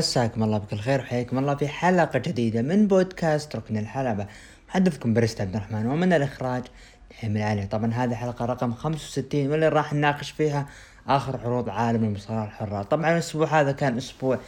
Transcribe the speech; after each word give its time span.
مساكم 0.00 0.42
الله 0.42 0.58
بكل 0.58 0.76
خير 0.76 1.00
وحياكم 1.00 1.38
الله 1.38 1.54
في 1.54 1.68
حلقة 1.68 2.18
جديدة 2.18 2.62
من 2.62 2.86
بودكاست 2.86 3.56
ركن 3.56 3.76
الحلبة. 3.76 4.26
محدثكم 4.68 5.14
بريست 5.14 5.40
عبد 5.40 5.56
الرحمن 5.56 5.86
ومن 5.86 6.12
الإخراج 6.12 6.62
حمل 7.20 7.42
علي. 7.42 7.66
طبعا 7.66 7.92
هذه 7.92 8.14
حلقة 8.14 8.44
رقم 8.44 8.72
65 8.74 9.50
واللي 9.50 9.68
راح 9.68 9.92
نناقش 9.92 10.30
فيها 10.30 10.68
آخر 11.08 11.40
عروض 11.40 11.68
عالم 11.68 12.04
المصارعة 12.04 12.44
الحرة. 12.44 12.82
طبعا 12.82 13.12
الأسبوع 13.12 13.60
هذا 13.60 13.72
كان 13.72 13.96
أسبوع 13.96 14.38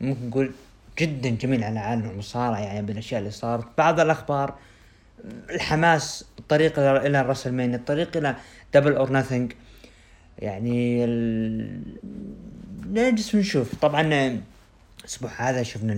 ممكن 0.00 0.28
نقول 0.28 0.52
جدا 0.98 1.30
جميل 1.30 1.64
على 1.64 1.78
عالم 1.78 2.10
المصارعة 2.10 2.58
يعني 2.60 2.86
بالأشياء 2.86 3.20
اللي 3.20 3.30
صارت. 3.30 3.66
بعض 3.78 4.00
الأخبار 4.00 4.54
الحماس 5.50 6.24
الطريق 6.38 6.78
إلى 6.78 7.20
الرسل 7.20 7.60
الطريق 7.60 8.16
إلى 8.16 8.36
Double 8.74 8.92
or 8.92 9.12
Nothing 9.12 9.52
يعني 10.38 11.04
ال... 11.04 11.82
نجلس 12.86 13.34
ونشوف. 13.34 13.74
طبعا 13.74 14.02
الأسبوع 15.06 15.30
هذا 15.36 15.62
شفنا 15.62 15.94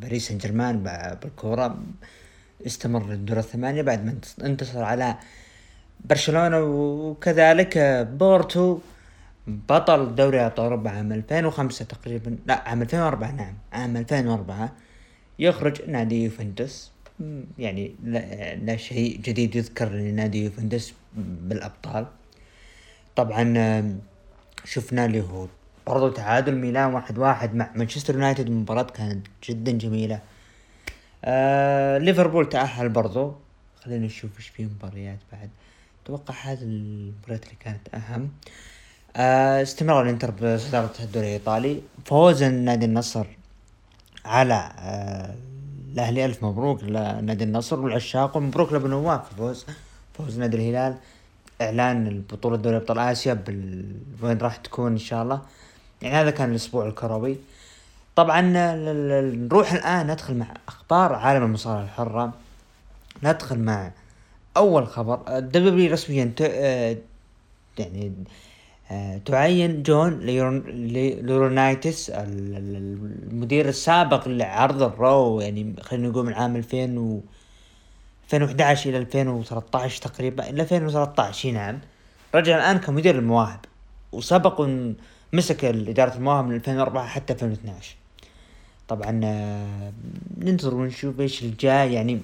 باريس 0.00 0.28
سان 0.28 0.38
جيرمان 0.38 0.82
بالكورة. 1.22 1.78
استمر 2.66 3.12
الدور 3.12 3.38
الثمانية 3.38 3.82
بعد 3.82 4.04
ما 4.04 4.18
انتصر 4.44 4.82
على 4.82 5.16
برشلونة 6.04 6.60
وكذلك 6.60 7.78
بورتو. 8.10 8.78
بطل 9.46 10.14
دوري 10.14 10.46
أبطال 10.46 10.64
أوروبا 10.64 10.90
عام 10.90 11.12
2005 11.12 11.84
تقريبا. 11.84 12.36
لا 12.46 12.68
عام 12.68 12.82
2004 12.82 13.30
نعم. 13.30 13.54
عام 13.72 13.96
2004 13.96 14.72
يخرج 15.38 15.90
نادي 15.90 16.24
يوفنتوس. 16.24 16.90
يعني 17.58 17.94
لا, 18.04 18.54
لا 18.54 18.76
شيء 18.76 19.20
جديد 19.20 19.56
يذكر 19.56 19.88
لنادي 19.88 20.44
يوفنتوس 20.44 20.94
بالأبطال. 21.16 22.06
طبعا 23.16 23.98
شفنا 24.64 25.04
اللي 25.04 25.20
هو 25.20 25.46
برضو 25.86 26.08
تعادل 26.08 26.54
ميلان 26.54 26.94
واحد 26.94 27.18
واحد 27.18 27.54
مع 27.54 27.70
مانشستر 27.74 28.14
يونايتد. 28.14 28.50
مباراة 28.50 28.82
كانت 28.82 29.26
جدا 29.44 29.72
جميلة. 29.72 30.20
آه 31.24 31.98
ليفربول 31.98 32.48
تأهل 32.48 32.88
برضو. 32.88 33.34
خلينا 33.84 34.06
نشوف 34.06 34.30
إيش 34.36 34.48
في 34.48 34.64
مباريات 34.64 35.18
بعد. 35.32 35.50
أتوقع 36.04 36.34
هذه 36.34 36.62
المباريات 36.62 37.44
اللي 37.44 37.56
كانت 37.60 37.94
أهم. 37.94 38.30
آه 39.16 39.62
استمرار 39.62 40.02
الإنتر 40.02 40.30
بصدارة 40.30 40.92
الدوري 41.00 41.26
الإيطالي. 41.26 41.82
فوز 42.04 42.42
نادي 42.42 42.86
النصر 42.86 43.26
على 44.24 44.72
آه 44.78 45.34
الأهلي. 45.92 46.24
ألف 46.24 46.44
مبروك 46.44 46.84
لنادي 46.84 47.44
النصر 47.44 47.80
والعشاق. 47.80 48.36
ومبروك 48.36 48.72
لابو 48.72 48.86
نواف. 48.86 49.34
فوز 49.34 49.66
فوز 50.14 50.38
نادي 50.38 50.56
الهلال. 50.56 50.96
إعلان 51.60 52.06
البطولة 52.06 52.56
دوري 52.56 52.76
أبطال 52.76 52.98
آسيا 52.98 53.34
بال... 53.34 53.92
وين 54.22 54.38
راح 54.38 54.56
تكون 54.56 54.92
إن 54.92 54.98
شاء 54.98 55.22
الله. 55.22 55.42
يعني 56.02 56.14
هذا 56.14 56.30
كان 56.30 56.50
الأسبوع 56.50 56.86
الكروي. 56.86 57.36
طبعا 58.16 58.40
نروح 58.40 59.72
الآن 59.72 60.10
ندخل 60.10 60.34
مع 60.34 60.46
أخبار 60.68 61.12
عالم 61.12 61.44
المصارعة 61.44 61.84
الحرة. 61.84 62.32
ندخل 63.22 63.58
مع 63.58 63.90
أول 64.56 64.86
خبر 64.86 65.38
ال 65.38 65.65
W 65.65 65.92
رسميا 65.92 66.32
آه، 66.40 66.96
يعني 67.78 68.12
آه، 68.90 69.18
تعين 69.18 69.82
جون 69.82 70.20
لورينايتس 71.22 72.10
المدير 72.14 73.68
السابق 73.68 74.28
لعرض 74.28 74.82
ال 74.82 74.97
Raw 74.97 75.40
يعني 75.40 75.74
خلينا 75.80 76.08
نقول 76.08 76.26
من 76.26 76.32
عام 76.32 76.56
2000 76.56 76.98
و 76.98 77.20
2011 78.24 78.90
إلى 78.90 78.98
2013 78.98 80.02
تقريبا 80.02 80.50
إلى 80.50 80.62
2013 80.62 81.50
نعم. 81.50 81.78
رجع 82.34 82.56
الآن 82.56 82.78
كمدير 82.78 83.18
المواهب 83.18 83.60
وسبق 84.12 84.68
مسك 85.32 85.64
إدارة 85.64 86.14
المواهب 86.14 86.44
من 86.44 86.54
2004 86.54 87.06
حتى 87.06 87.32
2012 87.32 87.96
طبعا 88.88 89.20
آه، 89.24 89.92
ننتظر 90.38 90.74
ونشوف 90.74 91.20
إيش 91.20 91.42
الجاي. 91.42 91.92
يعني 91.92 92.20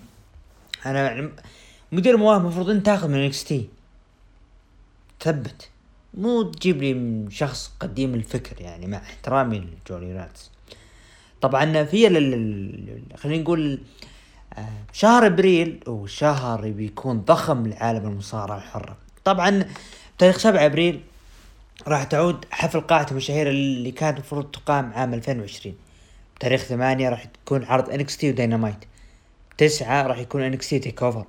أنا 0.87 1.31
مدير 1.93 2.15
المواهب 2.15 2.41
المفروض 2.41 2.71
أنت 2.71 2.87
تاخذ 2.87 3.09
من 3.09 3.25
NXT. 3.25 3.69
تثبت. 5.21 5.69
مو 6.15 6.43
تجيب 6.43 6.83
لي 6.83 7.25
شخص 7.31 7.73
قديم 7.81 8.15
الفكر 8.15 8.61
يعني 8.61 8.87
مع 8.87 8.99
احترامي 8.99 9.59
لجوني 9.59 10.13
راتس. 10.13 10.51
طبعا 11.41 11.85
في 11.85 12.09
خلينا 13.17 13.43
نقول 13.43 13.79
آه، 14.59 14.69
شهر 14.93 15.27
إبريل 15.27 15.81
وشهر 15.87 16.71
بيكون 16.71 17.21
ضخم 17.21 17.67
لعالم 17.67 18.07
المصارعة 18.07 18.57
الحرة. 18.57 18.97
طبعا 19.25 19.65
تاريخ 20.19 20.39
7 20.39 20.67
إبريل 20.67 21.01
راح 21.87 22.05
تعود 22.05 22.45
حفل 22.51 22.81
قاعة 22.81 23.07
المشاهير 23.11 23.49
اللي 23.49 23.91
كانت 23.91 24.19
المفروض 24.19 24.51
تقام 24.51 24.93
عام 24.95 25.15
2020 25.15 25.75
بتاريخ 26.37 26.63
ثمانية 26.63 27.09
راح 27.09 27.25
تكون 27.25 27.65
عرض 27.65 27.91
NXT 27.91 28.31
و 28.31 28.36
Dynamite. 28.36 28.85
تسعة 29.59 30.07
راح 30.07 30.19
يكون 30.19 30.43
NXT 30.43 30.79
TakeOver 30.79 31.25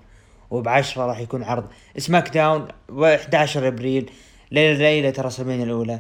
وبعشرة 0.52 1.06
راح 1.06 1.20
يكون 1.20 1.44
عرض 1.44 1.66
SmackDown 1.98 2.68
و11 2.92 3.58
إبريل. 3.58 4.12
ليلة 4.52 4.78
ليلة 4.78 5.14
WrestleMania 5.18 5.64
الأولى. 5.64 6.00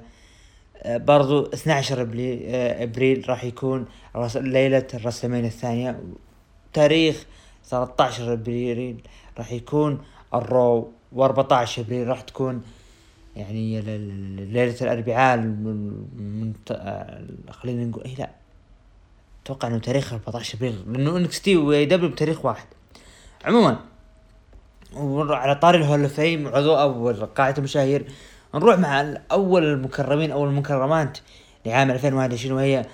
آه، 0.78 0.98
برضو 0.98 1.46
12 1.54 2.02
ابريل, 2.02 2.42
آه، 2.46 2.84
إبريل 2.84 3.30
راح 3.30 3.44
يكون 3.44 3.86
ليلة 4.36 4.88
ال 4.94 4.98
WrestleMania 4.98 5.48
الثانية. 5.48 6.04
تاريخ 6.74 7.26
13 7.70 8.34
إبريل 8.34 9.02
راح 9.38 9.52
يكون 9.52 10.02
ال 10.34 10.45
Raw. 10.45 10.92
و14 11.16 11.80
إبريل 11.80 12.08
راح 12.08 12.22
تكون 12.22 12.62
يعني 13.36 13.82
ليلة 14.52 14.76
الأربعاء 14.82 15.38
من 15.38 16.54
خلينا 17.50 17.86
نقول 17.86 18.04
إيه 18.04 18.16
لا 18.16 18.30
أتوقع 19.44 19.68
إنه 19.68 19.78
تاريخ 19.78 20.14
14 20.14 20.58
أبريل 20.58 20.84
لأنه 20.88 21.18
NXT 21.18 21.58
و 21.58 21.86
AEW 21.86 22.10
بتاريخ 22.10 22.46
واحد. 22.46 22.66
عموما 23.46 23.80
على 25.36 25.56
طاري 25.56 25.78
ال 25.78 25.83
Hall 25.83 26.04
of 26.04 26.14
Fame 26.14 26.48
عضو 26.48 26.76
أول 26.76 27.26
قاعة 27.26 27.56
المشاهير 27.58 28.06
نروح 28.56 28.80
مع 28.80 29.14
أول 29.32 29.64
المكرمين 29.64 30.32
أو 30.32 30.46
المكرمات 30.46 31.18
لعام 31.66 31.92
2021 31.92 32.58
وهي 32.58 32.86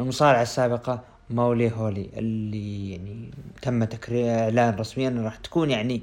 المصارعة 0.00 0.42
السابقة 0.42 1.00
مولي 1.30 1.72
هولي 1.72 2.10
اللي 2.16 2.90
يعني 2.92 3.30
تم 3.62 3.84
تكريم 3.84 4.26
إعلان 4.26 4.74
رسميا 4.74 5.22
راح 5.24 5.36
تكون 5.36 5.70
يعني 5.70 6.02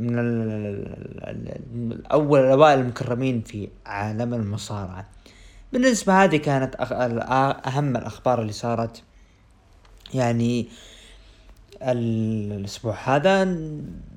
من 0.00 1.98
أول 2.12 2.40
الأوائل 2.40 2.78
المكرمين 2.78 3.40
في 3.40 3.68
عالم 3.86 4.34
المصارعة. 4.34 5.06
بالنسبة 5.72 6.24
هذه 6.24 6.36
كانت 6.36 6.74
أهم 7.66 7.96
الأخبار 7.96 8.40
اللي 8.40 8.52
صارت. 8.52 9.02
يعني 10.14 10.68
الأسبوع 11.82 12.96
هذا 13.04 13.44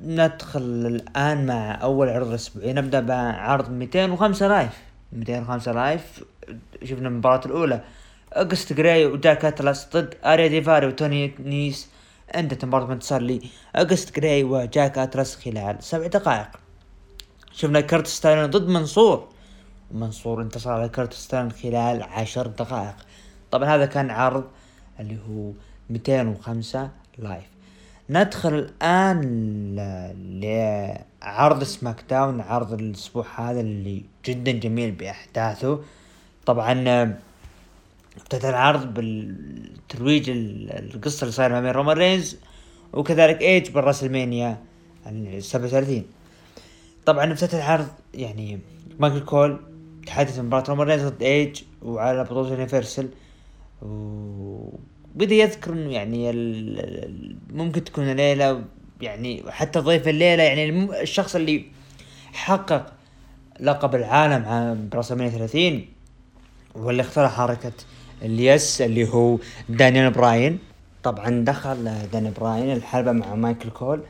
ندخل 0.03 0.61
الآن 0.61 1.45
مع 1.45 1.81
أول 1.81 2.09
عرض 2.09 2.33
اسبوعي 2.33 2.73
نبدأ 2.73 2.99
بعرض 2.99 3.71
205 3.71 4.47
Live. 4.47 4.81
205 5.13 5.71
Live. 5.71 6.23
شفنا 6.83 7.07
المباراة 7.07 7.45
الأولى. 7.45 7.81
اوجست 8.33 8.73
جراي 8.73 9.05
وجاك 9.05 9.45
أطلس 9.45 9.87
ضد 9.93 10.15
آريا 10.25 10.47
ديفاري 10.47 10.87
وتوني 10.87 11.33
نيس. 11.39 11.89
عند 12.35 12.65
مباراة 12.65 12.93
انتصار 12.93 13.21
لي 13.21 13.41
أوغست 13.75 14.19
جراي 14.19 14.43
وجاك 14.43 14.97
أطلس 14.97 15.35
خلال 15.35 15.83
سبع 15.83 16.07
دقائق. 16.07 16.47
شفنا 17.51 17.81
كرت 17.81 18.07
ستاليون 18.07 18.49
ضد 18.49 18.67
منصور. 18.67 19.27
منصور 19.91 20.41
انتصر 20.41 20.71
على 20.71 20.89
كرت 20.89 21.13
ستاليون 21.13 21.51
خلال 21.51 22.03
عشر 22.03 22.47
دقائق. 22.47 22.95
طبعا 23.51 23.75
هذا 23.75 23.85
كان 23.85 24.09
عرض 24.09 24.43
اللي 24.99 25.17
هو 25.29 25.51
205 25.89 26.89
Live 27.17 27.43
ندخل 28.09 28.53
الآن 28.53 29.21
لعرض 31.23 31.63
SmackDown 31.63 32.41
عرض 32.41 32.73
الأسبوع 32.73 33.25
هذا 33.35 33.59
اللي 33.59 34.05
جدا 34.25 34.51
جميل 34.51 34.91
بأحداثه. 34.91 35.79
طبعا 36.45 37.17
ابتدى 38.17 38.49
العرض 38.49 38.93
بالترويج 38.93 40.29
القصة 40.29 41.21
اللي 41.23 41.31
صايرة 41.31 41.53
ما 41.53 41.61
بين 41.61 41.71
رومان 41.71 41.97
رينز 41.97 42.37
وكذلك 42.93 43.41
إيج 43.41 43.69
بال 43.69 43.82
WrestleMania 43.82 44.57
ال 45.07 45.43
37 45.43 46.03
طبعا 47.05 47.33
افتتح 47.33 47.53
العرض 47.55 47.87
يعني 48.13 48.59
مايكل 48.99 49.19
كول 49.19 49.59
تحدث 50.07 50.39
مباراة 50.39 50.63
رومان 50.69 50.87
رينز 50.87 51.01
ضد 51.01 51.23
إيج 51.23 51.61
وعلى 51.81 52.23
بطولة 52.23 52.49
Universal 52.49 53.09
وبدأ 53.81 55.35
يذكر 55.35 55.73
إنه 55.73 55.91
يعني 55.91 56.31
ممكن 57.49 57.83
تكون 57.83 58.11
الليلة 58.11 58.63
يعني 59.01 59.43
حتى 59.49 59.79
ضيف 59.79 60.07
الليلة 60.07 60.43
يعني 60.43 60.69
الشخص 61.01 61.35
اللي 61.35 61.65
حقق 62.33 62.93
لقب 63.59 63.95
العالم 63.95 64.45
عام 64.45 64.89
ب 64.91 64.95
WrestleMania 64.95 65.37
30 65.37 65.85
واللي 66.75 67.01
اخترع 67.01 67.27
حركة 67.27 67.71
ال 68.21 68.36
Yes 68.36 68.81
اللي 68.81 69.09
هو 69.09 69.37
دانيال 69.69 70.11
براين. 70.11 70.59
طبعا 71.03 71.45
دخل 71.45 71.91
داني 72.13 72.31
براين 72.39 72.71
الحلبة 72.71 73.11
مع 73.11 73.35
مايكل 73.35 73.69
كول. 73.69 74.01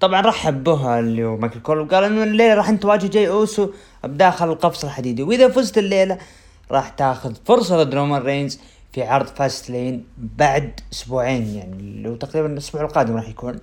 طبعا 0.00 0.20
رحب 0.20 0.64
به 0.64 0.98
اللي 0.98 1.24
هو 1.24 1.36
مايكل 1.36 1.60
كول 1.60 1.80
وقال 1.80 2.04
إنه 2.04 2.22
الليلة 2.22 2.54
راح 2.54 2.70
تواجه 2.70 3.06
جاي 3.06 3.28
أوسو 3.28 3.70
بداخل 4.04 4.48
القفص 4.48 4.84
الحديدي. 4.84 5.22
وإذا 5.22 5.48
فزت 5.48 5.78
الليلة 5.78 6.18
راح 6.70 6.88
تاخذ 6.88 7.34
فرصة 7.44 7.82
ضد 7.82 7.94
رومان 7.94 8.22
رينز 8.22 8.60
في 8.92 9.02
عرض 9.02 9.26
Fastlane 9.26 10.04
بعد 10.18 10.80
أسبوعين 10.92 11.46
يعني 11.46 12.02
لو 12.02 12.16
تقريبا 12.16 12.52
الأسبوع 12.52 12.82
القادم 12.82 13.16
راح 13.16 13.28
يكون. 13.28 13.58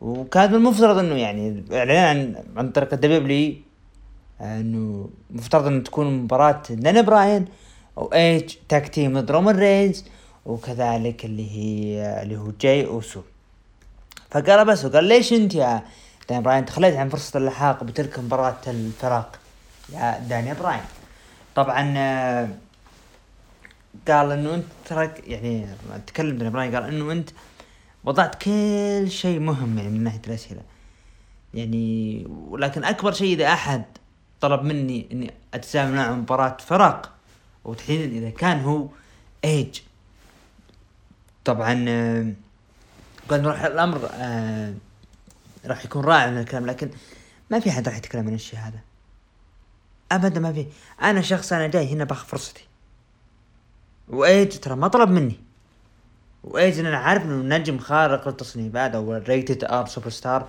وكان 0.00 0.50
من 0.50 0.56
المفترض 0.56 0.98
إنه 0.98 1.14
يعني 1.14 1.64
إعلان 1.72 2.34
عن, 2.56 2.70
طريق 2.70 2.92
ال 2.92 3.23
W 3.23 3.54
إنه 4.40 5.10
مفترض 5.30 5.66
إنه 5.66 5.82
تكون 5.82 6.18
مباراة 6.18 6.62
دان 6.70 7.02
براين 7.02 7.44
وإيج 7.96 8.54
tag 8.68 8.88
team 8.88 9.20
ضد 9.20 9.30
رومان 9.30 9.56
رينز 9.56 10.04
وكذلك 10.46 11.24
اللي 11.24 11.50
هي 11.50 12.22
اللي 12.22 12.36
هو 12.36 12.52
جاي 12.60 12.86
أوسو. 12.86 13.20
فقال 14.30 14.64
بس 14.64 14.84
وقال 14.84 15.04
ليش 15.04 15.32
أنت 15.32 15.54
يا 15.54 15.82
داني 16.28 16.42
براين؟ 16.42 16.64
تخليت 16.64 16.96
عن 16.96 17.08
فرصة 17.08 17.38
اللحاق 17.38 17.84
بتلك 17.84 18.18
مباراة 18.18 18.56
الفرق 18.66 19.38
يا 19.92 20.18
داني 20.18 20.54
براين. 20.54 20.84
طبعا 21.54 21.94
آه، 21.96 22.48
قال 24.08 24.32
إنه 24.32 24.54
أنت 24.54 24.64
ترك 24.84 25.22
يعني 25.26 25.66
تكلم 26.06 26.38
داني 26.38 26.50
براين 26.50 26.74
قال 26.74 26.84
إنه 26.84 27.12
أنت 27.12 27.30
وضعت 28.04 28.42
كل 28.42 29.06
شيء 29.10 29.38
مهم 29.38 29.78
يعني 29.78 29.90
من 29.90 30.04
ناحية 30.04 30.22
الأسئلة. 30.26 30.62
يعني 31.54 32.24
ولكن 32.48 32.84
أكبر 32.84 33.12
شيء 33.12 33.34
إذا 33.34 33.52
أحد 33.52 33.84
طلب 34.40 34.62
مني 34.62 35.06
إني 35.12 35.30
اتسامى 35.54 35.96
معه 35.96 36.12
مباراة 36.12 36.56
فرق 36.66 37.15
وتحديدا 37.66 38.18
إذا 38.18 38.30
كان 38.30 38.60
هو 38.60 38.88
ايج 39.44 39.80
طبعا 41.44 41.84
آه، 41.88 42.32
قال 43.28 43.46
راح 43.46 43.64
الأمر 43.64 44.08
آه 44.12 44.74
راح 45.66 45.84
يكون 45.84 46.04
رائع 46.04 46.30
من 46.30 46.38
الكلام 46.38 46.66
لكن 46.66 46.90
ما 47.50 47.60
في 47.60 47.70
حد 47.70 47.88
راح 47.88 47.96
يتكلم 47.96 48.26
عن 48.26 48.34
الشيء 48.34 48.58
هذا. 48.58 48.78
ابدا 50.12 50.40
ما 50.40 50.52
في. 50.52 50.66
أنا 51.02 51.20
شخص 51.20 51.52
أنا 51.52 51.66
جاي 51.66 51.92
هنا 51.92 52.04
باخذ 52.04 52.26
فرصتي. 52.26 52.64
وايج 54.08 54.58
ترى 54.58 54.76
ما 54.76 54.88
طلب 54.88 55.10
مني. 55.10 55.40
وايج 56.44 56.78
أنا 56.78 56.96
عارف 56.96 57.22
إنه 57.22 57.56
نجم 57.56 57.78
خارق 57.78 58.28
للتصنيفات 58.28 58.94
أو 58.94 59.12
Rated 59.12 59.64
R 59.64 59.86
Superstar 59.86 60.48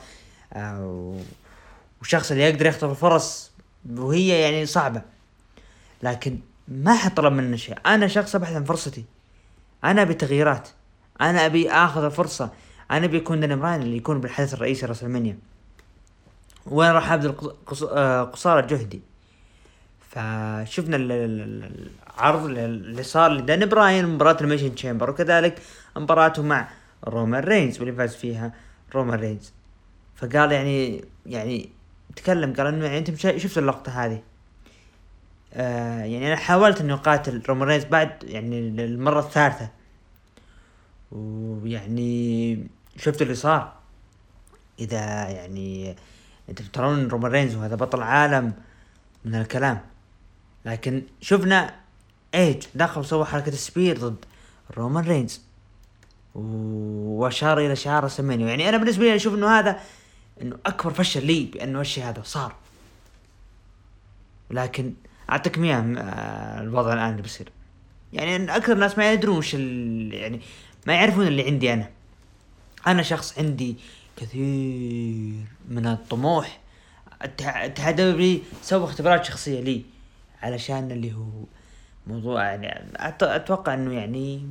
وشخص 2.01 2.31
اللي 2.31 2.43
يقدر 2.43 2.65
يخطف 2.65 2.89
الفرص 2.89 3.51
وهي 3.89 4.41
يعني 4.41 4.65
صعبة. 4.65 5.01
لكن 6.03 6.39
ما 6.67 6.95
حد 6.95 7.13
طلب 7.13 7.33
مني 7.33 7.57
شيء. 7.57 7.77
أنا 7.85 8.07
شخص 8.07 8.35
أبحث 8.35 8.55
عن 8.55 8.63
فرصتي. 8.63 9.05
أنا 9.83 10.01
أبي 10.01 10.13
تغييرات. 10.13 10.69
أنا 11.21 11.45
أبي 11.45 11.71
آخذ 11.71 12.03
الفرصة. 12.03 12.49
أنا 12.91 13.05
أبي 13.05 13.17
يكون 13.17 13.39
داني 13.39 13.55
براين 13.55 13.81
اللي 13.81 13.97
يكون 13.97 14.21
بالحدث 14.21 14.53
الرئيسي 14.53 14.85
راسلمانيا 14.85 15.37
وين 16.65 16.91
راح 16.91 17.11
أبذل 17.11 17.35
آه، 17.91 18.23
قصارى 18.23 18.67
جهدي. 18.67 19.01
فشفنا 20.09 20.97
العرض 20.99 22.45
اللي 22.45 23.03
صار 23.03 23.31
لداني 23.31 23.65
براين 23.65 24.07
مباراة 24.07 24.37
ال 24.41 24.44
Elimination 24.44 24.75
Chamber 24.75 25.09
وكذلك 25.09 25.61
مباراته 25.97 26.43
مع 26.43 26.67
رومان 27.07 27.43
رينز 27.43 27.79
واللي 27.79 27.95
فاز 27.95 28.15
فيها 28.15 28.53
رومان 28.95 29.19
رينز 29.19 29.53
فقال 30.15 30.51
يعني 30.51 31.05
يعني 31.25 31.69
تكلم 32.15 32.53
قال 32.53 32.67
إنه 32.67 32.85
يعني 32.85 32.97
أنت 32.97 33.37
شفت 33.37 33.57
اللقطة 33.57 33.91
هذه؟ 33.91 34.21
آه 35.53 36.03
يعني 36.03 36.27
أنا 36.27 36.35
حاولت 36.35 36.81
إني 36.81 36.93
أقاتل 36.93 37.41
رومان 37.49 37.67
رينز 37.67 37.83
بعد 37.83 38.23
يعني 38.23 38.59
المرة 38.59 39.19
الثالثة. 39.19 39.69
ويعني 41.11 42.67
شفت 42.97 43.21
اللي 43.21 43.35
صار. 43.35 43.73
إذا 44.79 45.29
يعني 45.29 45.95
أنت 46.49 46.61
ترون 46.61 47.07
رومان 47.07 47.31
رينز 47.31 47.55
وهذا 47.55 47.75
بطل 47.75 48.01
عالم 48.01 48.53
من 49.25 49.35
الكلام. 49.35 49.81
لكن 50.65 51.03
شفنا 51.21 51.75
إيج 52.35 52.63
دخل 52.75 52.99
وسوى 52.99 53.25
حركة 53.25 53.51
spear 53.51 53.97
ضد 53.97 54.25
رومان 54.77 55.03
رينز. 55.03 55.41
وأشار 56.35 57.59
إلى 57.59 57.75
شعار 57.75 58.07
سمينيو. 58.07 58.47
يعني 58.47 58.69
أنا 58.69 58.77
بالنسبة 58.77 59.03
لي 59.03 59.15
أشوف 59.15 59.33
إنه 59.33 59.59
هذا 59.59 59.79
إنه 60.41 60.57
أكبر 60.65 60.93
فشل 60.93 61.25
لي 61.25 61.45
بأنه 61.45 61.81
الشيء 61.81 62.03
هذا 62.03 62.21
صار. 62.21 62.55
لكن 64.51 64.93
أعطيك 65.29 65.57
مياه 65.57 65.95
آه، 65.97 66.61
الوضع 66.61 66.93
الآن 66.93 67.11
اللي 67.11 67.21
بيصير. 67.21 67.49
يعني 68.13 68.55
أكثر 68.55 68.73
الناس 68.73 68.97
ما 68.97 69.11
يدرون 69.11 69.37
وش 69.37 69.53
يعني 69.53 70.41
ما 70.87 70.93
يعرفون 70.93 71.27
اللي 71.27 71.45
عندي 71.45 71.73
أنا. 71.73 71.89
أنا 72.87 73.03
شخص 73.03 73.39
عندي 73.39 73.75
كثير 74.17 75.45
من 75.69 75.87
الطموح. 75.87 76.59
الاتحاد 77.21 77.99
الدولي 77.99 78.41
سوى 78.61 78.83
اختبارات 78.83 79.25
شخصية 79.25 79.61
لي 79.61 79.83
علشان 80.41 80.91
اللي 80.91 81.13
هو 81.13 81.43
موضوع 82.07 82.43
يعني 82.43 82.87
أتوقع 83.21 83.73
إنه 83.73 83.93
يعني 83.93 84.47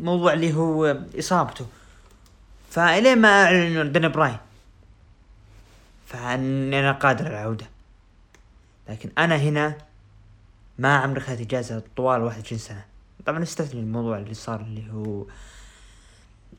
موضوع 0.00 0.32
اللي 0.32 0.54
هو 0.54 0.98
إصابته. 1.18 1.66
فإلين 2.70 3.18
ما 3.18 3.28
أعلن 3.44 3.92
داني 3.92 4.08
براين 4.08 4.36
فإني 6.06 6.80
أنا 6.80 6.92
قادر 6.92 7.26
على 7.26 7.34
العودة 7.34 7.73
لكن 8.88 9.10
أنا 9.18 9.36
هنا 9.36 9.78
ما 10.78 10.96
عمري 10.96 11.20
اخذت 11.20 11.40
إجازة 11.40 11.82
طوال 11.96 12.22
21 12.22 12.58
سنة. 12.58 12.84
طبعا 13.26 13.42
استثني 13.42 13.80
الموضوع 13.80 14.18
اللي 14.18 14.34
صار 14.34 14.60
اللي 14.60 14.92
هو 14.92 15.26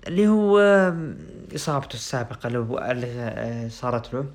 اللي 0.08 0.28
هو 0.28 0.60
إصابته 1.56 1.94
السابقة 1.94 2.48
اللي 2.48 3.08
آه، 3.20 3.68
صارت 3.68 4.14
له. 4.14 4.26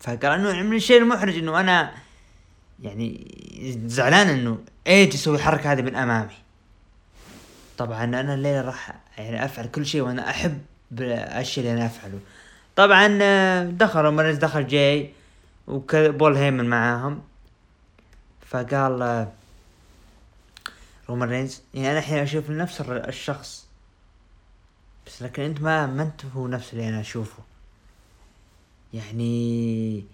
فقال 0.00 0.24
إنه 0.24 0.62
من 0.62 0.76
الشيء 0.76 0.98
المحرج 0.98 1.38
إنه 1.38 1.60
أنا 1.60 1.92
يعني 2.82 3.26
زعلان 3.86 4.28
إنه 4.28 4.58
ايج 4.86 5.14
يسوي 5.14 5.36
الحركة 5.36 5.72
هذه 5.72 5.82
من 5.82 5.96
أمامي. 5.96 6.34
طبعا 7.78 8.04
أنا 8.04 8.34
الليلة 8.34 8.60
راح 8.60 8.94
يعني 9.18 9.44
أفعل 9.44 9.66
كل 9.66 9.86
شيء 9.86 10.00
وأنا 10.00 10.30
أحب 10.30 10.58
الاشياء 10.92 11.66
اللي 11.66 11.78
أنا 11.78 11.86
أفعله. 11.86 12.18
طبعا 12.76 13.18
آه، 13.22 13.64
دخل 13.64 14.00
رومان 14.00 14.18
رينز 14.18 14.36
دخل 14.38 14.66
جاي. 14.66 15.10
وبول 15.66 16.36
هيمن 16.36 16.64
معاهم. 16.64 17.22
فقال 18.46 19.02
آه، 19.02 19.32
رومان 21.08 21.28
رينز 21.28 21.62
يعني 21.74 21.90
أنا 21.90 21.98
الحين 21.98 22.18
أشوف 22.18 22.50
نفس 22.50 22.80
الشخص 22.80 23.66
بس 25.06 25.22
لكن 25.22 25.42
أنت 25.42 25.60
ما 25.60 25.86
ما 25.86 26.02
أنت 26.02 26.24
هو 26.24 26.46
نفس 26.48 26.72
اللي 26.72 26.88
أنا 26.88 27.00
أشوفه. 27.00 27.42
يعني 28.94 30.04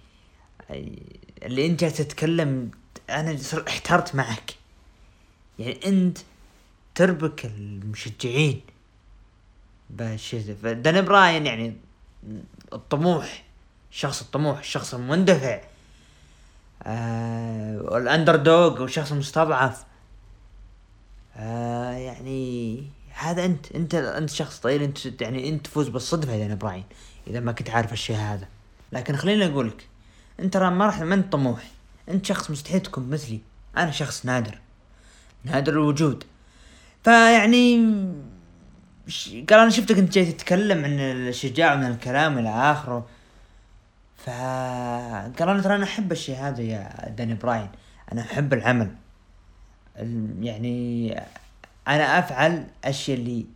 اللي 1.42 1.66
أنت 1.66 1.85
تتكلم 1.85 2.71
أنا 3.11 3.38
احترت 3.69 4.14
معك. 4.14 4.54
يعني 5.59 5.87
أنت 5.87 6.19
تربك 6.95 7.45
المشجعين. 7.45 8.61
بشيء 9.90 10.57
دان 10.62 11.04
براين 11.04 11.47
يعني 11.47 11.76
الطموح. 12.73 13.45
الشخص 13.92 14.20
الطموح 14.20 14.59
الشخص 14.59 14.94
المندفع 14.94 15.61
آه 16.82 17.99
ال 17.99 18.37
underdog 18.37 18.82
والشخص 18.82 19.12
المستضعف 19.12 19.85
آه 21.37 21.92
يعني 21.92 22.85
هذا 23.14 23.44
أنت 23.44 23.73
أنت 23.73 23.94
أنت 23.94 24.30
شخص 24.30 24.61
طويل 24.61 24.82
أنت 24.82 25.23
يعني 25.23 25.49
أنت 25.49 25.66
تفوز 25.66 25.88
بالصدفة 25.88 26.32
يا 26.32 26.54
براين 26.54 26.85
إذا 27.26 27.40
ما 27.40 27.52
كنت 27.52 27.70
عارف 27.70 27.92
الشيء 27.92 28.16
هذا. 28.16 28.49
لكن 28.92 29.16
خليني 29.16 29.47
أقول 29.47 29.68
لك 29.68 29.88
أنت 30.40 30.54
ترى 30.54 30.70
ما 30.70 30.87
راح 30.87 31.00
ما 31.00 31.14
انت 31.14 31.32
طموح. 31.32 31.70
أنت 32.09 32.26
شخص 32.26 32.50
مستحيل 32.50 32.80
تكون 32.80 33.11
مثلي. 33.11 33.40
أنا 33.76 33.90
شخص 33.90 34.26
نادر. 34.26 34.59
نادر 35.44 35.73
الوجود. 35.73 36.25
فيعني 37.04 37.76
قال 39.50 39.59
أنا 39.59 39.70
شفتك 39.70 39.99
أنت 39.99 40.12
جاي 40.12 40.32
تتكلم 40.32 40.85
عن 40.85 41.00
الشجاعة 41.00 41.76
من 41.76 41.87
الكلام 41.87 42.38
إلى 42.38 42.49
آخره. 42.49 43.06
فقال 44.24 45.48
أنا 45.48 45.62
ترى 45.62 45.74
أنا 45.74 45.84
أحب 45.84 46.12
الشيء 46.12 46.36
هذا 46.36 46.62
يا 46.62 47.08
داني 47.08 47.34
براين. 47.34 47.68
أنا 48.12 48.20
أحب 48.22 48.52
العمل. 48.52 48.90
يعني 50.40 51.12
أنا 51.88 52.18
أفعل 52.18 52.66
اشياء 52.84 53.18
اللي 53.18 53.46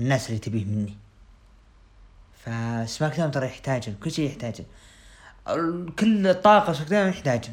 الناس 0.00 0.28
اللي 0.28 0.38
تبيه 0.38 0.64
مني. 0.64 0.94
فسماك 2.44 3.16
داون 3.16 3.30
ترى 3.30 3.46
يحتاجن 3.46 3.94
كل 4.02 4.10
شيء 4.10 4.26
يحتاجن. 4.26 4.64
كل 5.98 6.34
طاقة 6.34 6.72
سماك 6.72 6.88
داون 6.88 7.08
يحتاجن. 7.08 7.52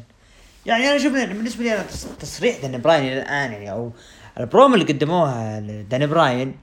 يعني 0.66 0.88
أنا 0.88 0.98
شوف 0.98 1.12
بالنسبة 1.12 1.64
لي 1.64 1.74
أنا 1.74 1.84
تصريح 2.20 2.62
داني 2.62 2.78
براين 2.78 3.04
إلى 3.04 3.22
الآن 3.22 3.52
يعني 3.52 3.70
أو 3.70 3.92
البروم 4.40 4.74
اللي 4.74 4.84
قدموها 4.84 5.60
داني 5.60 6.06
براين 6.06 6.56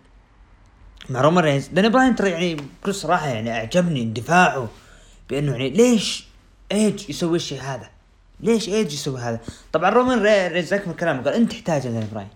مع 1.10 1.22
رومان 1.22 1.44
رينز. 1.44 1.68
داني 1.68 1.90
براين 1.90 2.16
ترى 2.16 2.30
يعني 2.30 2.56
بكل 2.56 2.96
صراحة 2.96 3.28
يعني 3.28 3.52
أعجبني 3.52 4.02
اندفاعه. 4.02 4.70
بأنه 5.32 5.52
يعني 5.52 5.70
ليش 5.70 6.28
إيج 6.72 7.10
يسوي 7.10 7.36
الشيء 7.36 7.62
هذا؟ 7.62 7.90
ليش 8.40 8.70
إيج 8.70 8.94
يسوي 8.94 9.20
هذا؟ 9.20 9.40
طبعا 9.72 9.90
رومان 9.90 10.22
رينز 10.22 10.74
اكمل 10.74 10.96
كلامه 10.96 11.24
قال 11.24 11.34
أنت 11.34 11.52
تحتاج 11.52 11.88
داني 11.88 12.08
براين 12.14 12.28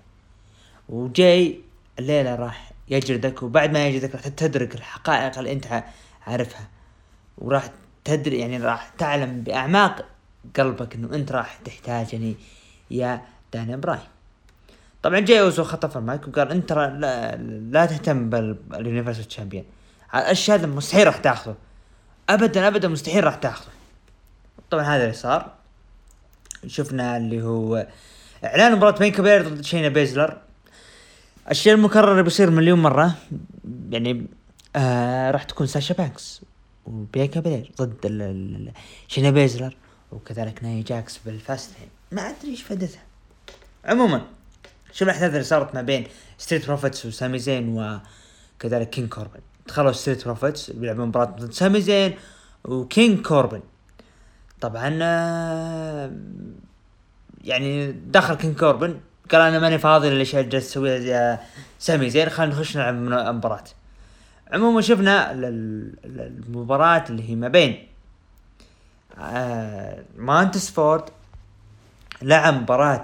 وجاي 0.90 1.60
الليلة 2.00 2.36
راح 2.36 2.72
يجلدك 2.90 3.44
وبعد 3.44 3.72
ما 3.72 3.88
يجلدك 3.88 4.16
راح 4.16 4.28
تدرك 4.28 4.76
الحقائق 4.76 5.38
اللي 5.38 5.52
أنت 5.52 5.84
عارفها. 6.28 6.68
وراح 7.38 7.70
تدري 8.04 8.40
يعني 8.40 8.58
راح 8.58 8.90
تعلم 8.98 9.42
بأعماق 9.42 10.06
قلبك 10.58 10.96
إنه 10.96 11.16
أنت 11.16 11.32
راح 11.32 11.56
تحتاجني 11.66 12.36
يا 12.92 13.22
داني 13.54 13.78
براين 13.78 14.00
طبعا 15.04 15.20
جاي 15.20 15.42
اوسو 15.42 15.64
خطف 15.64 15.98
المايك 15.98 16.28
وقال 16.28 16.52
أنت 16.52 16.74
لا, 16.74 17.36
لا 17.72 17.86
تهتم 17.86 18.30
بال 18.30 18.47
Universal 18.47 19.24
Champion. 19.24 19.66
الأشياء 20.16 20.58
هذا 20.58 20.68
مستحيل 20.68 21.08
راح 21.08 21.18
تاخذه. 21.18 21.56
ابدا 22.30 22.68
ابدا 22.68 22.88
مستحيل 22.88 23.24
راح 23.24 23.36
تاخذه. 23.36 23.72
طبعا 24.72 24.84
هذا 24.84 25.04
اللي 25.04 25.14
صار. 25.14 25.54
شفنا 26.68 27.18
اللي 27.18 27.42
هو 27.42 27.88
إعلان 28.44 28.76
مباراة 28.76 28.98
بين 29.00 29.12
بيلير 29.12 29.50
ضد 29.50 29.62
شينا 29.62 29.88
بيزلر. 29.88 30.42
الشيء 31.52 31.74
المكرر 31.74 32.22
بيصير 32.22 32.50
مليون 32.50 32.82
مرة. 32.82 33.16
يعني 33.90 34.28
آه 34.76 35.32
راح 35.32 35.44
تكون 35.44 35.68
ساشا 35.68 35.94
بانكس 35.94 36.42
وبيانكا 36.86 37.40
بيلير 37.40 37.72
ضد 37.82 38.74
شينا 39.08 39.30
بيزلر 39.30 39.76
وكذلك 40.12 40.64
ناي 40.64 40.82
جاكس 40.82 41.18
بال 41.26 41.38
Fastlane 41.38 41.88
ما 42.12 42.22
أدري 42.22 42.52
إيش 42.52 42.64
فائدتها. 42.64 43.04
عموما 43.86 44.22
شو 44.94 45.06
الأحداث 45.06 45.32
اللي 45.32 45.44
صارت 45.44 45.76
ما 45.76 45.82
بين 45.82 46.08
ستريت 46.38 46.68
بروفيتس 46.68 47.06
وسامي 47.06 47.40
زين 47.40 48.00
وكذلك 48.60 48.90
كينج 48.90 49.10
كوربن؟ 49.10 49.40
دخلوا 49.68 49.92
ستريت 49.92 50.26
بروفيتس 50.26 50.70
بيلعبون 50.70 51.08
مباراة 51.08 51.26
ضد 51.26 51.52
سامي 51.54 51.82
زين 51.82 52.16
وكينج 52.66 53.22
كوربن. 53.26 53.62
طبعا 54.62 55.00
آه، 55.02 56.12
يعني 57.44 57.92
دخل 57.92 58.36
كينج 58.36 58.56
كوربن 58.60 59.00
قال 59.32 59.42
أنا 59.42 59.60
ماني 59.60 59.78
فاضي 59.78 60.10
للاشياء 60.10 60.42
اللي 60.42 60.52
جالس 60.52 60.70
تسويها 60.70 61.46
سامي 61.80 62.10
زين 62.10 62.30
خلينا 62.30 62.54
نخش 62.54 62.78
نلعب 62.78 62.96
مباراة. 63.36 63.64
عموما 64.52 64.82
شفنا 64.82 65.32
المباراة 66.06 67.04
اللي 67.10 67.30
هي 67.30 67.36
ما 67.36 67.48
بين 67.48 67.88
آه 69.20 70.04
مانتس 70.18 70.70
فورد 70.72 71.04
لعب 72.22 72.54
مباراة 72.54 73.02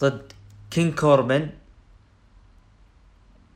ضد 0.00 0.32
كينج 0.70 0.94
كوربن. 0.94 1.50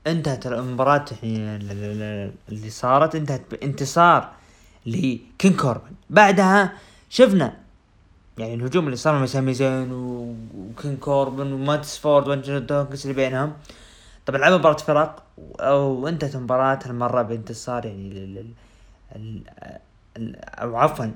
انتهت 0.08 0.46
المباراة 0.46 1.04
اللي 1.22 2.70
صارت 2.70 3.14
انتهت 3.14 3.42
بانتصار 3.50 4.30
لكينج 4.86 5.56
كوربن. 5.56 5.92
بعدها 6.10 6.72
شفنا 7.10 7.56
يعني 8.38 8.54
الهجوم 8.54 8.84
اللي 8.84 8.96
صار 8.96 9.18
من 9.18 9.26
سامي 9.26 9.54
زين 9.54 9.92
وكينج 9.92 10.98
كوربن 10.98 11.52
ومانتس 11.52 11.98
فورد 11.98 12.28
وانجلو 12.28 12.66
دوكنز 12.66 13.06
اللي 13.06 13.14
بينهم. 13.14 13.52
طبعا 14.26 14.40
لعبوا 14.40 14.58
مباراة 14.58 14.76
فرق 14.76 15.22
وانتهت 15.74 16.34
المباراة 16.34 16.78
هالمرة 16.84 17.22
بانتصار 17.22 17.86
يعني 17.86 18.54
أو 20.26 20.76
عفوا 20.76 21.06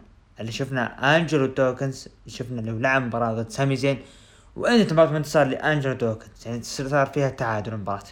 اللي 0.40 0.52
شفنا 0.52 1.16
أنجلو 1.16 1.46
دوكنز 1.46 2.08
شفنا 2.26 2.60
لو 2.60 2.78
لعب 2.78 3.02
مباراة 3.02 3.32
ضد 3.32 3.50
سامي 3.50 3.76
زين 3.76 3.98
وانتهت 4.56 4.92
مباراة 4.92 5.10
بانتصار 5.10 5.46
لأنجلو 5.46 5.92
دوكنز 5.92 6.46
يعني 6.46 6.62
صار 6.62 7.06
فيها 7.06 7.28
تعادل 7.28 7.72
المباراة. 7.72 8.02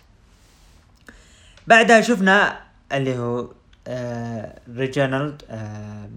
بعدها 1.71 2.01
شفنا 2.01 2.61
اللي 2.93 3.19
هو 3.19 3.49
آه 3.87 4.59
ريجينالد 4.77 5.43
آه 5.51 6.09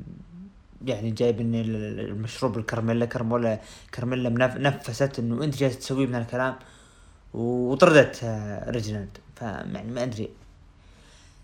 يعني 0.86 1.12
جايب 1.12 1.42
ان 1.42 1.56
المشروب 1.56 2.58
الكرميلا 2.58 3.06
كرمولا 3.06 3.60
كرميلا 3.96 4.30
نفست 4.58 5.20
إنه 5.20 5.44
أنت 5.44 5.56
جالس 5.56 5.78
تسويه 5.80 6.08
من 6.08 6.16
الكلام 6.16 6.56
وطردت 7.34 8.24
آه 8.24 8.70
ريجينالد. 8.70 9.18
فيعني 9.36 9.92
ما 9.92 10.04
أدري. 10.04 10.30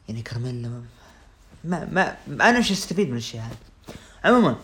يعني 0.09 0.21
كرميلا 0.21 0.69
ما 1.63 1.87
ما, 1.91 2.17
ما 2.27 2.49
أنا 2.49 2.57
إيش 2.57 2.71
أستفيد 2.71 3.09
من 3.09 3.17
الشيء 3.17 3.41
هذا؟ 3.41 3.57
عموما 4.25 4.55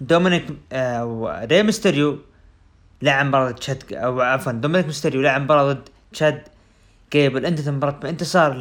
دومينيك 0.00 0.46
آه 0.72 1.46
ري 1.50 1.62
ميستيريو 1.62 2.18
لعب 3.02 3.26
مباراة 3.26 3.50
تشاد 3.50 3.92
أو 3.92 4.20
عفوا 4.20 4.52
دومينيك 4.52 4.86
ميستيريو 4.86 5.22
لعب 5.22 5.42
مباراة 5.42 5.72
ضد 5.72 5.88
تشاد 6.12 6.42
جيبل 7.12 7.46
انتهت 7.46 7.68
المباراة 7.68 7.92
بانتصار 7.92 8.56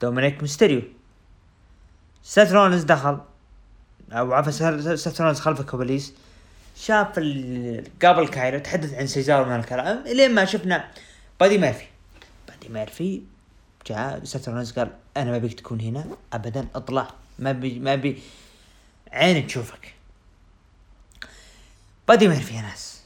لدومينيك 0.00 0.42
ميستيريو. 0.42 0.82
سيث 2.22 2.52
رولنز 2.52 2.82
دخل. 2.82 3.20
أو 4.12 4.32
عفوا 4.32 4.96
سيث 4.96 5.20
رولنز 5.20 5.40
خلف 5.40 5.60
الكواليس 5.60 6.14
شاف 6.76 7.06
قابل 8.02 8.28
كايلا 8.28 8.58
تحدث 8.58 8.94
عن 8.94 9.06
سيزارو 9.06 9.44
من 9.44 9.56
الكلام 9.56 10.06
إلين 10.06 10.34
ما 10.34 10.44
شفنا 10.44 10.90
بادي 11.40 11.58
ميرفي. 11.58 11.86
بادي 12.48 12.68
ميرفي 12.68 13.22
جاء 13.86 14.24
سيث 14.24 14.48
رولنز 14.48 14.72
قال 14.72 14.90
أنا 15.16 15.30
ما 15.30 15.38
بيك 15.38 15.60
تكون 15.60 15.80
هنا 15.80 16.04
ابدا 16.32 16.66
اطلع 16.74 17.10
ما 17.38 17.52
بي 17.52 17.78
ما 17.78 17.94
بي 17.94 18.22
عيني 19.12 19.42
تشوفك. 19.42 19.94
بادي 22.08 22.28
ميرفي 22.28 22.54
يا 22.54 22.62
ناس 22.62 23.02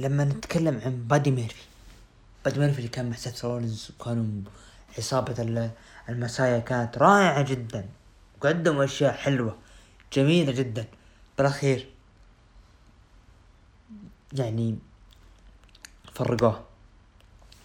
لما 0.00 0.24
نتكلم 0.24 0.80
عن 0.84 1.04
بادي 1.06 1.30
ميرفي 1.30 1.65
بادي 2.46 2.60
ميرفي 2.60 2.88
كان 2.88 3.10
مع 3.10 3.16
سيث 3.16 3.44
رولنز 3.44 3.90
وكانوا 3.90 4.42
عصابة 4.98 5.70
ال 6.08 6.14
Messiah 6.14 6.58
كانت 6.58 6.98
رائعة 6.98 7.42
جدا. 7.42 7.84
وقدموا 8.36 8.84
أشياء 8.84 9.12
حلوة 9.12 9.56
جميلة 10.12 10.52
جدا. 10.52 10.84
بالأخير 11.38 11.88
يعني 14.32 14.78
فرقوه. 16.14 16.64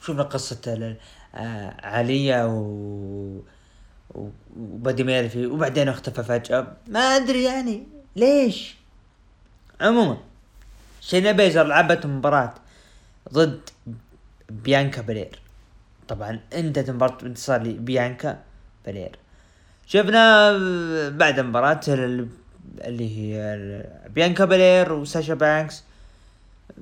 شوفنا 0.06 0.24
قصة 0.24 0.98
آه، 1.36 1.88
عليا 1.88 2.46
و 2.46 3.42
وبادي 4.58 5.04
ميرفي 5.04 5.46
وبعدين 5.46 5.90
اختفى 5.90 6.24
فجأة. 6.24 6.78
ما 6.88 7.00
أدري 7.00 7.44
يعني 7.44 7.88
ليش. 8.16 8.76
عموما 9.82 10.18
شينا 11.02 11.32
بيزلر 11.32 11.64
لعبت 11.64 12.06
مباراة 12.06 12.54
ضد 13.34 13.70
بيانكا 14.64 15.02
بلير 15.02 15.40
طبعا 16.08 16.40
انتهت 16.54 16.90
مباراة 16.90 17.18
انتصار 17.24 17.64
لبيانكا 17.64 18.40
بلير 18.86 19.16
شفنا 19.86 20.52
بعد 21.10 21.40
المباراة 21.40 21.82
اللي 21.88 23.18
هي 23.18 23.58
بيانكا 24.10 24.46
بلير 24.46 24.94
وساشا 24.94 25.34
بانكس. 25.34 25.84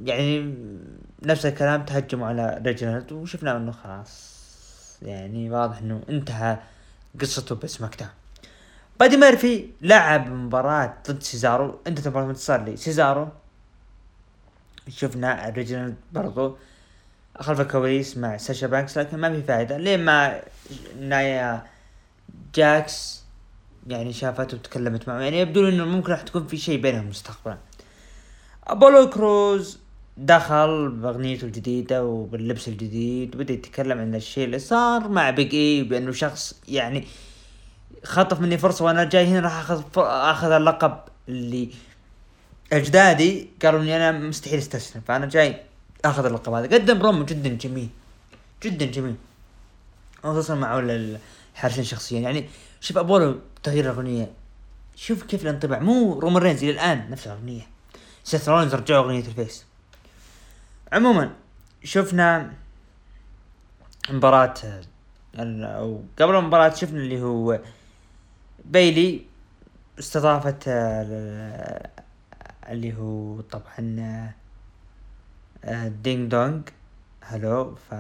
يعني 0.04 0.56
نفس 1.24 1.46
الكلام 1.46 1.86
تهجموا 1.86 2.28
على 2.28 2.62
ريجنالد 2.66 3.12
وشفنا 3.12 3.58
إنه 3.58 3.72
خلاص. 3.72 4.40
يعني 5.02 5.50
واضح 5.50 5.78
إنه 5.78 6.02
انتهى 6.10 6.58
قصته 7.22 7.56
ب 7.56 8.00
SmackDown 8.00 8.12
بادي 9.00 9.18
ميرفي 9.18 9.70
لعب 9.82 10.30
مباراة 10.32 10.94
ضد 11.10 11.24
سيزارو. 11.24 11.80
انتهت 11.88 12.08
مباراة 12.08 12.30
انتصار 12.30 12.64
لي 12.64 12.78
سيزارو. 12.78 13.28
شفنا 14.90 15.50
ريجنالد 15.50 15.96
برضو 16.12 16.58
خلف 17.40 17.62
الكواليس 17.62 18.18
مع 18.18 18.38
ساشا 18.38 18.68
بانكس 18.68 18.98
لكن 18.98 19.18
ما 19.18 19.34
في 19.34 19.44
فائدة 19.44 19.78
لين 19.78 20.06
ما 20.06 20.42
نايا 21.00 21.64
جاكس 22.56 23.24
يعني 23.88 24.14
شافته 24.14 24.58
وتكلمت 24.58 25.08
معه؟ 25.08 25.20
يعني 25.20 25.40
يبدو 25.40 25.68
إنه 25.68 25.86
ممكن 25.86 26.12
راح 26.12 26.22
تكون 26.22 26.48
في 26.48 26.58
شيء 26.58 26.82
بينهم 26.82 27.10
مستقبلا. 27.10 27.58
أبولو 28.68 29.10
كروز 29.10 29.80
دخل 30.18 30.90
بأغنيته 30.90 31.46
الجديدة 31.46 32.06
وباللبس 32.06 32.68
الجديد 32.68 33.36
وبدأ 33.36 33.54
يتكلم 33.54 34.00
عن 34.00 34.16
الشيء 34.16 34.46
اللي 34.46 34.60
صار 34.60 35.08
مع 35.08 35.30
بيج 35.30 35.56
اي 35.56 35.84
بأنه 35.84 36.12
شخص 36.12 36.62
يعني 36.68 37.08
خطف 38.04 38.40
مني 38.42 38.58
فرصة 38.58 38.86
وأنا 38.86 39.04
جاي 39.04 39.28
هنا 39.28 39.40
راح 39.40 39.60
أخذ 39.60 39.84
أخذ 39.98 40.52
اللقب 40.52 41.00
اللي 41.30 41.70
أجدادي 42.74 43.50
قالوا 43.64 43.80
إني 43.80 43.96
أنا 43.96 44.12
مستحيل 44.12 44.60
أستسلم 44.60 45.02
فأنا 45.08 45.26
جاي 45.26 45.69
آخذ 46.06 46.26
اللقب 46.26 46.54
هذا. 46.54 46.76
قدم 46.76 47.02
رومو 47.02 47.26
جدا 47.26 47.50
جميل. 47.50 47.90
جدا 48.64 48.86
جميل. 48.86 49.16
خصوصا 50.24 50.56
مع 50.56 50.80
الحارسين 50.80 51.84
شخصيا. 51.84 52.20
يعني 52.20 52.50
شوف 52.82 52.98
ابولو 52.98 53.40
تغيير 53.64 53.86
الأغنية. 53.86 54.32
شوف 54.96 55.24
كيف 55.24 55.44
الانطباع. 55.44 55.80
مو 55.80 56.20
رومان 56.20 56.44
رينز 56.44 56.64
إلى 56.64 56.72
الآن 56.72 57.10
نفس 57.10 57.28
الأغنية. 57.28 57.68
سيث 58.24 58.50
رولينز 58.50 58.76
رجعوا 58.76 59.06
أغنية 59.06 59.28
ال 59.28 59.34
face. 59.34 59.66
عموما 60.94 61.32
شفنا 61.84 62.54
مباراة 64.10 64.54
أو 65.40 66.04
قبل 66.20 66.36
المباراة 66.36 66.74
شفنا 66.74 67.00
اللي 67.00 67.22
هو 67.22 67.60
بيلي 68.66 69.22
استضافت 70.00 70.64
اللي 72.70 72.94
هو 72.98 73.42
طبعا 73.42 74.34
Ding 76.04 76.32
Dong 76.32 76.70
Hello 77.22 77.76
ف 77.90 77.94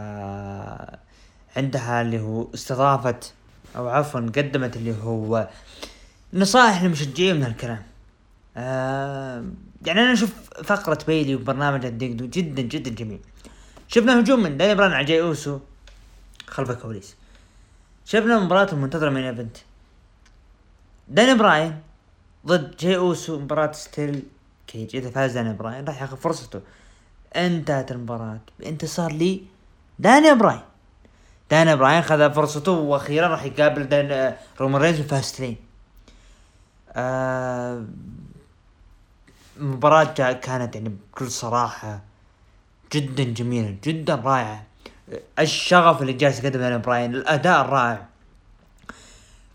عندها 1.57 2.01
اللي 2.01 2.19
هو 2.19 2.47
استضافت 2.53 3.33
أو 3.75 3.89
عفوا 3.89 4.19
قدمت 4.19 4.77
اللي 4.77 4.95
هو 5.03 5.49
نصائح 6.33 6.83
للمشجعين 6.83 7.35
من 7.35 7.43
هالكلام. 7.43 7.83
آه 8.57 9.45
يعني 9.85 10.01
أنا 10.01 10.13
أشوف 10.13 10.33
فقرة 10.63 10.99
بيلي 11.07 11.35
وبرنامج 11.35 11.85
ال 11.85 11.92
Ding 11.92 12.19
Dong 12.19 12.31
جدا 12.31 12.61
جدا 12.61 12.91
جميل. 12.91 13.19
شفنا 13.87 14.19
هجوم 14.19 14.43
من 14.43 14.57
داني 14.57 14.75
براين 14.75 14.91
على 14.91 15.05
جاي 15.05 15.21
أوسو 15.21 15.59
خلف 16.47 16.71
الكواليس. 16.71 17.15
شفنا 18.05 18.39
مباراة 18.39 18.71
المنتظرة 18.73 19.09
main 19.09 19.23
event. 19.23 19.57
داني 21.07 21.33
براين 21.33 21.81
ضد 22.45 22.77
جاي 22.77 22.97
أوسو 22.97 23.39
مباراة 23.39 23.71
steel 23.71 24.23
cage. 24.67 24.95
إذا 24.95 25.09
فاز 25.09 25.33
داني 25.33 25.53
براين 25.53 25.85
راح 25.85 26.01
ياخذ 26.01 26.17
فرصته. 26.17 26.61
انتهت 27.35 27.91
المباراة. 27.91 28.39
بانتصار 28.59 29.11
لي 29.11 29.41
داني 29.99 30.33
براين 30.35 30.61
داني 31.51 31.75
براين 31.75 32.01
خذ 32.01 32.33
فرصته 32.33 32.71
وأخيرا 32.71 33.27
راح 33.27 33.43
يقابل 33.43 33.83
دان 33.83 34.35
رومان 34.59 34.81
رينز 34.81 34.99
و 34.99 35.06
Fastlane 35.06 35.57
آه 36.93 37.85
مباراة 39.57 40.03
كانت 40.33 40.75
يعني 40.75 40.89
بكل 40.89 41.31
صراحة 41.31 42.01
جدا 42.93 43.23
جميلة 43.23 43.75
جدا 43.83 44.15
رائعة. 44.15 44.63
الشغف 45.39 46.01
اللي 46.01 46.13
جالس 46.13 46.39
يقدمه 46.43 46.77
براين 46.77 47.15
الأداء 47.15 47.61
الرائع. 47.61 48.05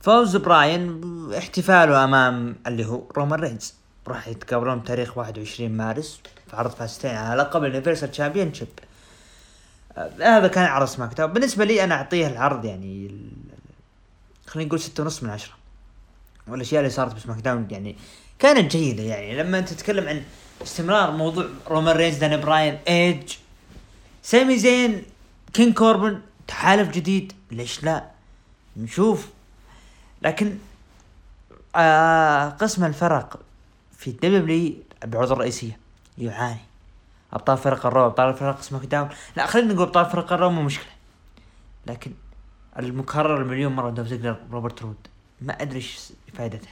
فوز 0.00 0.36
براين 0.36 1.00
احتفاله 1.38 2.04
أمام 2.04 2.56
اللي 2.66 2.86
هو 2.86 3.02
رومان 3.16 3.40
رينز. 3.40 3.74
راح 4.08 4.28
يتقابلون 4.28 4.78
بتاريخ 4.78 5.18
21 5.18 5.76
مارس. 5.76 6.20
في 6.50 6.56
عرض 6.56 6.70
Fastlane 6.70 7.10
على 7.10 7.42
لقب 7.42 7.64
ال 7.64 8.10
Universal 8.10 8.54
Championship 8.54 8.68
هذا 10.20 10.48
كان 10.48 10.64
عرض 10.64 10.86
SmackDown 10.86 11.32
بالنسبة 11.32 11.64
لي 11.64 11.84
أنا 11.84 11.94
أعطيه 11.94 12.26
العرض 12.26 12.64
يعني 12.64 13.20
خلينا 14.46 14.68
نقول 14.68 14.80
ستة 14.80 15.02
ونص 15.02 15.22
من 15.22 15.30
عشرة. 15.30 15.54
والأشياء 16.48 16.80
اللي 16.80 16.90
صارت 16.90 17.14
ب 17.14 17.38
SmackDown 17.38 17.68
يعني 17.70 17.96
كانت 18.38 18.72
جيدة 18.76 19.02
يعني. 19.02 19.42
لما 19.42 19.58
أنت 19.58 19.68
تتكلم 19.68 20.08
عن 20.08 20.22
استمرار 20.62 21.10
موضوع 21.10 21.46
رومان 21.68 21.96
رينز 21.96 22.16
داني 22.16 22.36
براين 22.36 22.78
ايج 22.88 23.36
سامي 24.22 24.58
زين 24.58 25.02
كين 25.52 25.72
كوربن 25.72 26.20
تحالف 26.48 26.90
جديد. 26.90 27.32
ليش 27.50 27.84
لا؟ 27.84 28.04
نشوف. 28.76 29.28
لكن 30.22 30.58
آه 31.76 32.48
قسم 32.48 32.84
الفرق 32.84 33.40
في 33.98 34.10
الدبليو 34.10 34.74
بعرض 35.04 35.32
الرئيسية 35.32 35.83
يعاني. 36.18 36.60
أبطال 37.32 37.58
فرق 37.58 37.86
ال 37.86 37.91
Raw 37.91 38.06
أبطال 38.06 38.34
فرق 38.34 38.60
SmackDown 38.60 39.08
لا 39.36 39.46
خلينا 39.46 39.74
نقول 39.74 39.86
أبطال 39.86 40.06
فرق 40.06 40.32
ال 40.32 40.37
Raw 40.37 40.50
مو 40.50 40.62
مشكلة. 40.62 40.92
لكن 41.86 42.12
المكرر 42.78 43.42
المليون 43.42 43.72
مرة 43.72 43.90
دولف 43.90 44.06
زيجلر 44.06 44.36
روبرت 44.52 44.82
رود 44.82 44.96
ما 45.40 45.62
أدري 45.62 45.76
إيش 45.76 46.12
فائدته. 46.34 46.68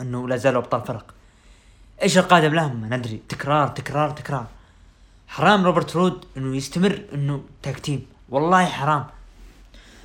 إنه 0.00 0.28
لا 0.28 0.36
زالوا 0.36 0.62
أبطال 0.62 0.80
فرق. 0.80 1.14
إيش 2.02 2.18
القادم 2.18 2.54
لهم؟ 2.54 2.76
ما 2.76 2.96
ندري. 2.96 3.22
تكرار 3.28 3.68
تكرار 3.68 4.10
تكرار. 4.10 4.46
حرام 5.28 5.64
روبرت 5.64 5.96
رود 5.96 6.24
إنه 6.36 6.56
يستمر 6.56 7.02
إنه 7.14 7.44
tag 7.62 7.78
team 7.78 8.06
والله 8.28 8.64
حرام. 8.66 9.06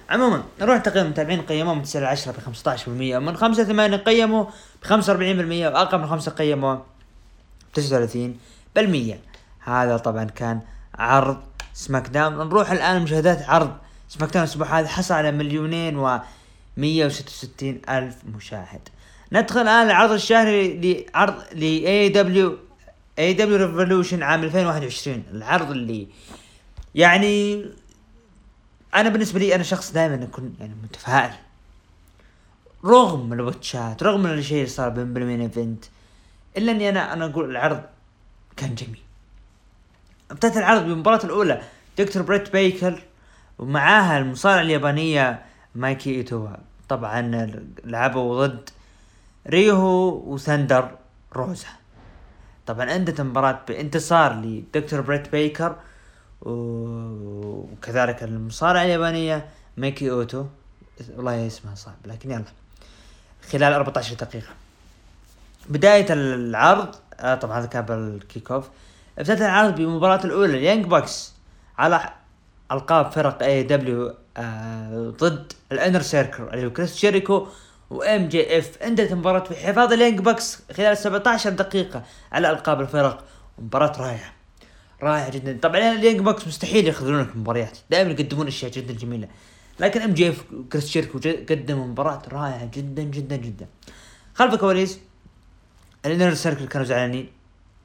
عموما 0.10 0.44
نروح 0.62 0.78
تقييم 0.78 1.06
المتابعين 1.06 1.42
قيموه 1.42 1.74
من 1.74 1.84
9 1.84 2.02
ل 2.02 2.06
10 2.06 2.32
ب 2.32 2.36
15% 2.36 2.88
من 3.20 3.38
5 3.38 3.64
ل 3.64 3.66
8 3.66 3.98
قيموا 3.98 4.46
ب 4.84 4.86
45% 4.86 4.90
واقل 4.90 5.98
من 6.00 6.08
5 6.08 6.32
قيموه. 6.32 6.86
39 7.74 8.38
بالمية 8.76 9.20
هذا 9.60 9.98
طبعا 9.98 10.24
كان 10.24 10.62
عرض 10.96 11.38
SmackDown 11.74 12.34
نروح 12.34 12.72
الآن 12.72 13.02
مشاهدات 13.02 13.50
عرض 13.50 13.78
SmackDown 14.10 14.44
الأسبوع 14.44 14.80
هذا. 14.80 14.88
حصل 14.88 15.14
على 15.14 15.32
مليونين 15.32 15.98
و 15.98 16.20
166 16.78 17.82
ألف 17.90 18.16
مشاهد. 18.36 18.90
ندخل 19.32 19.62
الآن 19.62 19.86
العرض 19.86 20.12
الشهري 20.12 20.80
لعرض 21.14 21.36
ل 21.54 21.64
AEW 21.64 22.10
AEW 22.10 22.58
Revolution 23.20 24.24
عام 24.24 24.44
2021 24.44 25.24
العرض 25.32 25.72
اللي 25.72 26.08
يعني 26.96 27.66
أنا 28.96 29.10
بالنسبة 29.10 29.40
لي 29.40 29.56
أنا 29.56 29.64
شخص 29.64 29.92
دائما 29.92 30.24
أكون 30.24 30.56
يعني 30.60 30.76
متفائل. 30.84 31.34
رغم 32.86 33.34
البوتشات 33.34 34.04
رغم 34.04 34.26
الشيء 34.26 34.58
اللي 34.58 34.70
صار 34.70 34.90
بين 34.90 35.14
بال 35.14 35.23
main 35.23 35.42
event 35.42 35.86
إلا 36.58 36.72
إني 36.72 36.90
أنا 36.90 37.14
أنا 37.14 37.26
أقول 37.26 37.52
العرض 37.52 37.82
كان 38.58 38.76
جميل. 38.76 39.02
أبتدت 40.32 40.58
العرض 40.58 40.82
بالمباراة 40.84 41.26
الأولى. 41.26 41.62
دكتور 41.98 42.24
بريت 42.24 42.52
بيكر 42.54 43.04
ومعاها 43.60 44.18
المصارعة 44.18 44.62
اليابانية 44.62 45.46
مايكي 45.76 46.16
إيتو 46.16 46.48
طبعا 46.90 47.22
لعبوا 47.84 48.48
ضد 48.48 48.70
ريهو 49.48 50.10
وثندر 50.34 50.92
روزا. 51.34 51.68
طبعا 52.66 52.96
انتهت 52.96 53.20
المباراة 53.20 53.60
بانتصار 53.68 54.34
لدكتور 54.34 55.02
بريت 55.02 55.32
بيكر 55.32 55.76
وكذلك 56.42 58.24
المصارعة 58.24 58.84
اليابانية 58.84 59.50
ميكي 59.78 60.12
اوتو 60.12 60.46
والله 61.16 61.48
اسمها 61.48 61.76
صعب 61.76 61.96
لكن 62.06 62.32
يلا. 62.32 62.44
خلال 63.52 63.74
14 63.74 64.16
دقيقة. 64.16 64.54
بداية 65.70 66.06
العرض 66.10 66.96
آه 67.20 67.36
طبعا 67.36 67.60
هذا 67.60 67.66
كان 67.66 67.86
بال 67.86 68.08
kick 68.08 68.52
off 68.52 68.70
افتتح 69.20 69.42
العرض 69.42 69.76
بالمباراة 69.76 70.26
الأولى 70.26 70.58
ال 70.58 70.62
Young 70.62 70.86
Bucks 70.86 71.34
على 71.78 72.10
ألقاب 72.72 73.12
فرق 73.12 73.44
AEW 73.44 74.14
آه 74.38 75.14
ضد 75.20 75.54
ال 75.72 75.77
Inner 75.77 76.02
Circle 76.02 76.44
اللي 76.44 76.66
هو 76.66 76.70
كريس 76.70 76.98
جيريكو 77.00 77.48
و 77.90 78.28
MJF 78.28 78.78
انتهت 78.84 79.12
المباراة 79.12 79.44
بحفاظ 79.52 79.94
ال 79.94 79.98
Young 79.98 80.20
Bucks 80.20 80.62
خلال 80.72 80.98
17 80.98 81.50
دقيقة 81.50 82.04
على 82.32 82.52
ألقاب 82.52 82.82
الفرق. 82.82 83.24
مباراة 83.60 83.94
رائعة. 84.02 84.34
رائعة 85.04 85.30
جدا. 85.30 85.58
طبعا 85.62 85.92
ال 85.92 85.96
Young 85.96 86.20
Bucks 86.20 86.48
مستحيل 86.48 86.88
يخذلونك 86.88 87.36
مباريات. 87.36 87.78
دائما 87.90 88.12
يقدمون 88.12 88.48
أشياء 88.48 88.72
جدا 88.72 88.94
جميلة. 88.94 89.28
لكن 89.80 90.02
MJF 90.02 90.44
وكريس 90.54 90.90
جيريكو 90.92 91.20
قدموا 91.50 91.88
مباراة 91.88 92.22
رائعة 92.32 92.66
جدا 92.66 93.04
جدا 93.04 93.36
جدا. 93.36 93.68
خلف 94.34 94.54
الكواليس 94.54 95.00
ال 96.06 96.10
Inner 96.10 96.34
Circle 96.34 96.68
كانوا 96.68 96.86
زعلانين. 96.88 97.30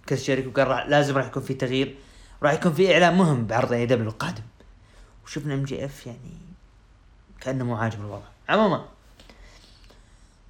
كريس 0.09 0.25
جيريكو 0.25 0.51
قال 0.51 0.69
راح 0.69 0.87
لازم 0.87 1.17
راح 1.17 1.27
يكون 1.27 1.43
في 1.43 1.55
تغيير. 1.55 1.95
راح 2.43 2.53
يكون 2.53 2.73
في 2.73 2.93
إعلان 2.95 3.15
مهم 3.15 3.47
بعرض 3.47 3.73
AEW 3.73 4.09
القادم 4.09 4.43
وشفنا 5.25 5.55
MJF 5.55 6.07
يعني 6.07 6.19
كأنه 7.41 7.65
مو 7.65 7.77
عاجب 7.77 8.01
الوضع. 8.01 8.27
عموما 8.49 8.85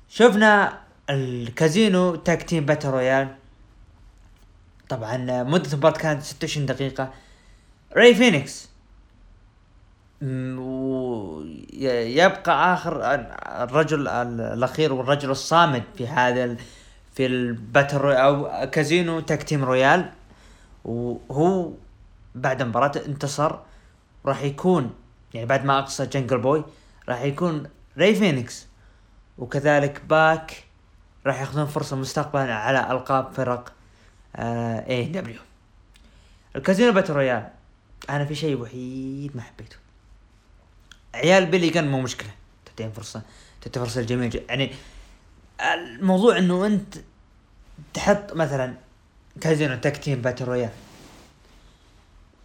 شفنا 0.09 0.79
ال 1.11 1.26
Casino 1.26 2.15
Tag 2.15 2.43
Team 2.43 2.67
Battle 2.67 2.89
Royale. 2.89 3.35
طبعا 4.89 5.43
مدة 5.43 5.73
المباراة 5.73 5.99
كانت 5.99 6.23
26 6.23 6.67
دقيقة. 6.67 7.13
راي 7.97 8.15
فينيكس. 8.15 8.69
يبقى 11.83 12.75
آخر 12.75 13.01
الرجل 13.65 14.09
الأخير 14.09 14.93
والرجل 14.93 15.31
الصامد 15.31 15.83
في 15.97 16.09
هذا 16.09 16.57
في 17.19 17.27
ال 17.27 17.38
battle 17.38 18.07
أو 18.07 18.71
casino 18.71 19.21
tag 19.21 19.43
team 19.43 19.65
royale 19.65 20.13
وهو 20.85 21.73
بعد 22.35 22.63
مباراة 22.63 22.93
انتصر 23.07 23.59
راح 24.27 24.43
يكون 24.43 24.95
يعني 25.35 25.47
بعد 25.47 25.65
ما 25.65 25.79
أقصى 25.79 26.07
جانجل 26.07 26.39
بوي 26.39 26.65
راح 27.09 27.23
يكون 27.23 27.69
راي 27.97 28.15
فينيكس 28.15 28.67
وكذلك 29.39 30.03
باك 30.05 30.65
راح 31.27 31.41
ياخذون 31.41 31.67
فرصة 31.67 31.97
مستقبلا 31.97 32.55
على 32.55 32.93
ألقاب 32.93 33.33
فرق 33.33 33.73
AEW 34.37 35.05
ال 35.05 35.41
casino 36.57 36.93
battle 36.93 37.13
royale 37.13 37.49
أنا 38.11 38.25
في 38.25 38.35
شيء 38.35 38.61
وحيد 38.61 39.37
ما 39.37 39.43
حبيته. 39.43 39.77
عيال 41.15 41.47
بيلي 41.47 41.71
كان 41.71 41.91
مو 41.91 42.01
مشكلة 42.01 42.31
تعطيهم 42.67 42.91
فرصة 42.91 43.23
تعطي 43.61 43.81
فرصة 43.81 44.01
للجميع. 44.01 44.31
يعني 44.49 44.73
الموضوع 45.61 46.39
إنه 46.39 46.67
أنت 46.67 46.95
تحط 47.95 48.33
مثلا 48.33 48.75
casino 49.41 49.77
tag 49.77 49.97
team 49.97 50.23
battle 50.23 50.45
royale. 50.45 50.71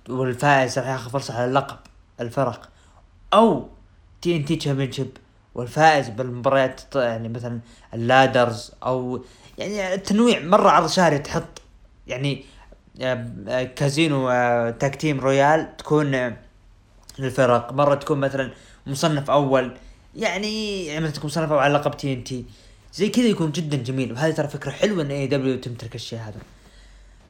والفائز 0.09 0.79
راح 0.79 0.87
ياخذ 0.87 1.11
فرصة 1.11 1.33
على 1.35 1.45
اللقب 1.45 1.77
الفرق. 2.19 2.69
أو 3.33 3.69
TNT 4.21 5.11
والفائز 5.55 6.09
بالمباريات 6.09 6.81
يعني 6.95 7.29
مثلا 7.29 7.59
ال 7.93 8.03
ladders 8.03 8.71
أو 8.83 9.25
يعني 9.57 9.93
التنويع 9.93 10.39
مرة 10.39 10.69
عرض 10.69 10.89
شهري 10.89 11.19
تحط. 11.19 11.61
يعني 12.07 12.45
آه، 13.01 13.63
كازينو 13.63 14.29
آه، 14.29 14.69
tag 14.69 14.95
team 14.95 15.19
royale 15.19 15.77
تكون 15.77 16.35
للفرق. 17.19 17.73
مرة 17.73 17.95
تكون 17.95 18.17
مثلا 18.17 18.51
مصنف 18.87 19.29
أول. 19.31 19.77
يعني 20.15 20.85
يعني 20.85 20.99
مثلا 20.99 21.15
تكون 21.15 21.27
مصنف 21.27 21.51
أول 21.51 21.59
على 21.59 21.73
لقب 21.73 21.97
TNT 21.97 22.45
زي 22.93 23.09
كذا 23.09 23.25
يكون 23.25 23.51
جدا 23.51 23.77
جميل. 23.77 24.11
وهذه 24.11 24.31
ترى 24.31 24.47
فكرة 24.47 24.71
حلوة 24.71 25.03
إن 25.03 25.11
AEW 25.11 25.57
تمتلك 25.57 25.95
الشيء 25.95 26.19
هذا. 26.19 26.39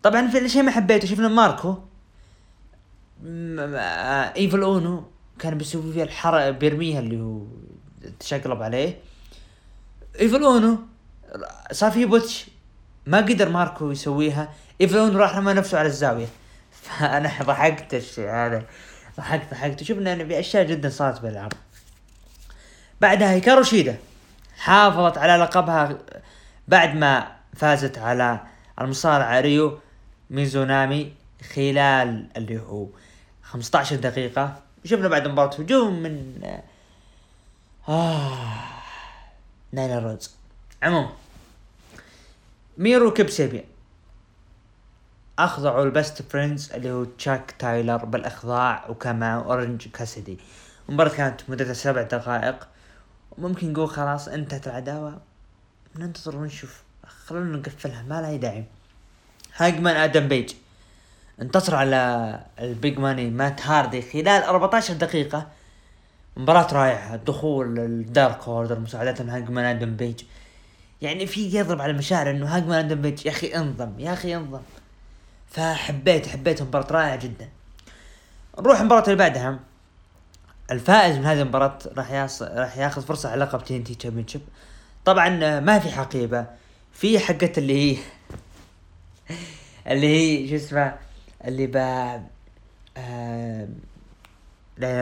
طبعا 0.04 0.28
في 0.28 0.38
الشيء 0.38 0.64
ما 0.64 0.72
حبيته 0.72 1.08
شفنا 1.08 1.28
ماركو. 1.28 1.78
إيفل 4.38 4.62
أونو 4.62 5.04
كان 5.40 5.58
بيسوي 5.58 5.94
فيها 5.94 6.04
الحرق 6.04 6.50
بيرميها 6.50 7.00
اللي 7.00 7.22
هو 7.22 7.42
تشقلب 8.20 8.64
عليه. 8.64 9.00
ايفل 10.20 10.44
اونو 10.44 10.80
صار 11.72 11.92
في 11.92 12.06
botch. 12.06 12.46
ما 13.08 13.18
قدر 13.18 13.50
ماركو 13.50 13.92
يسويها. 13.92 14.54
ايفل 14.82 14.98
اونو 14.98 15.20
راح 15.20 15.38
رمى 15.38 15.54
نفسه 15.54 15.80
على 15.80 15.88
الزاوية. 15.88 16.28
فأنا 16.82 17.32
ضحكت 17.44 17.94
الشيء 17.94 18.30
هذا. 18.30 18.66
ضحكت 19.18 19.52
ضحكت. 19.52 19.84
شفنا 19.84 20.14
إن 20.14 20.28
في 20.28 20.40
أشياء 20.40 20.64
جدا 20.64 20.90
صارت 20.90 21.22
بالعرض 21.22 21.54
بعدها 23.02 23.32
هيكارو 23.32 23.64
شيدا. 23.64 23.98
حافظت 24.64 25.18
على 25.18 25.44
لقبها 25.44 25.98
بعد 26.68 26.96
ما 26.96 27.36
فازت 27.56 27.98
على 27.98 28.40
المصارعة 28.82 29.40
ريو 29.40 29.80
ميزونامي 30.30 31.14
خلال 31.56 32.28
اللي 32.38 32.60
هو 32.60 32.88
15 33.44 33.96
دقيقة. 33.96 34.62
شفنا 34.86 35.08
بعد 35.08 35.28
مباراة 35.28 35.56
هجوم 35.56 36.04
من 36.04 36.44
آه 37.90 38.38
نايلا 39.72 40.00
روز 40.00 40.36
عموما 40.84 41.14
ميرو 42.78 43.14
وكيب 43.14 43.39
سابيان 43.39 43.64
أخضعوا 45.40 45.84
ال 45.84 45.91
Best 45.91 46.22
Friends 46.22 46.72
اللي 46.74 46.92
هو 46.92 47.04
تشاك 47.04 47.56
تايلور 47.60 48.06
بالأخضاع 48.06 48.86
معه 49.14 49.44
أورنج 49.44 49.88
كاسدي 49.88 50.38
المباراة 50.90 51.10
كانت 51.10 51.42
مدتها 51.50 51.74
سبع 51.74 52.02
دقائق. 52.02 52.73
وممكن 53.38 53.74
نقول 53.74 53.90
خلاص 53.90 54.28
انتهت 54.28 54.68
العداوة. 54.68 55.22
ننتظر 55.96 56.36
ونشوف. 56.36 56.84
خلونا 57.26 57.58
نقفلها 57.58 58.04
ما 58.04 58.22
لها 58.22 58.36
داعي. 58.36 58.66
هانجمان 59.56 59.96
آدم 59.96 60.28
بيج. 60.28 60.54
انتصر 61.42 61.76
على 61.76 62.40
ال 62.60 62.70
Big 62.70 63.00
Money 63.00 63.30
مات 63.30 63.62
هاردي 63.62 64.02
خلال 64.02 64.44
14 64.44 64.94
دقيقة. 64.94 65.48
مباراة 66.38 66.74
رائعة 66.74 67.16
دخول 67.16 67.80
ال 67.80 67.93
Dark 67.93 68.48
Order 68.48 68.80
مساعدة 68.80 69.24
من 69.24 69.30
هانجمان 69.30 69.66
آدم 69.66 69.96
بيج. 69.96 70.24
يعني 71.02 71.28
في 71.28 71.58
يضرب 71.58 71.82
على 71.82 71.92
المشاعر 71.92 72.30
إنه 72.30 72.56
هانجمان 72.56 72.86
آدم 72.86 73.02
بيج 73.02 73.26
يا 73.26 73.32
أخي 73.32 73.56
انضم 73.56 74.00
يا 74.00 74.14
أخي 74.14 74.36
انضم 74.36 74.62
فحبيت 75.52 76.28
حبيت 76.28 76.62
مباراة 76.62 76.88
رائعة 76.92 77.16
جدا. 77.16 77.50
نروح 78.60 78.80
المباراة 78.80 79.04
اللي 79.04 79.16
بعدها. 79.16 79.60
الفائز 80.72 81.18
من 81.18 81.26
هذه 81.26 81.42
المباراة 81.42 81.80
راح 81.98 82.12
ياص... 82.12 82.42
راح 82.42 82.78
ياخذ 82.78 83.02
فرصة 83.02 83.30
على 83.30 83.42
لقب 83.46 83.64
TNT 83.64 83.96
championship 83.96 84.42
طبعا 85.06 85.60
ما 85.60 85.80
في 85.80 85.92
حقيبة. 85.92 86.46
في 86.94 87.20
حقة 87.20 87.52
اللي 87.58 87.74
هي 87.74 87.98
اللي 89.92 90.08
هي 90.08 90.50
شو 90.50 90.56
اسمه؟ 90.56 90.96
اللي 91.46 91.68
با 91.68 92.24
آه... 92.98 93.68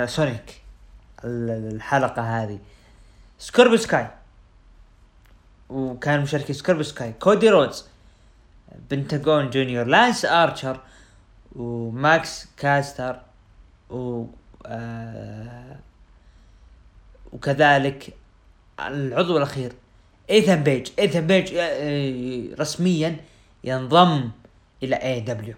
سونيك. 0.06 0.62
الحلقة 1.24 2.44
هذه. 2.44 2.60
سكوربيو 3.40 3.78
سكاي. 3.78 4.08
وكان 5.70 6.22
مشاركين 6.22 6.56
سكوربيو 6.56 6.84
سكاي. 6.84 7.14
كودي 7.14 7.50
رودز. 7.50 7.86
بنتاغون 8.90 9.50
junior. 9.50 9.86
لانس 9.86 10.26
آرشر. 10.26 10.80
وماكس 11.56 12.48
كاستر. 12.58 13.22
و 13.90 14.22
آه 14.24 14.41
وكذلك 17.34 18.14
العضو 18.80 19.38
الأخير 19.38 19.74
إيثان 20.30 20.64
بيج. 20.64 20.90
إيثان 21.00 21.28
بيج 21.28 21.54
آه، 21.58 22.56
رسميا 22.60 23.18
ينضم 23.64 24.32
إلى 24.84 24.96
AEW 24.96 25.56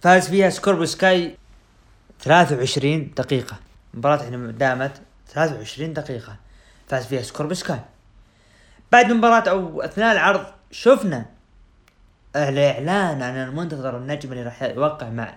فاز 0.00 0.28
فيها 0.28 0.50
سكوربيو 0.50 0.84
سكاي 0.84 1.36
23 2.20 3.14
دقيقة. 3.16 3.56
المباراة 3.94 4.28
هنا 4.28 4.50
دامت 4.50 5.00
23 5.28 5.92
دقيقة. 5.92 6.36
فاز 6.88 7.06
فيها 7.06 7.22
سكوربيو 7.22 7.54
سكاي 7.54 7.80
بعد 8.92 9.10
المباراة 9.10 9.50
أو 9.50 9.82
أثناء 9.82 10.12
العرض 10.12 10.46
شفنا 10.70 11.26
الاعلان 12.36 13.22
عن 13.22 13.36
المنتظر 13.36 13.96
النجم 13.96 14.32
اللي 14.32 14.42
راح 14.42 14.62
يوقع 14.62 15.08
مع 15.08 15.34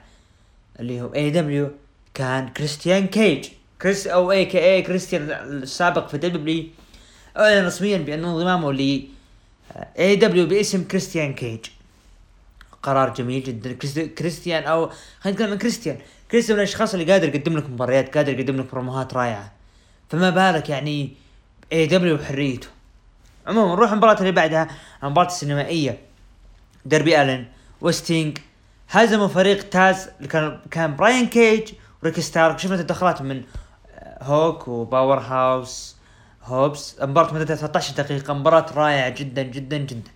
اللي 0.79 1.01
هو 1.01 1.13
AEW 1.15 1.71
كان 2.13 2.49
كريستيان 2.49 3.07
كيج. 3.07 3.47
كريس 3.81 4.07
أو 4.07 4.31
a.k.a. 4.31 4.81
كريستيان 4.81 5.31
السابق 5.31 6.07
في 6.07 6.17
W 6.17 6.63
أعلن 7.37 7.65
رسميا 7.65 7.97
بان 7.97 8.25
انضمامه 8.25 8.73
ل 8.73 9.07
AEW 9.99 10.47
باسم 10.47 10.83
كريستيان 10.83 11.33
كيج. 11.33 11.59
قرار 12.83 13.13
جميل 13.13 13.43
جدا. 13.43 13.73
كريستيان 14.05 14.63
أو 14.63 14.89
خلينا 15.19 15.35
نتكلم 15.35 15.51
عن 15.51 15.57
كريستيان. 15.57 15.97
كريستيان 16.31 16.57
من 16.57 16.63
الأشخاص 16.63 16.93
اللي 16.93 17.11
قادر 17.11 17.35
يقدم 17.35 17.57
لك 17.57 17.69
مباريات 17.69 18.17
قادر 18.17 18.39
يقدم 18.39 18.57
لك 18.57 18.71
بروموهات 18.71 19.13
رائعة. 19.13 19.51
فما 20.09 20.29
بالك 20.29 20.69
يعني 20.69 21.13
AEW 21.73 22.17
بحريته. 22.17 22.67
عموما 23.47 23.75
نروح 23.75 23.91
المباراة 23.91 24.19
اللي 24.19 24.31
بعدها 24.31 24.67
المباراة 25.03 25.27
السينمائية. 25.27 25.99
داربي 26.85 27.21
ألن 27.21 27.45
وستينج 27.81 28.37
هزموا 28.89 29.27
فريق 29.27 29.69
تاز 29.69 30.09
اللي 30.17 30.27
كان 30.27 30.59
كان 30.71 30.95
براين 30.95 31.27
كيج 31.27 31.69
وريكي 32.03 32.19
ستاركس 32.19 32.59
شفنا 32.59 32.77
تدخلات 32.77 33.21
من 33.21 33.43
آه، 33.95 34.23
هوك 34.23 34.67
وباور 34.67 35.19
هاوس 35.19 35.95
هوبس. 36.43 36.95
مباراة 37.01 37.33
مدتها 37.33 37.55
13 37.55 37.93
دقيقة. 38.03 38.33
مباراة 38.33 38.65
رائعة 38.73 39.09
جدا 39.09 39.41
جدا 39.43 39.77
جدا. 39.77 40.11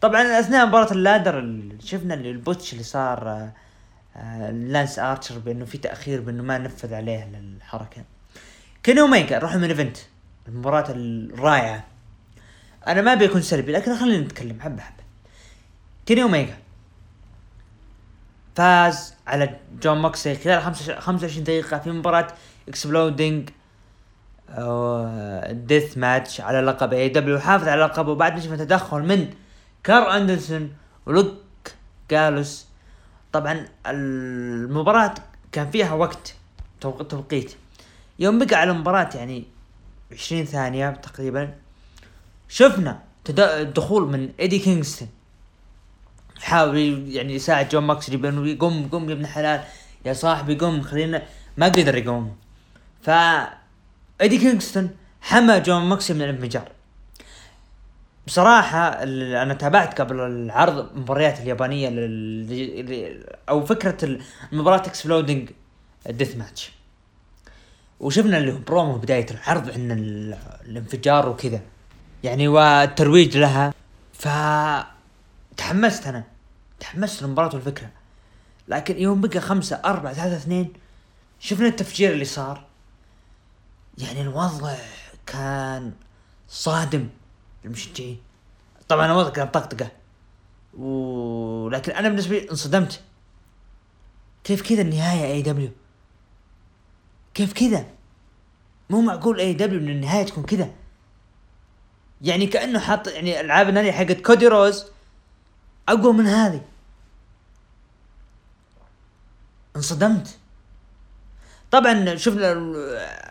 طبعا 0.00 0.40
أثناء 0.40 0.66
مباراة 0.66 0.92
ال 0.92 1.01
ladder 1.01 1.58
شفنا 1.84 2.14
اللي 2.14 2.30
ال 2.30 2.37
botch 2.37 2.72
اللي 2.72 2.84
صار 2.84 3.28
آه، 3.28 3.52
آه، 4.16 4.50
لانس 4.50 4.98
آرشر 4.98 5.38
بأنه 5.38 5.64
في 5.64 5.78
تأخير 5.78 6.20
بأنه 6.20 6.42
ما 6.42 6.58
نفذ 6.58 6.94
عليه 6.94 7.24
الحركة 7.34 8.04
كيني 8.82 9.00
اوميجا 9.00 9.38
نروح 9.38 9.56
main 9.56 9.64
event. 9.68 9.96
المباراة 10.48 10.84
الرائعة. 10.90 11.84
أنا 12.86 13.00
ما 13.02 13.12
أبي 13.12 13.24
أكون 13.24 13.42
سلبي 13.42 13.72
لكن 13.72 13.96
خلينا 13.96 14.24
نتكلم. 14.24 14.60
حبة 14.60 14.82
حبة. 14.82 15.02
كيني 16.06 16.22
اوميجا 16.22 16.54
فاز 18.56 19.11
على 19.32 19.56
جون 19.82 20.02
موكسلي 20.02 20.34
خلال 20.34 20.62
25 20.98 21.44
دقيقة 21.44 21.78
في 21.78 21.90
مباراة 21.90 22.26
exploding 22.68 23.50
death 25.50 25.98
match 25.98 26.40
على 26.40 26.60
لقب 26.60 26.92
AEW 26.92 27.38
حافظ 27.38 27.68
على 27.68 27.82
لقبه 27.82 28.14
بعد 28.14 28.34
ما 28.34 28.40
شفنا 28.40 28.56
تدخل 28.56 29.02
من 29.02 29.30
كارل 29.84 30.16
أندرسون 30.16 30.72
ولوك 31.06 31.34
جالوز. 32.10 32.66
طبعا 33.32 33.68
المباراة 33.86 35.14
كان 35.52 35.70
فيها 35.70 35.94
وقت 35.94 36.34
توقيت. 36.80 37.52
يوم 38.18 38.38
بقى 38.38 38.56
على 38.56 38.70
المباراة 38.70 39.10
يعني 39.14 39.44
20 40.12 40.44
ثانية 40.44 40.90
تقريبا 40.90 41.54
شفنا 42.48 42.98
دخول 43.62 44.08
من 44.08 44.30
ايدي 44.40 44.58
كينغستون 44.58 45.08
يحاول 46.42 46.78
يعني 47.08 47.34
يساعد 47.34 47.68
جون 47.68 47.82
موكسلي 47.84 48.16
بأنه 48.16 48.48
يقوم 48.48 48.88
قوم 48.88 49.08
يا 49.08 49.14
ابن 49.14 49.26
حلال. 49.26 49.64
يا 50.04 50.12
صاحبي 50.12 50.58
قوم 50.58 50.82
خلينا 50.82 51.22
ما 51.56 51.66
قدر 51.66 51.96
يقوم. 51.96 52.36
ف 53.02 53.10
إيدي 54.20 54.38
كينغستون 54.38 54.90
حمى 55.20 55.60
جون 55.60 55.82
موكسلي 55.82 56.16
من 56.16 56.22
الانفجار 56.22 56.68
بصراحة 58.26 59.02
أنا 59.42 59.54
تابعت 59.54 60.00
قبل 60.00 60.20
العرض 60.20 60.78
المباريات 60.78 61.40
اليابانية 61.40 61.88
اللي 61.88 63.24
أو 63.48 63.66
فكرة 63.66 64.18
المباراة 64.52 64.76
exploding 64.76 65.50
death 66.06 66.36
match 66.36 66.72
وشفنا 68.00 68.38
اللي 68.38 68.52
برومو 68.52 68.96
بداية 68.96 69.26
العرض 69.30 69.70
عن 69.70 69.90
الانفجار 70.66 71.28
وكذا. 71.28 71.60
يعني 72.24 72.48
والترويج 72.48 73.36
لها. 73.38 73.74
ف 74.12 74.28
تحمست 75.56 76.06
أنا. 76.06 76.31
تحمست 76.82 77.22
للمباراة 77.22 77.54
والفكرة. 77.54 77.90
لكن 78.68 78.98
يوم 78.98 79.20
بقى 79.20 79.40
خمسة 79.40 79.76
أربعة 79.84 80.12
ثلاثة 80.12 80.36
اثنين 80.36 80.72
شفنا 81.40 81.66
التفجير 81.66 82.12
اللي 82.12 82.24
صار. 82.24 82.64
يعني 83.98 84.22
الوضع 84.22 84.74
كان 85.26 85.92
صادم 86.48 87.08
للمشجعين. 87.64 88.20
طبعا 88.88 89.06
الوضع 89.06 89.30
كان 89.30 89.48
طقطقة. 89.48 89.90
ولكن 90.78 91.92
أنا 91.92 92.08
بالنسبة 92.08 92.38
لي 92.38 92.50
انصدمت. 92.50 93.00
كيف 94.44 94.68
كذا 94.68 94.82
النهاية 94.82 95.32
إي 95.32 95.42
دبليو؟ 95.42 95.70
كيف 97.34 97.52
كذا؟ 97.52 97.86
مو 98.90 99.00
معقول 99.00 99.40
AEW 99.40 99.80
إن 99.80 99.88
النهاية 99.88 100.24
تكون 100.24 100.44
كذا. 100.44 100.70
يعني 102.22 102.46
كأنه 102.46 102.78
حاط 102.78 103.08
يعني 103.08 103.40
ألعاب 103.40 103.68
النارية 103.68 103.92
حقت 103.92 104.20
كودي 104.20 104.46
رودز 104.46 104.86
أقوى 105.88 106.12
من 106.12 106.26
هذه. 106.26 106.71
انصدمت. 109.76 110.38
طبعا 111.70 112.16
شفنا 112.16 112.52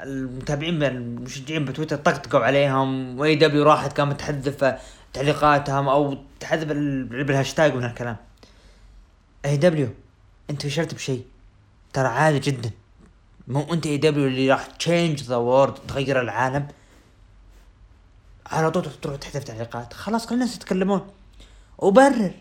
المتابعين 0.04 0.84
المشجعين 0.84 1.66
بتويتر 1.66 1.96
طقطقوا 1.96 2.46
عليهم 2.46 3.20
و 3.20 3.36
AEW 3.36 3.64
راحت 3.64 3.94
كانت 3.94 4.20
تحذف 4.20 4.76
تعليقاتهم 5.14 5.90
أو 5.90 6.18
تحذف 6.40 6.68
بالهاشتاج 6.68 7.76
من 7.76 7.84
هالكلام 7.84 8.16
AEW 9.46 9.90
أنت 10.50 10.66
فشلت 10.66 10.94
بشيء. 10.96 11.26
ترى 11.94 12.08
عادي 12.08 12.40
جدا. 12.40 12.72
مو 13.48 13.74
أنت 13.74 13.86
AEW 13.86 14.28
اللي 14.28 14.52
راح 14.52 14.66
change 14.66 15.24
the 15.24 15.36
world 15.36 15.74
تغير 15.74 16.22
العالم. 16.22 16.68
على 18.46 18.72
طول 18.72 18.84
تروح 19.02 19.16
تحذف 19.16 19.44
تعليقات. 19.44 19.94
خلاص 19.94 20.26
خلينا 20.26 20.44
الناس 20.44 20.58
يتكلمون. 20.58 21.08
وبرر. 21.78 22.32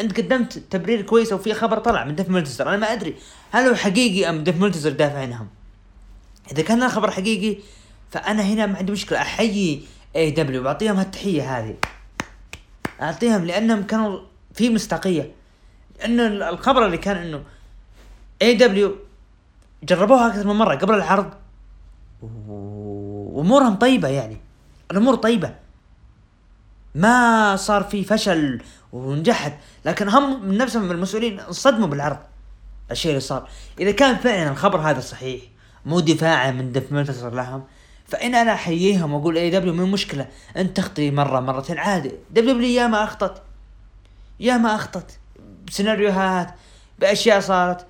انت 0.00 0.20
قدمت 0.20 0.58
تبرير 0.58 1.02
كويس 1.02 1.32
وفي 1.32 1.54
خبر 1.54 1.78
طلع 1.78 2.04
من 2.04 2.14
ديف 2.14 2.28
ملتزر 2.28 2.68
أنا 2.68 2.76
ما 2.76 2.92
ادري. 2.92 3.14
هل 3.50 3.68
هو 3.68 3.74
حقيقي 3.74 4.30
ام 4.30 4.44
ديف 4.44 4.60
ملتزر 4.60 4.90
دافع 4.90 5.18
عنهم؟ 5.18 5.48
اذا 6.52 6.62
كان 6.62 6.82
الخبر 6.82 7.10
حقيقي 7.10 7.60
فانا 8.10 8.42
هنا 8.42 8.66
ما 8.66 8.78
عندي 8.78 8.92
مشكلة. 8.92 9.18
احيي 9.18 9.82
AEW 10.16 10.64
واعطيهم 10.64 10.96
هالتحية 10.96 11.58
هذه. 11.58 11.76
اعطيهم 13.02 13.44
لانهم 13.44 13.82
كانوا 13.82 14.20
في 14.54 14.74
مصداقية. 14.74 15.32
انه 16.04 16.26
الخبر 16.26 16.86
اللي 16.86 16.98
كان 16.98 17.16
إنه 17.16 17.42
AEW 18.42 18.96
جربوها 19.82 20.26
أكثر 20.26 20.46
من 20.46 20.54
مرة 20.54 20.74
قبل 20.74 20.94
العرض. 20.94 21.30
وأمورهم 22.22 23.74
طيبة 23.74 24.08
يعني. 24.08 24.36
الأمور 24.90 25.14
طيبة. 25.14 25.54
ما 26.94 27.56
صار 27.56 27.82
في 27.82 28.04
فشل. 28.04 28.62
ونجحت. 28.92 29.52
لكن 29.84 30.08
هم 30.08 30.48
من 30.48 30.58
نفسهم 30.58 30.90
المسؤولين 30.90 31.40
انصدموا 31.40 31.86
بالعرض 31.88 32.18
الشيء 32.90 33.10
اللي 33.10 33.20
صار. 33.20 33.48
إذا 33.80 33.90
كان 33.90 34.16
فعلا 34.16 34.50
الخبر 34.50 34.80
هذا 34.80 35.00
صحيح 35.00 35.42
مو 35.86 36.00
دفاعا 36.00 36.50
من 36.50 36.72
ديف 36.72 36.92
ملتزر 36.92 37.34
لهم 37.34 37.64
فإن 38.08 38.34
أنا 38.34 38.52
أحييهم 38.52 39.12
وأقول 39.12 39.36
AEW 39.36 39.50
مو 39.50 39.90
مشكلة 39.90 40.26
أنت 40.56 40.76
تخطي 40.76 41.10
مرة 41.10 41.40
مرتين 41.40 41.78
عادي. 41.78 42.12
WWE 42.30 42.70
يا 42.70 42.86
ما 42.86 43.04
أخطت 43.04 43.42
يا 44.40 44.56
ما 44.56 44.74
أخطت 44.74 45.18
بسيناريوهات 45.66 46.54
بأشياء 46.98 47.40
صارت. 47.40 47.86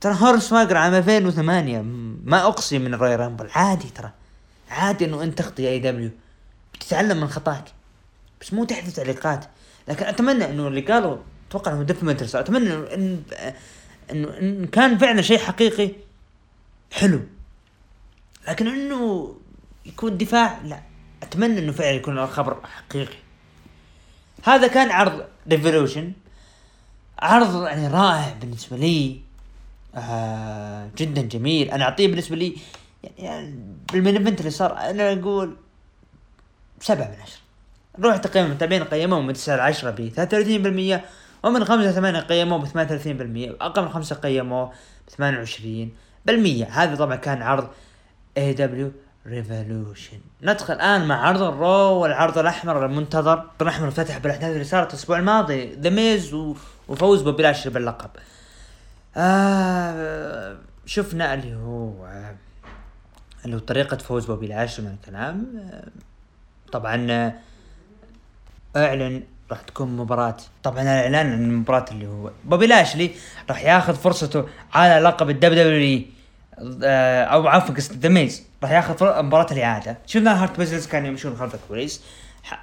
ترى 0.00 0.16
هورس 0.20 0.52
ماجر 0.52 0.76
عام 0.76 0.94
2008 0.94 1.82
ما 2.24 2.46
أقصي 2.46 2.78
من 2.78 2.94
ال 2.94 3.16
Royal 3.16 3.29
Rumble. 3.29 3.48
عادي 3.54 3.88
ترى. 3.88 4.10
عادي 4.70 5.04
إنه 5.04 5.22
أنت 5.22 5.38
تخطي 5.38 5.68
AEW. 5.68 6.10
بتتعلم 6.74 7.20
من 7.20 7.28
خطاك. 7.28 7.64
بس 8.40 8.52
مو 8.52 8.64
تحت 8.64 8.88
تعليقات. 8.88 9.44
لكن 9.88 10.06
أتمنى 10.06 10.44
إنه 10.44 10.68
اللي 10.68 10.80
قالوا 10.80 11.16
إنه 11.66 11.82
ديف 11.82 12.02
أتمنى 12.36 12.74
إنه 12.74 12.94
إن, 12.94 13.22
إنه 14.10 14.28
إن 14.38 14.66
كان 14.66 14.98
فعلا 14.98 15.22
شيء 15.22 15.38
حقيقي 15.38 15.90
حلو. 16.92 17.20
لكن 18.48 18.66
إنه 18.66 19.34
يكون 19.86 20.16
دفاع 20.18 20.60
لا. 20.64 20.80
أتمنى 21.22 21.58
إنه 21.58 21.72
فعلا 21.72 21.90
يكون 21.90 22.18
الخبر 22.18 22.60
حقيقي. 22.66 23.16
هذا 24.44 24.66
كان 24.66 24.90
عرض 24.90 25.24
Revolution 25.48 26.12
عرض 27.18 27.64
يعني 27.64 27.88
رائع 27.88 28.34
بالنسبة 28.40 28.76
لي. 28.76 29.20
آه 29.94 30.90
جدا 30.96 31.22
جميل. 31.22 31.70
أنا 31.70 31.84
أعطيه 31.84 32.06
بالنسبة 32.08 32.36
لي 32.36 32.56
يعني 33.18 33.54
بال 33.92 34.00
main 34.00 34.16
اللي 34.16 34.50
صار 34.50 34.78
أنا 34.78 35.12
أقول 35.12 35.56
سبعة 36.80 37.06
من 37.06 37.22
عشرة. 37.22 37.49
روح 37.98 38.16
تقييم 38.16 38.46
المتابعين 38.46 38.84
قيموه 38.84 39.20
من 39.20 39.32
تسعة 39.32 39.56
لعشرة 39.56 39.90
ب 39.90 41.00
33% 41.00 41.44
ومن 41.44 41.64
خمسة 41.64 41.92
ثمانية 41.92 42.20
قيموه 42.20 42.58
ب 42.58 42.66
38% 42.66 42.70
وأقل 43.50 43.82
من 43.82 43.88
خمسة 43.88 44.16
قيموه 44.16 44.72
ب 45.18 45.50
28% 46.30 46.30
هذا 46.70 46.96
طبعا 46.96 47.16
كان 47.16 47.42
عرض 47.42 47.68
AEW 48.38 48.52
Revolution 48.52 50.20
ندخل 50.42 50.74
الآن 50.74 51.08
مع 51.08 51.26
عرض 51.26 51.42
ال 51.42 51.57
Raw 51.57 52.00
والعرض 52.02 52.38
الأحمر 52.38 52.86
المنتظر. 52.86 53.50
الأحمر 53.60 53.90
فتح 53.90 54.18
بالأحداث 54.18 54.52
اللي 54.52 54.64
صارت 54.64 54.90
الأسبوع 54.90 55.18
الماضي. 55.18 55.74
The 55.74 55.90
Miz 55.90 56.34
وفوز 56.88 57.22
بوبي 57.22 57.42
لاشلي 57.42 57.72
باللقب. 57.72 58.10
آه 59.16 60.56
شفنا 60.86 61.34
اللي 61.34 61.54
هو 61.54 62.06
اللي 63.44 63.56
هو 63.56 63.60
طريقة 63.60 63.96
فوز 63.96 64.26
بوبي 64.26 64.46
لاشلي 64.46 64.86
من 64.86 64.94
الكلام. 64.94 65.46
آه 65.72 65.88
طبعا 66.72 67.06
آه 67.10 67.34
اعلن 68.76 69.22
راح 69.50 69.60
تكون 69.60 69.96
مباراة. 69.96 70.36
طبعا 70.62 70.82
الإعلان 70.82 71.32
عن 71.32 71.44
المباراة 71.44 71.84
اللي 71.90 72.06
هو. 72.06 72.30
بوبي 72.44 72.66
لاشلي 72.66 73.10
راح 73.48 73.62
ياخذ 73.62 73.94
فرصته 73.94 74.44
على 74.72 75.04
لقب 75.04 75.30
ال 75.30 75.64
WWE 75.64 76.02
آه، 76.84 77.24
أو 77.24 77.48
عفوا 77.48 77.74
The 77.74 78.08
Miz. 78.08 78.46
راح 78.62 78.70
ياخذ 78.70 79.22
مباراة 79.22 79.52
الإعادة. 79.52 79.98
شفنا 80.06 80.42
Hurt 80.42 80.58
Business 80.58 80.88
كانوا 80.88 81.08
يمشون 81.08 81.36
خلف 81.36 81.54
الكواليس. 81.54 82.02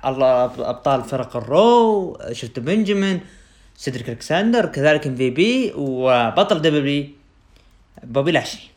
الله 0.05 0.45
أبطال 0.45 1.03
فرق 1.03 1.37
ال 1.37 1.57
Raw 1.57 2.17
شفت 2.31 2.59
بنجامين 2.59 3.21
سيدريك 3.75 4.09
الكساندر 4.09 4.65
كذلك 4.65 5.07
MVP 5.07 5.73
وبطل 5.75 6.61
WWE 6.61 7.07
بوبي 8.03 8.31
لاشلي 8.31 8.71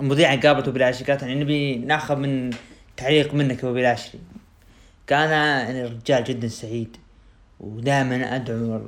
المذيعة 0.00 0.40
قابلت 0.40 0.66
بوبي 0.66 0.78
لاشلي 0.78 1.04
قالت 1.04 1.24
نبي 1.24 1.76
ناخذ 1.76 2.16
من 2.16 2.50
تعليق 2.96 3.34
منك 3.34 3.64
بوبي 3.64 3.82
لاشلي 3.82 4.18
كان 5.10 5.30
يعني 5.30 5.84
رجال 5.84 6.24
جدا 6.24 6.48
سعيد 6.48 6.96
ودائما 7.60 8.36
أدعو 8.36 8.80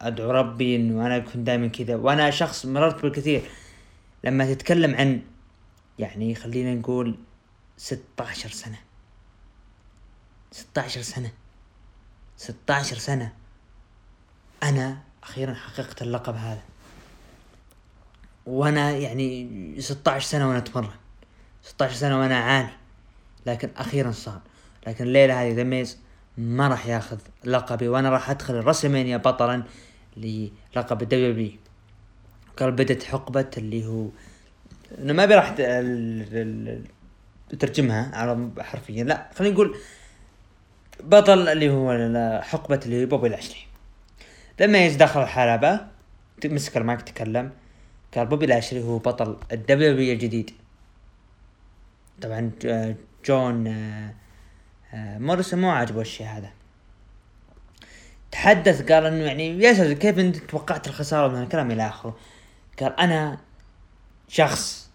أدعو 0.00 0.30
ربي 0.30 0.76
إنه 0.76 1.06
أنا 1.06 1.16
اكون 1.16 1.44
دائما 1.44 1.66
كذا. 1.66 1.96
وأنا 1.96 2.30
شخص 2.30 2.66
مررت 2.66 3.02
بالكثير. 3.02 3.42
لما 4.24 4.54
تتكلم 4.54 4.94
عن 4.94 5.20
يعني 5.98 6.34
خلينا 6.34 6.74
نقول 6.74 7.18
16 7.76 8.50
سنة. 8.50 8.78
16 10.52 11.02
سنة. 11.02 11.30
16 12.36 12.98
سنة. 12.98 13.32
أنا 14.62 14.98
أخيرا 15.22 15.54
حققت 15.54 16.02
اللقب 16.02 16.34
هذا. 16.34 16.62
وأنا 18.46 18.90
يعني 18.90 19.80
16 19.80 20.26
سنة 20.26 20.48
وأنا 20.48 20.58
أتمرن. 20.58 20.90
16 21.62 21.94
سنة 21.94 22.20
وأنا 22.20 22.34
أعاني. 22.34 22.72
لكن 23.46 23.70
أخيرا 23.76 24.10
صار. 24.10 24.40
لكن 24.86 25.04
الليلة 25.04 25.42
هذه 25.42 25.52
ذا 25.52 25.84
ما 26.38 26.68
راح 26.68 26.86
ياخذ 26.86 27.18
لقبي 27.44 27.88
وأنا 27.88 28.10
راح 28.10 28.30
أدخل 28.30 28.54
الرسلمانيا 28.54 29.16
بطلا 29.16 29.62
للقب 30.16 31.02
الدبليو 31.02 31.50
قال 32.56 32.72
بدت 32.72 33.02
حقبة 33.02 33.50
اللي 33.58 33.86
هو 33.86 34.08
انه 34.98 35.12
ما 35.12 35.24
راح 35.24 35.54
ترجمها 37.58 38.16
على 38.16 38.50
حرفيا 38.58 39.04
لا 39.04 39.30
خلينا 39.34 39.54
نقول 39.54 39.76
بطل 41.00 41.48
اللي 41.48 41.70
هو 41.70 42.40
حقبة 42.42 42.80
اللي 42.86 43.04
هو 43.04 43.06
بوبي 43.06 43.28
لاشلي. 43.28 43.60
لما 44.60 44.88
داخل 44.88 45.22
الحلبة 45.22 45.80
مسك 46.44 46.76
المايك 46.76 47.02
تكلم 47.02 47.50
قال 48.14 48.26
بوبي 48.26 48.46
لاشلي 48.46 48.82
هو 48.82 48.98
بطل 48.98 49.36
ال 49.52 49.67
WWE 49.67 50.12
الجديد. 50.12 50.50
طبعا 52.22 52.50
جون 53.24 53.66
آه، 53.66 53.70
آه، 53.70 54.14
موريسون 54.96 55.60
مو 55.60 55.70
عاجبه 55.70 56.00
الشيء 56.00 56.26
هذا. 56.26 56.50
تحدث 58.30 58.92
قال 58.92 59.06
إنه 59.06 59.24
يعني 59.24 59.62
يا 59.62 59.92
كيف 59.94 60.18
أنت 60.18 60.36
توقعت 60.36 60.88
الخسارة 60.88 61.28
من 61.28 61.42
الكلام 61.42 61.70
إلى 61.70 61.88
آخره؟ 61.88 62.16
قال 62.80 63.00
أنا 63.00 63.38
شخص 64.28 64.90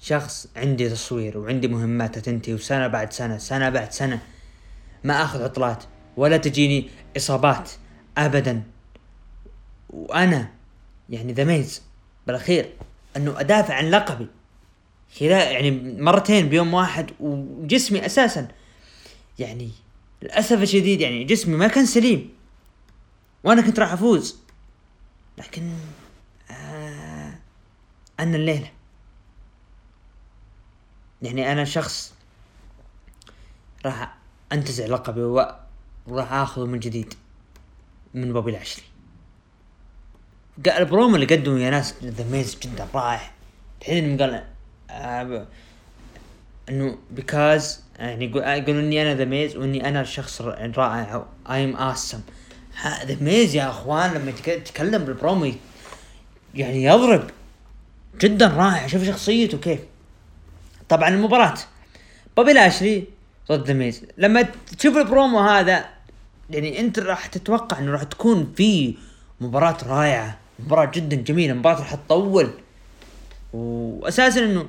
شخص 0.00 0.48
عندي 0.56 0.88
تصوير 0.88 1.38
وعندي 1.38 1.68
مهمات 1.68 2.18
تنتهي 2.18 2.54
وسنة 2.54 2.86
بعد 2.86 3.12
سنة 3.12 3.38
سنة 3.38 3.68
بعد 3.68 3.92
سنة 3.92 4.18
ما 5.04 5.22
آخذ 5.22 5.42
عطلات 5.42 5.84
ولا 6.16 6.36
تجيني 6.36 6.90
إصابات 7.16 7.70
ابدا. 8.18 8.62
وأنا 9.90 10.48
يعني 11.10 11.32
ذا 11.32 11.44
ميز 11.44 11.82
بالأخير 12.26 12.72
إنه 13.16 13.40
أدافع 13.40 13.74
عن 13.74 13.90
لقبي. 13.90 14.26
خلال 15.20 15.52
يعني 15.52 15.70
مرتين 16.00 16.48
بيوم 16.48 16.74
واحد 16.74 17.10
وجسمي 17.20 18.06
أساسا 18.06 18.48
يعني 19.38 19.70
للأسف 20.22 20.62
الشديد 20.62 21.00
يعني 21.00 21.24
جسمي 21.24 21.56
ما 21.56 21.68
كان 21.68 21.86
سليم. 21.86 22.32
وأنا 23.44 23.62
كنت 23.62 23.78
راح 23.78 23.92
أفوز. 23.92 24.38
لكن 25.38 25.72
أنا 28.20 28.36
الليلة. 28.36 28.70
يعني 31.22 31.52
أنا 31.52 31.64
شخص 31.64 32.14
راح 33.86 34.16
أنتزع 34.52 34.86
لقبي 34.86 35.20
وراح 36.06 36.32
آخذه 36.32 36.64
من 36.66 36.78
جديد 36.78 37.14
من 38.14 38.32
بوبي 38.32 38.52
لاشلي 38.52 38.84
البرومو 40.66 41.14
اللي 41.14 41.26
قدمه 41.26 41.60
يا 41.60 41.70
ناس 41.70 41.94
The 42.02 42.30
Miz 42.30 42.58
جدا 42.58 42.88
رائع. 42.94 43.30
الحين 43.80 44.22
قال 44.22 44.48
آه 44.90 45.46
إنه 46.68 46.98
because 47.10 47.84
يعني 47.98 48.24
يقولون 48.34 48.84
إني 48.84 49.02
أنا 49.02 49.14
The 49.14 49.24
Miz 49.24 49.56
وإني 49.56 49.88
أنا 49.88 50.00
الشخص 50.00 50.40
الرائع. 50.40 51.24
I 51.50 51.64
am 51.64 51.76
awesome 51.76 52.20
The 53.06 53.16
Miz 53.20 53.54
يا 53.54 53.70
أخوان 53.70 54.14
لما 54.14 54.30
يتكلم 54.30 55.04
بالبرومو 55.04 55.52
يعني 56.54 56.84
يضرب. 56.84 57.30
جدا 58.20 58.46
رائع. 58.46 58.86
شوف 58.86 59.04
شخصيته 59.04 59.58
كيف. 59.58 59.80
طبعا 60.88 61.08
المباراة. 61.08 61.54
بوبي 62.36 62.52
لاشلي 62.52 63.04
ضد 63.52 63.70
Miz 63.70 64.02
لما 64.18 64.42
تشوف 64.78 64.96
البرومو 64.96 65.40
هذا 65.40 65.84
يعني 66.50 66.80
أنت 66.80 66.98
راح 66.98 67.26
تتوقع 67.26 67.78
إنه 67.78 67.92
راح 67.92 68.02
تكون 68.02 68.52
في 68.56 68.94
مباراة 69.40 69.76
رائعة. 69.86 70.38
مباراة 70.58 70.90
جدا 70.94 71.16
جميلة. 71.16 71.54
مباراة 71.54 71.78
راح 71.78 71.94
تطول. 71.94 72.50
واساسا 73.52 74.44
إنه 74.44 74.68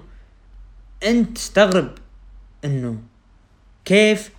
أنت 1.04 1.38
تستغرب 1.38 1.92
إنه 2.66 3.02
كيف 3.86 4.32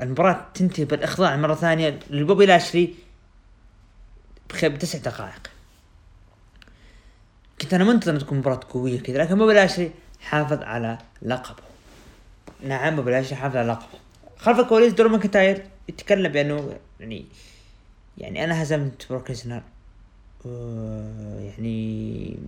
المباراة 0.00 0.46
تنتهي 0.54 0.84
بالإخضاع 0.84 1.36
مرة 1.36 1.54
ثانية 1.54 2.00
لبوبي 2.10 2.46
لاشلي 2.46 2.94
بتسع 4.64 4.98
دقائق. 4.98 5.50
كنت 7.60 7.74
أنا 7.74 7.84
منتظر 7.84 8.20
تكون 8.20 8.38
مباراة 8.38 8.60
قوية 8.70 9.00
كذا 9.00 9.18
لكن 9.18 9.38
بوبي 9.38 9.54
لاشلي 9.54 9.90
حافظ 10.20 10.62
على 10.62 10.98
لقبه. 11.22 11.62
نعم 12.62 12.96
بوبي 12.96 13.10
لاشلي 13.10 13.36
حافظ 13.36 13.56
على 13.56 13.68
لقبه. 13.68 13.98
خلف 14.38 14.60
الكواليس 14.60 14.92
درو 14.92 15.08
ماكنتاير 15.08 15.66
يتكلم 15.88 16.32
بأنه 16.32 16.78
يعني 17.00 17.26
يعني 18.18 18.44
أنا 18.44 18.62
هزمت 18.62 19.06
بروك 19.10 19.30
ليزنر 19.30 19.62
يعني 21.44 22.38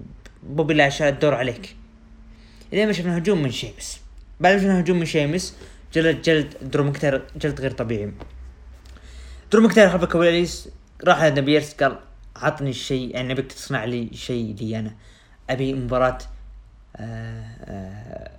بوبي 0.42 0.74
لاشا 0.74 1.09
الدور 1.09 1.35
عليك. 1.35 1.76
إذا 2.72 2.87
ما 2.87 2.92
شفنا 2.92 3.18
هجوم 3.18 3.42
من 3.42 3.50
شيمس. 3.50 4.00
بعد 4.40 4.55
ما 4.55 4.61
شفنا 4.61 4.81
هجوم 4.81 4.98
من 4.98 5.07
شيمس 5.07 5.55
جلد 5.94 6.22
جلد 6.22 6.55
درو 6.62 6.85
مكنتاير 6.85 7.22
جلد 7.37 7.61
غير 7.61 7.70
طبيعي. 7.70 8.12
درو 9.52 9.62
مكنتاير 9.62 9.90
خلف 9.90 10.02
الكواليس 10.02 10.68
راح 11.05 11.22
عند 11.22 11.40
بيرس 11.40 11.74
قال 11.74 11.98
عطني 12.37 12.70
الشيء 12.70 13.14
يعني 13.14 13.33
ابيك 13.33 13.52
تصنع 13.52 13.85
لي 13.85 14.11
شيء 14.12 14.55
لي 14.61 14.79
أنا. 14.79 14.94
أبي 15.50 15.74
مباراة 15.74 16.18
آه، 16.96 17.44
آه، 17.61 18.31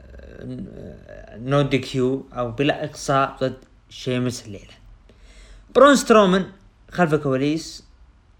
no 1.37 1.61
DQ 1.61 2.25
أو 2.33 2.51
بلا 2.51 2.85
إقصاء 2.85 3.37
ضد 3.41 3.57
شيمس 3.89 4.45
الليلة. 4.45 4.73
برون 5.75 5.95
سترومان 5.95 6.45
خلف 6.91 7.13
الكواليس 7.13 7.83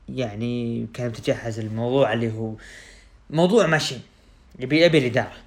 يعني 0.10 0.88
كان 0.94 1.08
متجهز 1.08 1.60
الموضوع 1.60 2.14
اللي 2.14 2.32
هو 2.32 2.54
موضوع 3.30 3.66
ماشي. 3.68 3.96
يبي 4.60 4.86
يبي 4.86 4.98
الإدارة. 4.98 5.47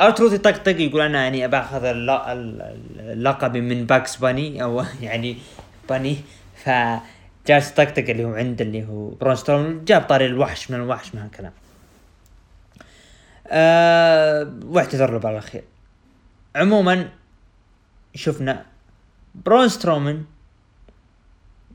ارتروث 0.00 0.32
يطقطق 0.32 0.80
يقول 0.80 1.00
أنا 1.00 1.22
يعني 1.22 1.44
ابى 1.44 1.56
اخذ 1.56 1.84
اللقب 1.84 3.56
من 3.56 3.86
باد 3.86 4.16
باني 4.16 4.62
أو 4.62 4.84
يعني 5.02 5.38
باني 5.88 6.16
ف 6.56 6.70
جالس 7.46 7.70
يطقطق 7.70 8.10
اللي 8.10 8.24
هو 8.24 8.34
عند 8.34 8.60
اللي 8.60 8.86
هو 8.86 9.08
برون 9.08 9.36
ستروم 9.36 9.84
جاب 9.84 10.02
طاري 10.02 10.26
الوحش 10.26 10.70
من 10.70 10.76
الوحش 10.76 11.14
من 11.14 11.20
هالكلام. 11.20 11.52
أه 13.46 14.52
واعتذر 14.64 15.12
له 15.12 15.18
بعد 15.18 15.32
الاخير 15.32 15.64
عموما 16.56 17.10
شفنا 18.14 18.66
برون 19.34 19.68
سترومن 19.68 20.24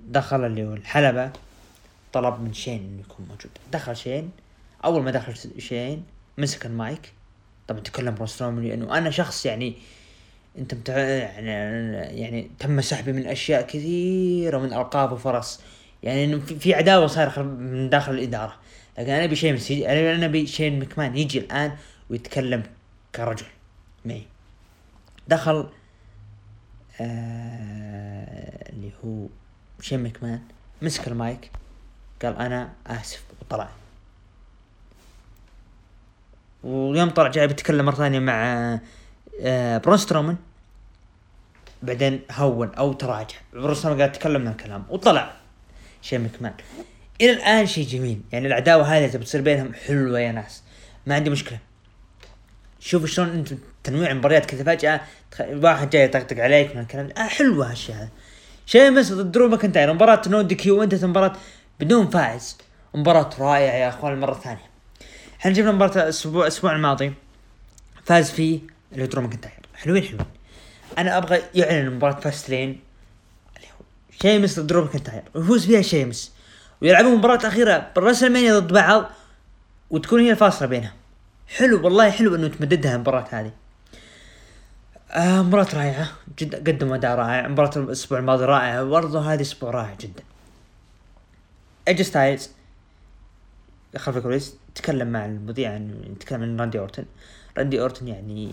دخل 0.07 0.45
اللي 0.45 0.65
هو 0.65 0.73
الحلبة 0.73 1.31
طلب 2.13 2.41
من 2.41 2.53
شين 2.53 2.79
إنه 2.79 2.99
يكون 2.99 3.25
موجود. 3.29 3.51
دخل 3.71 3.97
شين 3.97 4.31
أول 4.85 5.03
ما 5.03 5.11
دخل 5.11 5.61
شين 5.61 6.05
مسك 6.37 6.65
المايك. 6.65 7.18
طبعا 7.69 7.81
تكلم 7.81 8.15
برون 8.15 8.27
سترومن 8.27 8.63
لأنه 8.63 8.97
أنا 8.97 9.09
شخص 9.09 9.45
يعني 9.45 9.75
أنت 10.57 10.73
متع... 10.73 10.97
يعني 10.97 11.49
يعني 12.19 12.51
تم 12.59 12.81
سحبي 12.81 13.13
من 13.13 13.27
أشياء 13.27 13.61
كثيرة 13.61 14.57
من 14.57 14.73
ألقاب 14.73 15.11
وفرص. 15.11 15.61
يعني 16.03 16.25
إنه 16.25 16.39
في 16.39 16.73
عداوة 16.73 17.07
صايرة 17.07 17.41
من 17.41 17.89
داخل 17.89 18.13
الإدارة. 18.13 18.55
لكن 18.97 19.09
أنا 19.09 19.23
أبي 19.23 19.35
شيء 19.35 19.91
أنا 19.91 20.25
أبي 20.25 20.47
شين 20.47 20.79
مكمان 20.79 21.17
يجي 21.17 21.39
الآن 21.39 21.71
ويتكلم 22.09 22.63
كرجل. 23.15 23.45
معي 24.05 24.23
دخل 25.27 25.69
آه 27.01 28.69
اللي 28.69 28.91
هو 29.05 29.27
شين 29.81 30.03
مكمان 30.03 30.41
مسك 30.81 31.07
المايك 31.07 31.51
قال 32.21 32.37
أنا 32.37 32.73
آسف 32.87 33.23
وطلع. 33.41 33.69
ويوم 36.63 37.09
طلع 37.09 37.27
جاي 37.27 37.47
بيتكلم 37.47 37.85
مرة 37.85 37.95
ثانية 37.95 38.19
مع 38.19 38.33
آه 39.41 39.77
برون 39.77 39.97
سترومان. 39.97 40.35
بعدين 41.81 42.21
هون 42.31 42.69
أو 42.75 42.93
تراجع. 42.93 43.35
برون 43.53 43.75
سترومان 43.75 44.01
قال 44.01 44.11
تكلم 44.11 44.41
من 44.41 44.47
الكلام. 44.47 44.85
وطلع 44.89 45.33
شين 46.01 46.23
مكمان 46.23 46.53
إلى 47.21 47.31
الآن 47.31 47.65
شيء 47.65 47.87
جميل. 47.87 48.21
يعني 48.31 48.47
العداوة 48.47 48.83
هذه 48.83 49.07
تبي 49.07 49.25
تصير 49.25 49.41
بينهم 49.41 49.73
حلوة 49.73 50.19
يا 50.19 50.31
ناس. 50.31 50.63
ما 51.07 51.15
عندي 51.15 51.29
مشكلة. 51.29 51.59
شوف 52.79 53.05
شلون 53.05 53.29
أنت 53.29 53.53
تنويع 53.83 54.11
المباريات 54.11 54.45
كذا 54.45 54.63
فجأة 54.63 55.01
واحد 55.39 55.89
جاي 55.89 56.03
يطقطق 56.03 56.43
عليك 56.43 56.75
من 56.75 56.81
الكلام. 56.81 57.09
آه 57.17 57.27
حلوة 57.27 57.71
هالشيء 57.71 57.95
هذا 57.95 58.09
شيمس 58.65 59.13
ضد 59.13 59.31
درو 59.31 59.47
ماكنتاير 59.47 59.93
مباراة 59.93 60.21
no 60.27 60.41
DQ 60.41 60.79
وانت 60.79 61.05
مباراة 61.05 61.33
بدون 61.79 62.09
فائز. 62.09 62.57
مباراة 62.93 63.29
رائعة 63.39 63.73
يا 63.73 63.89
أخوان 63.89 64.13
المرة 64.13 64.31
الثانية 64.31 64.68
إحنا 65.39 65.51
جبنا 65.51 65.71
مباراة 65.71 65.95
الأسبوع 65.95 66.41
الأسبوع 66.41 66.75
الماضي 66.75 67.13
فاز 68.05 68.31
فيه 68.31 68.59
اللي 68.91 69.07
درو 69.07 69.21
ماكنتاير. 69.21 69.59
حلوين 69.75 70.03
حلوين. 70.03 70.25
أنا 70.97 71.17
أبغى 71.17 71.41
يعلن 71.55 71.95
مباراة 71.95 72.19
فاست 72.19 72.49
لين 72.49 72.79
اللي 73.57 73.67
هو 73.67 73.85
شيمس 74.21 74.59
ضد 74.59 74.67
درو 74.67 74.81
ماكنتاير. 74.81 75.23
ويفوز 75.33 75.65
فيها 75.65 75.81
شيمس. 75.81 76.33
ويلعبون 76.81 77.15
مباراة 77.15 77.47
أخيرة 77.47 77.91
بالرسلمانيا 77.95 78.59
ضد 78.59 78.73
بعض 78.73 79.09
وتكون 79.89 80.19
هي 80.19 80.31
الفاصلة 80.31 80.67
بينهم 80.67 80.91
حلو 81.47 81.85
والله 81.85 82.11
حلو 82.11 82.35
إنه 82.35 82.47
تمددها 82.47 82.95
المباراة 82.95 83.27
هذه. 83.31 83.51
آه 85.11 85.41
مباراة 85.41 85.67
رائعة 85.73 86.09
جدا. 86.39 86.57
قدموا 86.57 86.95
أداء 86.95 87.15
رائع. 87.15 87.47
مباراة 87.47 87.71
الأسبوع 87.77 88.19
الماضي 88.19 88.45
رائعة. 88.45 88.83
برضه 88.83 89.33
هذه 89.33 89.41
أسبوع 89.41 89.71
رائع 89.71 89.95
جدا. 89.99 90.23
ايجي 91.87 92.01
ستايلز. 92.01 92.49
خلف 93.97 94.17
الكواليس 94.17 94.55
تكلم 94.75 95.07
مع 95.07 95.25
المذيع 95.25 95.73
عن 95.73 96.15
تكلم 96.19 96.43
عن 96.43 96.59
راندي 96.59 96.79
أورتن. 96.79 97.05
راندي 97.57 97.81
أورتن 97.81 98.07
يعني 98.07 98.51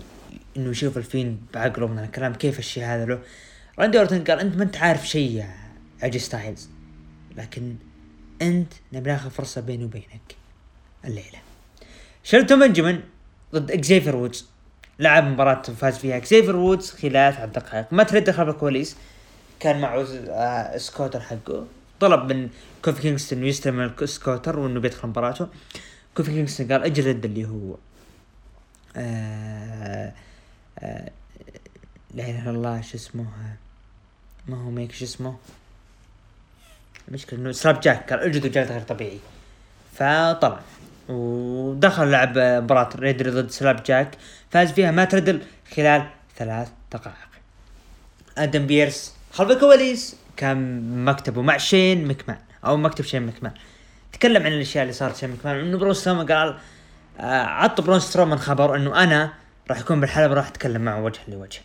إنه 0.56 0.70
يشوف 0.70 0.98
الفيند 0.98 1.40
بعقله 1.54 1.86
من 1.86 1.98
الكلام 1.98 2.34
كيف 2.34 2.58
الشيء 2.58 2.84
هذا 2.84 3.04
له. 3.04 3.18
راندي 3.78 3.98
أورتن 3.98 4.24
قال 4.24 4.40
أنت 4.40 4.56
ما 4.56 4.62
أنت 4.62 4.76
عارف 4.76 5.08
شيء 5.08 5.30
يا 5.30 5.54
ايجي 6.02 6.16
ستايلز 6.16 6.68
لكن 7.36 7.76
أنت 8.42 8.72
نبي 8.92 9.10
ناخذ 9.10 9.30
فرصة 9.30 9.60
بيني 9.60 9.84
وبينك 9.84 10.36
الليلة. 11.04 11.38
شيلتون 12.24 12.60
بنجمن 12.60 13.00
ضد 13.54 13.70
اكزيفر 13.70 14.16
وودز. 14.16 14.46
لعب 14.98 15.24
مباراة 15.24 15.62
فاز 15.62 15.98
فيها 15.98 16.16
اكزيفر 16.16 16.56
وودز 16.56 16.90
خلال 16.90 17.34
ثلاث 17.34 17.50
دقائق. 17.50 17.92
مات 17.92 18.02
ردل 18.02 18.30
خلف 18.30 18.48
الكواليس 18.48 18.96
كان 19.60 19.80
معه 19.80 20.06
آه 20.28 20.76
سكوتر 20.76 21.20
حقه. 21.20 21.66
طلب 22.00 22.32
من 22.32 22.48
كوفي 22.84 23.02
كينغستون 23.02 23.44
يستلم 23.44 23.80
السكوتر 24.02 24.58
وإنه 24.58 24.80
بيدخل 24.80 25.08
مباراته. 25.08 25.48
كوفي 26.16 26.32
كينغستون 26.32 26.72
قال 26.72 26.82
أجل 26.82 27.08
رد 27.08 27.24
اللي 27.24 27.44
هو. 27.44 27.76
آه 28.96 30.12
آه 30.78 31.10
لا 32.14 32.24
إله 32.24 32.42
إلا 32.42 32.50
الله 32.50 32.80
شو 32.80 32.96
اسمه؟ 32.96 33.26
ما 34.48 34.56
هو 34.56 34.70
ميك 34.70 34.92
شو 34.92 35.04
اسمه؟ 35.04 35.36
المشكلة 37.08 37.38
إنه 37.38 37.52
سلاب 37.52 37.80
جاك 37.80 38.10
قال 38.10 38.20
اجلدوا 38.20 38.50
جلد 38.50 38.72
غير 38.72 38.80
طبيعي. 38.80 39.18
فطلع 39.94 40.60
ودخل 41.08 42.10
لعب 42.10 42.38
مباراة 42.38 42.90
ريدر 42.96 43.30
ضد 43.30 43.50
سلاب 43.50 43.82
جاك 43.82 44.18
فاز 44.50 44.72
فيها 44.72 44.90
ما 44.90 45.04
تردل 45.04 45.42
خلال 45.74 46.06
ثلاث 46.36 46.68
دقائق. 46.92 47.28
آدم 48.38 48.66
بيرس 48.66 49.14
خلف 49.32 49.50
الكواليس. 49.50 50.16
كان 50.36 51.04
مكتبه 51.04 51.42
مع 51.42 51.56
شين 51.56 52.08
مكمان 52.08 52.38
أو 52.64 52.76
مكتب 52.76 53.04
شين 53.04 53.26
مكمان. 53.26 53.52
تكلم 54.12 54.42
عن 54.42 54.52
الأشياء 54.52 54.82
اللي 54.82 54.92
صارت 54.92 55.16
شين 55.16 55.30
مكمان. 55.30 55.56
إنه 55.56 55.78
برون 55.78 55.94
سترومان 55.94 56.26
قال 56.26 56.58
عط 57.20 57.80
برون 57.80 58.00
سترومان 58.00 58.38
خبر 58.38 58.76
إنه 58.76 59.02
أنا 59.02 59.32
راح 59.70 59.78
أكون 59.78 60.00
بالحلبة 60.00 60.34
راح 60.34 60.46
أتكلم 60.46 60.82
معه 60.82 61.02
وجها 61.02 61.22
لوجه. 61.28 61.60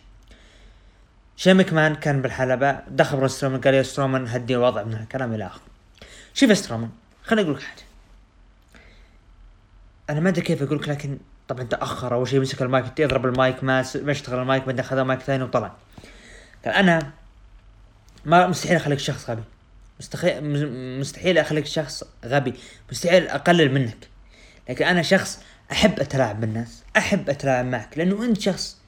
شين 1.36 1.56
مكمان 1.56 1.94
كان 1.94 2.22
بالحلبة 2.22 2.78
دخل 2.88 3.16
برون 3.16 3.28
سترومان 3.28 3.60
قال 3.60 3.74
يا 3.74 3.82
سترومان 3.82 4.26
هدي 4.28 4.54
الوضع 4.54 4.82
من 4.82 4.94
الكلام 4.94 5.34
إلى 5.34 5.46
آخره. 5.46 5.62
شوف 6.34 6.50
يا 6.50 6.54
سترومان 6.54 6.90
خليني 7.24 7.48
أقول 7.48 7.56
لك 7.56 7.62
حاجة. 7.62 7.82
أنا 10.10 10.20
ما 10.20 10.28
أدري 10.28 10.42
كيف 10.42 10.62
أقول 10.62 10.78
لك 10.78 10.88
لكن 10.88 11.18
طبعا 11.48 11.62
تأخر. 11.62 12.14
أول 12.14 12.28
شيء 12.28 12.40
مسك 12.40 12.62
المايك 12.62 13.00
يضرب 13.00 13.26
المايك 13.26 13.64
ما 13.64 13.84
ما 13.94 14.12
اشتغل 14.12 14.40
المايك 14.40 14.64
بعدين 14.64 14.80
اخذ 14.80 15.00
مايك 15.00 15.20
ثاني 15.20 15.42
وطلع. 15.42 15.72
قال 16.64 16.74
أنا 16.74 17.10
ما 18.24 18.46
مستحيل 18.46 18.76
أخليك 18.76 18.98
شخص 18.98 19.30
غبي. 19.30 19.42
مستحيل 20.00 20.42
مستحيل 21.00 21.38
أخليك 21.38 21.66
شخص 21.66 22.04
غبي. 22.24 22.54
مستحيل 22.90 23.28
أقلل 23.28 23.74
منك. 23.74 24.08
لكن 24.68 24.84
أنا 24.84 25.02
شخص 25.02 25.40
أحب 25.72 26.00
أتلاعب 26.00 26.40
بالناس 26.40 26.82
أحب 26.96 27.30
أتلاعب 27.30 27.64
معك 27.64 27.98
لأنه 27.98 28.24
أنت 28.24 28.40
شخص. 28.40 28.78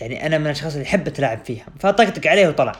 يعني 0.00 0.26
أنا 0.26 0.38
من 0.38 0.46
الأشخاص 0.46 0.72
اللي 0.72 0.86
أحب 0.86 1.06
أتلاعب 1.06 1.44
فيها. 1.44 1.66
فطقطق 1.80 2.30
عليه 2.30 2.48
وطلع. 2.48 2.76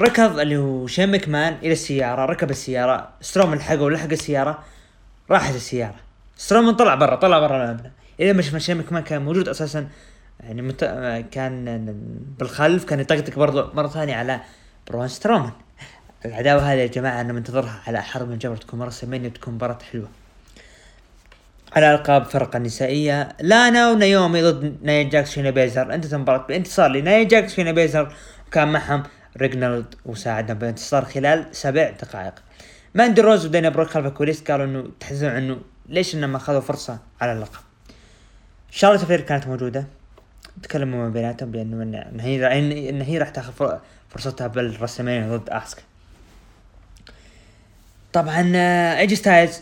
ركض 0.00 0.38
اللي 0.38 0.56
هو 0.56 0.86
شين 0.86 1.30
مكمان 1.30 1.52
إلى 1.62 1.72
السيارة 1.72 2.24
ركب 2.24 2.50
السيارة 2.50 3.08
ستروم 3.20 3.54
لحقه 3.54 3.82
ولحق 3.82 4.10
السيارة 4.10 4.64
راحت 5.30 5.54
السيارة. 5.54 5.96
سترومان 6.36 6.74
طلع 6.74 6.94
برا 6.94 7.16
طلع 7.16 7.38
برا 7.38 7.64
المبنى 7.64 7.92
إلى 8.20 8.32
ما 8.32 8.42
شفنا 8.42 8.58
شين 8.58 8.76
مكمان 8.76 9.02
كان 9.02 9.22
موجود 9.22 9.48
أساسا 9.48 9.88
يعني 10.40 10.62
مت... 10.62 10.84
كان 11.32 11.86
بالخلف 12.38 12.84
كان 12.84 13.00
يطقطق 13.00 13.38
برضو 13.38 13.72
مرة 13.74 13.88
ثانية 13.88 14.14
على 14.14 14.40
برون 14.88 15.08
سترومان. 15.08 15.52
العداوة 16.24 16.72
هذه 16.72 16.78
يا 16.78 16.86
جماعة 16.86 17.20
أنا 17.20 17.32
منتظرها 17.32 17.80
على 17.86 18.02
حرب 18.02 18.28
من 18.28 18.38
جبر 18.38 18.56
تكون 18.56 18.80
مرة 18.80 18.90
سميني 18.90 19.26
وتكون 19.26 19.54
مباراة 19.54 19.78
حلوة. 19.92 20.08
على 21.72 21.94
ألقاب 21.94 22.24
فرقة 22.24 22.58
نسائية. 22.58 23.28
لانا 23.40 23.90
ونيومي 23.90 24.42
ضد 24.42 24.76
نايا 24.82 25.02
جاكس 25.02 25.32
فينا 25.32 25.50
بيزر. 25.50 25.94
انتهت 25.94 26.14
المباراه 26.14 26.46
بانتصار 26.46 26.90
لنايا 26.90 27.24
جاكس 27.24 27.54
فينا 27.54 27.72
بيزر. 27.72 28.12
وكان 28.48 28.72
معهم 28.72 29.02
ريجنالد 29.36 29.94
وساعدهم 30.06 30.58
بانتصار 30.58 31.04
خلال 31.04 31.46
سبع 31.52 31.90
دقائق. 31.90 32.34
ماندي 32.94 33.20
روز 33.20 33.46
ودينا 33.46 33.68
بروك 33.68 33.88
خلف 33.88 34.06
الكواليس 34.06 34.42
قالوا 34.42 34.66
إنه 34.66 34.90
تحزنون 35.00 35.32
إنه 35.32 35.58
ليش 35.88 36.14
إنهم 36.14 36.36
أخذوا 36.36 36.60
فرصة 36.60 36.98
على 37.20 37.32
اللقب. 37.32 37.60
شارلوت 38.70 39.04
فلير 39.04 39.20
كانت 39.20 39.46
موجودة. 39.46 39.86
تكلموا 40.62 40.98
ما 40.98 41.08
بيناتهم 41.08 41.50
بأنه 41.50 41.82
ان 41.82 42.20
هي 42.20 42.58
ان 42.90 43.00
هي 43.00 43.18
راح 43.18 43.28
تاخذ 43.28 43.78
فرصتها 44.08 44.46
بالرسمين 44.46 45.36
ضد 45.36 45.50
اسكا 45.50 45.82
طبعا 48.12 48.52
آه، 48.56 48.98
ايجي 48.98 49.16
ستايلز 49.16 49.60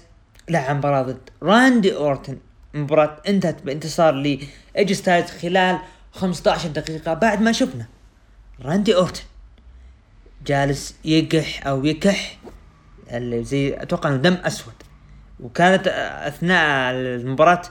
لعب 0.49 0.76
مباراة 0.76 1.03
ضد 1.03 1.18
راندي 1.43 1.97
أورتن. 1.97 2.39
مباراة 2.74 3.16
انتهت 3.28 3.62
بانتصار 3.62 4.14
لايجي 4.14 4.95
ستايلز 4.95 5.30
خلال 5.30 5.78
15 6.12 6.68
دقيقة 6.68 7.14
بعد 7.14 7.41
ما 7.41 7.53
شفنا 7.53 7.86
راندي 8.62 8.95
أورتن 8.95 9.22
جالس 10.47 10.95
يقح 11.05 11.66
أو 11.66 11.84
يكح 11.84 12.39
اللي 13.11 13.45
زي 13.45 13.82
أتوقع 13.82 14.09
إنه 14.09 14.16
دم 14.16 14.34
أسود. 14.34 14.72
وكانت 15.41 15.89
أثناء 16.26 16.93
المباراة 16.95 17.62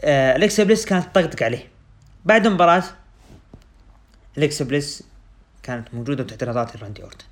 آه، 0.00 0.36
الكسا 0.36 0.64
بليس 0.64 0.84
كانت 0.84 1.04
تطقطق 1.04 1.42
عليه. 1.42 1.68
بعد 2.26 2.46
المباراة 2.46 2.82
الكسا 4.38 4.64
بليس 4.64 5.02
كانت 5.62 5.94
موجودة 5.94 6.24
تحت 6.24 6.44
نظارة 6.44 6.72
راندي 6.82 7.02
أورتن. 7.02 7.24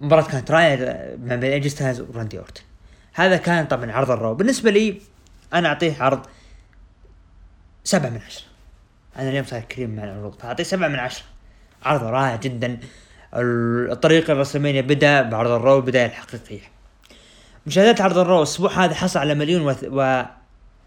المباراة 0.00 0.22
كانت 0.22 0.50
رائعة 0.50 0.76
ما 1.16 1.36
بين 1.36 1.52
ايجي 1.52 1.68
ستايلز 1.68 2.00
وراندي 2.00 2.38
أورتن. 2.38 2.62
هذا 3.14 3.36
كان 3.36 3.66
طبعا 3.66 3.92
عرض 3.92 4.10
الرو. 4.10 4.34
بالنسبة 4.34 4.70
لي 4.70 5.00
أنا 5.54 5.68
أعطيه 5.68 6.02
عرض 6.02 6.26
سبعة 7.84 8.10
من 8.10 8.20
عشرة. 8.26 8.44
أنا 9.16 9.28
اليوم 9.28 9.44
صاير 9.44 9.62
كريم 9.62 9.96
مع 9.96 10.04
العروض 10.04 10.34
فأعطيه 10.34 10.64
سبعة 10.64 10.88
من 10.88 10.98
عشرة. 10.98 11.24
عرض 11.82 12.02
رائع 12.02 12.36
جدا. 12.36 12.80
الطريق 13.34 14.30
ال 14.30 14.34
WrestleMania 14.34 14.80
بدأ 14.80 15.22
بعرض 15.22 15.50
ال 15.50 15.56
Raw 15.56 15.76
البداية 15.76 16.06
الحقيقية. 16.06 16.62
مشاهدات 17.66 18.00
عرض 18.00 18.18
ال 18.18 18.23
Raw 18.23 18.38
الأسبوع 18.38 18.84
هذا 18.84 18.94
حصل 18.94 19.20
على 19.20 19.34
مليون 19.34 19.76
و... 19.84 20.24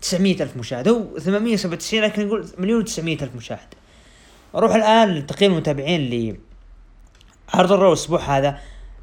900 0.03 0.43
ألف 0.43 0.57
مشاهد 0.57 0.87
هو 0.87 1.19
897 1.19 2.01
لكن 2.01 2.27
نقول 2.27 2.45
مليون 2.57 2.85
و900 2.85 2.99
ألف 2.99 3.35
مشاهد 3.35 3.67
نروح 4.55 4.75
الآن 4.75 5.09
لتقييم 5.15 5.51
المتابعين 5.51 6.09
ل 6.09 6.37
عرض 7.53 7.71
ال 7.71 7.75
Raw 7.75 7.87
الأسبوع 7.87 8.37
هذا 8.37 8.57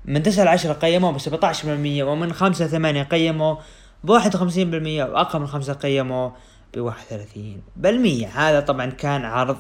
من 0.04 0.22
9 0.22 0.44
ل 0.44 0.48
10 0.48 0.72
قيموا 0.72 1.12
ب 1.12 1.18
17% 1.18 1.64
ومن 2.02 2.32
5 2.32 2.64
ل 2.64 2.68
8 2.68 3.02
قيموا 3.02 3.56
ب 4.04 4.18
51% 4.18 4.24
وأقل 4.86 5.40
من 5.40 5.46
5 5.46 5.72
قيموا 5.72 6.30
ب 6.74 6.90
31% 6.90 7.86
هذا 8.36 8.60
طبعا 8.60 8.86
كان 8.86 9.24
عرض 9.24 9.56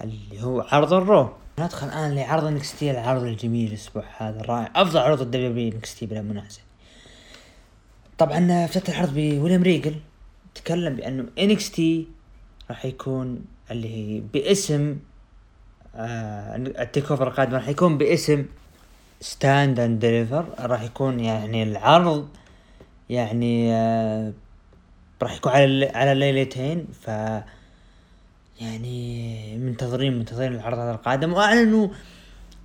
اللي 0.00 0.42
هو 0.42 0.60
عرض 0.60 0.92
ال 0.92 1.02
Raw 1.02 1.32
ندخل 1.58 1.86
الآن 1.86 2.14
لعرض 2.14 2.44
NXT 2.44 2.90
العرض 2.90 3.22
الجميل. 3.22 3.68
الأسبوع 3.68 4.04
هذا 4.16 4.40
الرائع 4.40 4.72
أفضل 4.76 5.00
عرض 5.00 5.20
ال 5.20 5.52
WWE 5.52 5.70
NXT 5.70 6.06
بلا 6.06 6.22
منازع. 6.22 6.60
طبعا 8.18 8.64
افتتح 8.64 8.94
العرض 8.94 9.14
بويليام 9.14 9.62
ريجل. 9.62 9.94
تكلم 10.58 10.96
بأنه 10.96 11.26
NXT 11.38 12.08
راح 12.70 12.84
يكون 12.84 13.44
اللي 13.70 13.88
هي 13.88 14.20
باسم 14.20 14.98
آه 15.96 16.56
ال 16.56 17.10
TakeOver 17.10 17.28
القادم 17.28 17.54
راح 17.54 17.68
يكون 17.68 17.98
باسم 17.98 18.46
Stand 19.20 19.80
and 19.80 19.98
Deliver 20.00 20.46
راح 20.60 20.82
يكون 20.82 21.20
يعني 21.20 21.62
العرض 21.62 22.28
يعني 23.10 23.74
آه 23.74 24.32
راح 25.22 25.36
يكون 25.36 25.52
على 25.52 25.86
على 25.94 26.14
ليلتين. 26.14 26.86
ف 27.02 27.08
يعني 28.60 29.56
منتظرين 29.56 30.18
منتظرين 30.18 30.54
العرض 30.54 30.78
هذا 30.78 30.90
القادم. 30.90 31.32
وأعلنوا 31.32 31.88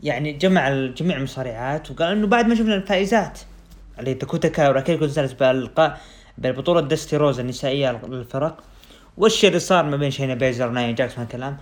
يعني 0.04 0.34
جمع 0.34 0.70
جميع 0.70 1.18
المصارعات 1.18 1.92
وقال 1.92 2.18
إنه 2.18 2.28
بعد 2.28 2.48
ما 2.48 2.56
شفنا 2.56 2.76
الفائزات 2.76 3.40
اللي 4.00 4.14
داكوتا 4.14 4.48
كاي 4.48 4.68
وراكيل 4.68 5.00
جونزاليس 5.00 5.34
بالقاء 5.34 6.02
بالبطولة 6.38 6.82
دستي 6.82 7.18
روز 7.18 7.40
النسائية 7.40 8.02
للفرق. 8.08 8.64
والشيء 9.18 9.48
اللي 9.48 9.60
صار 9.60 9.86
ما 9.86 9.98
بين 9.98 10.12
شينا 10.12 10.34
بيزلر 10.34 10.68
ونايا 10.68 10.92
جاكس 10.92 11.20
الكلام 11.20 11.58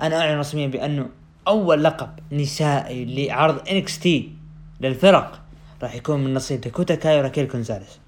أنا 0.00 0.20
أعلن 0.20 0.38
رسميا 0.38 0.66
بأنه 0.66 1.08
أول 1.48 1.84
لقب 1.84 2.08
نسائي 2.32 3.04
لعرض 3.04 3.68
NXT 3.68 4.32
للفرق 4.80 5.40
راح 5.82 5.94
يكون 5.94 6.24
من 6.24 6.34
نصيب 6.34 6.60
داكوتا 6.60 6.94
كاي 6.94 7.18
وراكيل 7.18 7.46
كونزاليس. 7.46 7.98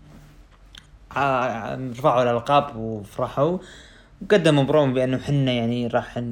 رفعوا 1.16 2.22
الألقاب 2.22 2.76
وفرحوا. 2.76 3.58
وقدموا 4.22 4.64
برومو 4.64 4.94
بأنه 4.94 5.18
حنا 5.18 5.52
يعني 5.52 5.86
راح 5.86 6.22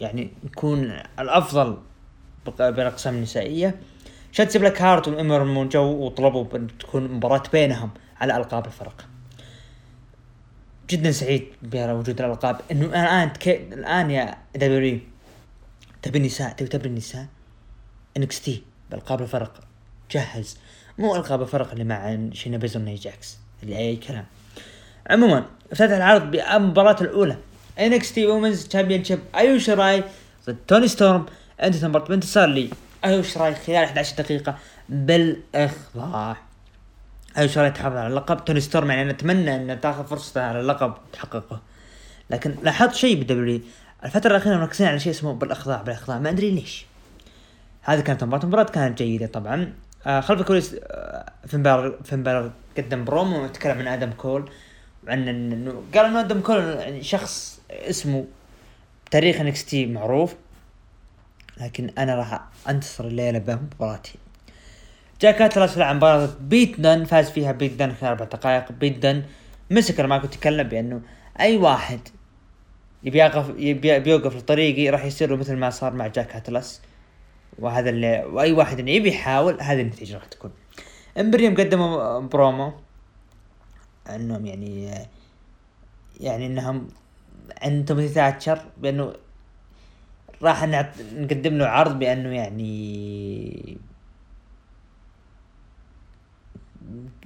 يعني 0.00 0.30
نكون 0.44 0.98
الأفضل 1.18 1.76
بالأقسام 2.58 3.14
النسائية. 3.14 3.80
شاتسي 4.32 4.56
بلاك 4.56 4.82
هارت 4.82 5.08
وامبر 5.08 5.40
مون 5.40 5.64
جو 5.64 6.06
وطلبوا 6.06 6.44
تكون 6.80 7.08
مباراة 7.08 7.42
بينهم 7.52 7.90
على 8.20 8.36
ألقاب 8.36 8.66
الفرق. 8.66 9.04
جدا 10.90 11.12
سعيد 11.12 11.46
بوجود 11.62 12.20
الألقاب. 12.20 12.60
إنه 12.72 12.86
الآن. 12.86 13.30
الآن 13.46 14.10
يا 14.10 14.36
WWE 14.56 14.98
تبي 16.02 16.18
النساء 16.18 16.52
تبي 16.52 16.68
تبي 16.68 16.88
النساء 16.88 17.26
NXT 18.16 18.62
بألقاب 18.90 19.22
الفرق. 19.22 19.60
جهز. 20.10 20.58
مو 20.98 21.16
ألقاب 21.16 21.42
الفرق 21.42 21.70
اللي 21.72 21.84
مع 21.84 22.18
شينا 22.32 22.56
بيزون 22.56 22.94
جاكس 22.94 23.38
اللي 23.62 23.78
أي 23.78 23.96
كلام. 23.96 24.24
عموما 25.10 25.46
افتتح 25.72 25.96
العرض 25.96 26.30
بالمباراة 26.30 27.00
الأولى. 27.00 27.36
NXT 27.78 28.26
Women's 28.26 28.66
Championship 28.66 29.20
ايو 29.34 29.58
شراي 29.58 30.04
ضد 30.46 30.56
توني 30.68 30.88
ستورم. 30.88 31.26
انتهت 31.62 31.84
المباراة 31.84 32.08
بانتصار 32.08 32.48
لي. 32.48 32.70
ايو 33.04 33.22
شراي 33.22 33.54
خلال 33.54 33.84
11 33.84 34.16
دقيقة. 34.16 34.58
بالاخضاع 34.88 36.36
ايو 37.38 37.48
شراي 37.48 37.70
تحافظ 37.70 37.96
على 37.96 38.06
اللقب؟ 38.06 38.44
توني 38.44 38.60
ستورم 38.60 38.90
يعني 38.90 39.12
نتمنى 39.12 39.56
ان 39.56 39.80
تاخذ 39.80 40.06
فرصته 40.06 40.42
على 40.42 40.60
اللقب 40.60 40.94
تحققه 41.12 41.60
لكن 42.30 42.54
لاحظت 42.62 42.94
شيء 42.94 43.22
ب 43.22 43.32
WWE 43.32 43.60
الفترة 44.04 44.30
الأخيرة 44.30 44.56
مركزين 44.56 44.86
على 44.86 45.00
شيء 45.00 45.12
اسمه 45.12 45.32
بالإخضاع 45.32 45.82
بالإخضاع. 45.82 46.18
ما 46.18 46.30
أدري 46.30 46.50
ليش. 46.50 46.86
هذه 47.82 48.00
كانت 48.00 48.24
مباراة 48.24 48.42
المباراة 48.42 48.64
كانت 48.64 49.02
جيدة 49.02 49.26
طبعا. 49.26 49.72
آه 50.06 50.20
خلف 50.20 50.40
الكواليس 50.40 50.76
آه 50.82 51.32
فين 52.04 52.25
بالور 52.25 52.52
قدم 52.78 53.04
برومو 53.04 53.44
وتكلم 53.44 53.78
عن 53.78 53.86
آدم 53.86 54.10
كول. 54.10 54.50
وعن 55.06 55.28
إنه 55.28 55.82
قال 55.94 56.06
إنه 56.06 56.20
آدم 56.20 56.40
كول 56.40 56.60
يعني 56.60 57.02
شخص 57.02 57.60
اسمه 57.70 58.24
تاريخ 59.10 59.40
NXT 59.40 59.86
معروف. 59.86 60.34
لكن 61.60 61.90
أنا 61.98 62.14
راح 62.14 62.40
أنتصر 62.68 63.04
الليلة 63.04 63.38
بمباراتي. 63.38 64.14
جيك 65.24 65.42
اتلاس 65.42 65.78
لعب 65.78 65.96
مباراة 65.96 66.28
بيت 66.40 66.80
دن 66.80 67.04
فاز 67.04 67.30
فيها 67.30 67.52
بيت 67.52 67.72
دن 67.72 67.92
خلال 67.92 68.10
أربع 68.10 68.24
دقائق. 68.24 68.72
بيت 68.72 68.98
دن 68.98 69.22
مسك 69.70 70.00
ما 70.00 70.18
كنت 70.18 70.34
اتكلم 70.34 70.68
بأنه 70.68 71.00
أي 71.40 71.56
واحد 71.56 72.00
يبي 73.04 73.18
يقف 73.18 73.48
يبي 73.58 74.00
بيوقف 74.00 74.36
لطريقي 74.36 74.90
راح 74.90 75.04
يصير 75.04 75.30
له 75.30 75.36
مثل 75.36 75.56
ما 75.56 75.70
صار 75.70 75.92
مع 75.94 76.06
جاك 76.06 76.36
اتلاس 76.36 76.80
وهذا 77.58 77.90
اللي 77.90 78.24
وأي 78.32 78.52
واحد 78.52 78.78
إنه 78.78 78.90
يبي 78.90 79.08
يحاول 79.08 79.60
هذه 79.60 79.80
النتيجة 79.80 80.14
راح 80.14 80.24
تكون. 80.24 80.50
إمبريوم 81.20 81.54
قدموا 81.54 82.20
برومو. 82.20 82.72
إنهم 84.10 84.46
يعني 84.46 84.94
يعني 86.20 86.46
إنهم 86.46 86.88
عند 87.62 87.84
توماس 87.84 88.14
تاتشر 88.14 88.58
بأنه 88.78 89.12
راح 90.42 90.64
نقدم 91.14 91.58
له 91.58 91.66
عرض 91.66 91.98
بأنه 91.98 92.28
يعني 92.28 93.78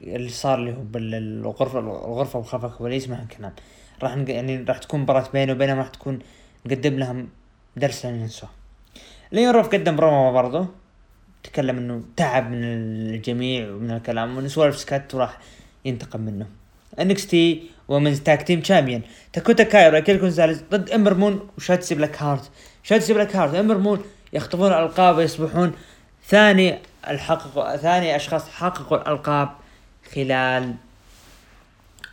اللي 0.03 0.29
صار 0.29 0.59
اللي 0.59 0.73
هو 0.73 0.83
بالغرفة 0.83 1.79
الغرفة 1.79 2.43
خلف 2.43 2.65
الكواليس 2.65 3.09
ما 3.09 3.27
كلام 3.39 3.53
راح 4.03 4.17
يعني 4.17 4.65
راح 4.69 4.79
تكون 4.79 5.01
مباراة 5.01 5.29
بينه 5.33 5.53
وبينهم 5.53 5.79
راح 5.79 5.89
تكون 5.89 6.19
نقدم 6.67 6.99
لهم 6.99 7.29
درس 7.77 8.07
لن 8.07 8.21
ينسوه 8.21 8.51
لين 9.33 9.51
روف 9.51 9.69
قدم 9.69 9.97
برومو 9.97 10.33
برضه 10.33 10.67
تكلم 11.45 11.77
إنه 11.77 12.03
تعب 12.17 12.51
من 12.51 12.65
الجميع 12.65 13.71
ومن 13.71 13.91
الكلام 13.91 14.37
وان 14.37 14.49
سوالف 14.49 14.79
سكت 14.79 15.15
وراح 15.15 15.39
ينتقم 15.85 16.21
منه. 16.21 16.47
NXT 17.01 17.71
Women's 17.89 18.25
Tag 18.25 18.43
Team 18.43 18.61
Champion 18.61 19.03
داكوتا 19.33 19.63
كاي 19.63 19.89
راكيل 19.89 20.21
كونزاليز 20.21 20.65
ضد 20.71 20.91
إمبر 20.91 21.15
مون 21.15 21.49
وشاتسي 21.57 21.95
بلاك 21.95 22.23
هارت. 22.23 22.51
شاتسي 22.83 23.15
بلاك 23.15 23.37
هارت 23.37 23.55
إمبر 23.55 23.79
مون 23.79 24.03
يخطفون 24.33 24.69
الألقاب 24.69 25.17
ويصبحون 25.17 25.73
ثاني 26.27 26.79
الحقق 27.09 27.77
ثاني 27.77 28.17
أشخاص 28.17 28.49
حققوا 28.49 28.99
الألقاب 28.99 29.49
خلال 30.15 30.75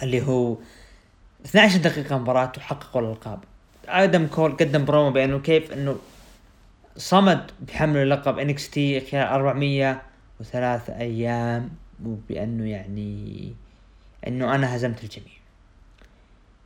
اللي 0.03 0.21
هو 0.27 0.57
12 1.45 1.77
دقيقة 1.77 2.17
مباراة 2.17 2.51
وحققوا 2.57 3.01
الألقاب. 3.01 3.39
آدم 3.87 4.27
كول 4.27 4.51
قدم 4.51 4.85
برومو 4.85 5.11
بأنه 5.11 5.39
كيف 5.39 5.73
أنه 5.73 5.97
صمد 6.97 7.51
بحمل 7.59 8.09
لقب 8.09 8.39
NXT 8.39 9.01
خلال 9.01 9.27
403 9.27 10.97
أيام 10.97 11.69
وبأنه 12.05 12.69
يعني 12.69 13.53
أنه 14.27 14.55
أنا 14.55 14.75
هزمت 14.75 15.03
الجميع. 15.03 15.35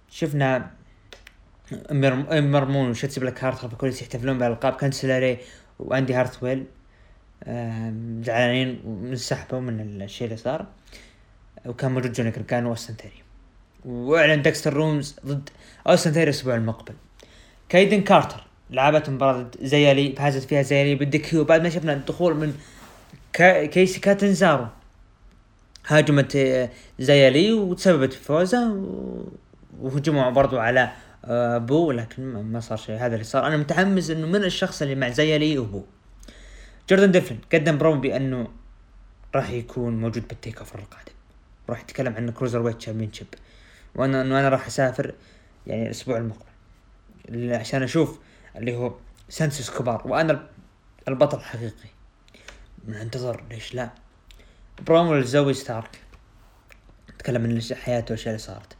شفنا 0.09 0.71
امبر 2.31 2.60
مون 2.60 2.89
وشاتسي 2.89 3.19
بلاك 3.19 3.43
هارت 3.43 3.57
خلف 3.57 3.73
الكواليس 3.73 4.01
يحتفلون 4.01 4.37
بالألقاب. 4.37 4.73
كانديس 4.73 5.09
لوري 5.09 5.37
وأندي 5.79 6.13
هارتويل 6.13 6.65
زعلانين 8.23 8.81
وانسحبوا 8.85 9.59
من 9.59 10.01
الشيء 10.01 10.27
اللي 10.27 10.37
صار. 10.37 10.65
وكان 11.65 11.91
موجود 11.91 12.11
جوني 12.11 12.31
قارقانو 12.31 12.65
واوستن 12.65 12.97
ثيوري. 12.97 13.23
واعلن 13.85 14.41
ديكستر 14.41 14.73
لومس 14.73 15.15
ضد 15.25 15.49
أوستن 15.87 16.13
ثيوري 16.13 16.23
الأسبوع 16.23 16.55
المقبل. 16.55 16.93
كايدن 17.69 18.01
كارتر 18.01 18.43
لعبت 18.71 19.09
مباراة 19.09 19.51
زيالي 19.61 20.15
فازت 20.15 20.43
فيها 20.43 20.61
زيالي 20.61 20.95
بال 20.95 21.19
DQ 21.19 21.43
بعد 21.43 21.61
ما 21.61 21.69
شفنا 21.69 21.93
الدخول 21.93 22.35
من 22.35 22.53
كيسي 23.67 23.99
كاتنزارو 23.99 24.67
هاجمت 25.87 26.35
آه، 26.35 26.69
زيالي 26.99 27.53
وتسببت 27.53 28.13
في 28.13 28.23
فوزه 28.23 28.83
وهجموا 29.79 30.29
برضو 30.29 30.59
على 30.59 30.91
آه، 31.25 31.57
بو. 31.57 31.91
لكن 31.91 32.23
ما 32.23 32.59
صار 32.59 32.77
شيء. 32.77 32.95
هذا 32.95 33.13
اللي 33.13 33.23
صار. 33.23 33.47
أنا 33.47 33.57
متحمس 33.57 34.09
إنه 34.09 34.27
من 34.27 34.43
الشخص 34.43 34.81
اللي 34.81 34.95
مع 34.95 35.09
زيالي 35.09 35.57
وبو 35.57 35.83
جوردن 36.89 37.11
ديفلن 37.11 37.39
قدم 37.53 37.77
برومو 37.77 38.01
بأنه 38.01 38.47
راح 39.35 39.49
يكون 39.49 40.01
موجود 40.01 40.27
بال 40.27 40.57
TakeOver 40.57 40.79
القادم. 40.79 41.11
راح 41.69 41.81
يتكلم 41.81 42.15
عن 42.15 42.31
Cruiserweight 42.31 42.77
Championship 42.77 43.27
وأنا 43.95 44.21
إنه 44.21 44.39
أنا 44.39 44.49
راح 44.49 44.67
أسافر 44.67 45.13
يعني 45.67 45.85
الأسبوع 45.85 46.17
المقبل. 46.17 47.53
عشان 47.53 47.83
أشوف 47.83 48.19
اللي 48.55 48.75
هو 48.75 48.95
سانتوس 49.29 49.71
اسكوبار 49.71 50.01
وأنا 50.05 50.49
البطل 51.07 51.37
الحقيقي 51.37 51.89
منتظر 52.87 53.43
ليش 53.49 53.75
لا. 53.75 53.89
برومو 54.87 55.15
لزوي 55.15 55.53
ستارك. 55.53 55.99
تكلم 57.19 57.43
عن 57.43 57.61
حياته 57.75 58.05
والاشياء 58.11 58.35
اللي 58.35 58.45
صارت. 58.45 58.75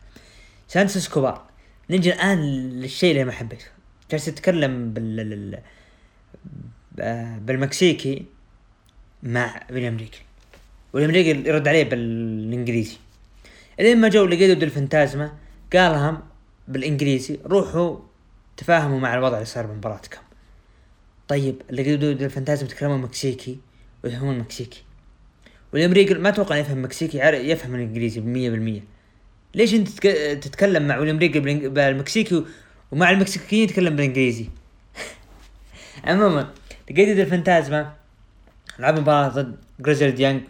سانتوس 0.68 1.10
اسكوبار 1.10 1.50
نجي 1.90 2.14
الآن 2.14 2.40
للشيء 2.70 3.12
اللي 3.12 3.24
ما 3.24 3.32
حبيته 3.32 3.66
جالس 4.12 4.28
يتكلم 4.28 4.94
بال 4.94 5.60
بالمكسيكي 7.40 8.26
مع 9.24 9.62
ويليام 10.94 11.12
ريجل 11.12 11.48
يرد 11.48 11.68
عليه 11.68 11.84
بالإنجليزي. 11.84 12.98
إلين 13.80 14.02
ما 14.02 14.08
جو 14.08 14.26
دي 14.60 14.66
الفانتازما 14.66 15.34
قالهم 15.74 16.22
بالإنجليزي 16.68 17.40
روحوا 17.46 17.98
تفاهموا 18.58 19.00
مع 19.00 19.14
الوضع 19.14 19.36
اللي 19.36 19.46
صار 19.46 19.66
بمباراتكم. 19.66 20.22
طيب 21.28 21.62
لقيتوا 21.72 22.12
الفانتازما 22.12 22.70
يتكلمون 22.70 23.02
مكسيكي 23.02 23.58
ويفهمون 24.04 24.40
مكسيكي. 24.40 24.84
ويليام 25.74 25.94
ريغال 25.94 26.22
ما 26.22 26.30
أتوقع 26.30 26.56
يفهم 26.58 26.84
مكسيكي 26.84 27.18
يفهم 27.52 27.76
الإنجليزي 27.76 28.20
بمية 28.20 28.50
بالمية. 28.50 28.82
ليش 29.56 29.74
أنت 29.74 29.88
تتك- 29.90 30.40
تتكلم 30.44 30.88
مع 30.88 30.98
بالإنج- 31.34 31.68
بالمكسيكي 31.68 32.44
ومع 32.92 33.10
المكسيكيين 33.10 33.64
يتكلم 33.64 33.96
بالإنجليزي؟ 33.96 34.50
عموما 36.04 36.54
Legado 36.92 37.14
del 37.14 37.22
Fantasma 37.22 37.94
لعبوا 38.80 39.02
مباراة 39.02 39.28
ضد 39.30 39.56
Grizzled 39.80 40.22
Young 40.22 40.42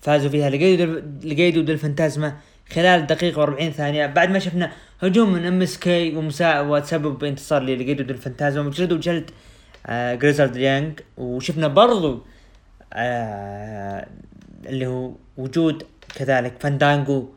فازوا 0.00 0.30
فيها. 0.30 0.50
Legado 0.50 1.62
del 1.62 1.72
Fantasma 1.72 2.36
خلال 2.72 3.06
دقيقة 3.06 3.46
و40 3.46 3.62
ثانية. 3.72 4.06
بعد 4.06 4.30
ما 4.30 4.38
شفنا 4.38 4.72
هجوم 5.02 5.32
من 5.32 5.46
MSK 5.46 6.16
ومسا 6.16 6.60
وتسبب 6.60 7.18
بانتصار 7.18 7.62
del 8.02 8.12
Fantasma 8.12 8.66
وجلدوا 8.66 8.98
جلد 8.98 9.30
آه 9.86 10.14
Grizzled 10.14 10.56
Young 10.56 11.00
وشفنا 11.16 11.68
برضو 11.68 12.22
آه 12.92 14.06
اللي 14.66 14.86
هو 14.86 15.12
وجود 15.36 15.82
كذلك 16.14 16.54
فاندانجو 16.60 17.28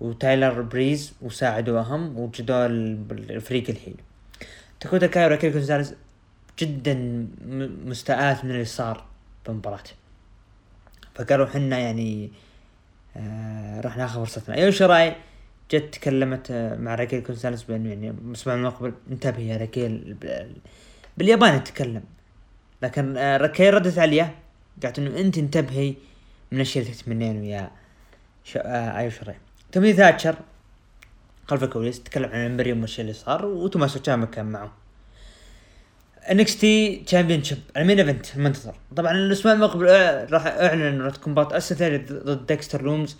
وتايلر 0.00 0.62
بريز 0.62 1.12
وساعدوهم 1.22 2.18
وجدوا 2.18 2.66
ال- 2.66 3.30
الفريق 3.30 3.70
ال 3.70 3.75
heel 3.75 3.96
داكوتا 4.80 5.06
كاي 5.06 5.24
وراكيل 5.24 5.52
جدا 6.58 7.26
مستاءات 7.86 8.44
من 8.44 8.50
اللي 8.50 8.64
صار 8.64 9.04
بالمباراة 9.46 9.80
فقالوا 11.14 11.46
حنا 11.46 11.78
يعني 11.78 12.30
آه 13.16 13.80
راح 13.80 13.96
ناخذ 13.96 14.14
فرصتنا 14.20 14.54
ايو 14.54 14.70
شيراي 14.70 15.16
جت 15.70 15.94
تكلمت 15.94 16.50
آه، 16.50 16.76
مع 16.76 16.94
راكيل 16.94 17.20
غونزاليس 17.22 17.62
بانه 17.62 17.88
يعني 17.88 18.10
الأسبوع 18.10 18.54
المقبل 18.54 18.92
انتبهي 19.10 19.48
يا 19.48 19.56
راكيل 19.56 20.14
بال- 20.14 20.56
بالياباني 21.18 21.58
تتكلم 21.60 22.02
لكن 22.82 23.16
آه 23.16 23.36
راكيل 23.36 23.74
ردت 23.74 23.98
عليه 23.98 24.34
قالت 24.82 24.98
إنه 24.98 25.20
أنت 25.20 25.38
انتبهي 25.38 25.94
من 26.52 26.60
الشيء 26.60 26.82
اللي 26.82 26.94
تتمنينه 26.94 27.46
يا 27.46 27.70
ش... 28.44 28.56
آه 28.56 28.96
ايو 28.96 29.10
شيراي 29.10 29.34
تيموثي 29.72 29.92
ثاتشر 29.92 30.36
خلف 31.48 31.62
الكواليس 31.64 32.02
تكلم 32.02 32.30
عن 32.30 32.38
Imperium 32.40 32.80
والشيء 32.80 33.00
اللي 33.02 33.12
صار 33.12 33.46
وتوماسو 33.46 33.98
تشامبا 33.98 34.26
كان 34.26 34.46
معه. 34.46 34.72
NXT 36.30 36.96
championship 37.06 37.58
ال 37.76 37.80
main 37.80 37.98
event 37.98 38.36
المنتظر 38.36 38.74
طبعا 38.96 39.12
الأسبوع 39.12 39.52
المقبل 39.52 39.86
راح 40.32 40.46
أعلن 40.46 41.00
راح 41.02 41.14
تكون 41.14 41.32
مباراة 41.32 41.56
اسا 41.56 41.96
ضد 42.12 42.46
ديكستر 42.46 42.82
لوميس 42.82 43.16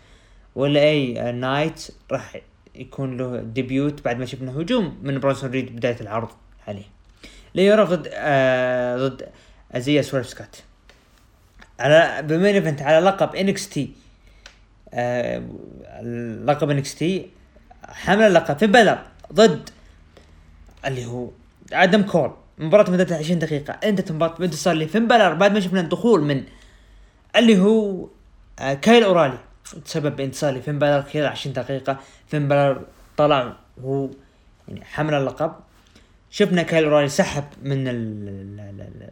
ولا 0.55 0.81
أي 0.81 1.33
نايت 1.33 1.89
راح 2.13 2.37
يكون 2.75 3.17
له 3.17 3.41
ديبيوت 3.41 4.05
بعد 4.05 4.19
ما 4.19 4.27
شفنا 4.27 4.53
هجوم 4.53 4.99
من 5.03 5.21
برونسون 5.21 5.51
ريد 5.51 5.77
بداية 5.77 6.01
العرض 6.01 6.29
عليه 6.69 6.85
ليورا 7.55 7.85
ضد 7.85 8.09
آه 8.13 8.97
ضد 8.97 9.29
ازيا 9.73 10.03
سويرف 10.03 10.29
سكوت 10.29 10.63
على 11.81 12.23
بمين 12.23 12.55
ايفنت 12.55 12.83
على 12.83 13.07
لقب 13.07 13.35
انكس 13.35 13.69
تي 13.69 13.91
آه 14.95 15.43
لقب 16.45 16.71
انكس 16.71 16.95
تي 16.95 17.31
حمل 17.89 18.23
اللقب 18.23 18.59
في 18.59 18.67
بلر 18.67 18.99
ضد 19.33 19.71
اللي 20.87 21.07
هو 21.07 21.31
آدم 21.73 22.03
كول 22.03 22.33
مباراة 22.59 22.91
مدتها 22.91 23.19
20 23.19 23.39
دقيقة. 23.39 23.73
انتهت 23.73 24.11
المباراة 24.11 24.35
بانتصار 24.39 24.75
لفين 24.75 25.09
بالر 25.09 25.35
بعد 25.35 25.53
ما 25.53 25.61
شفنا 25.61 25.81
الدخول 25.81 26.23
من 26.23 26.45
اللي 27.37 27.59
هو 27.59 28.09
آه 28.59 28.75
كايل 28.75 29.03
أورايلي. 29.05 29.39
تسبب 29.85 30.17
بانتصار 30.17 30.55
لفين 30.55 30.79
بالر 30.79 31.03
خلال 31.03 31.27
20 31.27 31.53
دقيقة. 31.53 31.99
فين 32.29 32.49
بالر 32.49 32.83
طلع 33.17 33.57
وهو 33.83 34.11
يعني 34.69 34.85
حمل 34.85 35.15
اللقب. 35.15 35.53
شفنا 36.31 36.63
كايل 36.63 36.85
أورايلي 36.85 37.09
سحب 37.09 37.45
من 37.63 37.89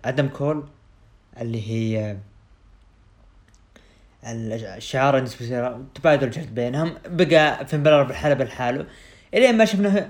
آدم 0.05 0.29
كول 0.29 0.65
اللي 1.41 1.71
هي 1.71 2.17
ال- 4.27 4.53
الشعار 4.65 5.19
النسبة 5.19 5.79
تبادل 5.95 6.27
الجهد 6.27 6.55
بينهم. 6.55 6.95
بقى 7.09 7.67
فين 7.67 7.83
بالر 7.83 8.03
بالحلبة 8.03 8.45
لحاله 8.45 8.87
إلين 9.35 9.57
ما 9.59 9.65
شفنا 9.65 10.09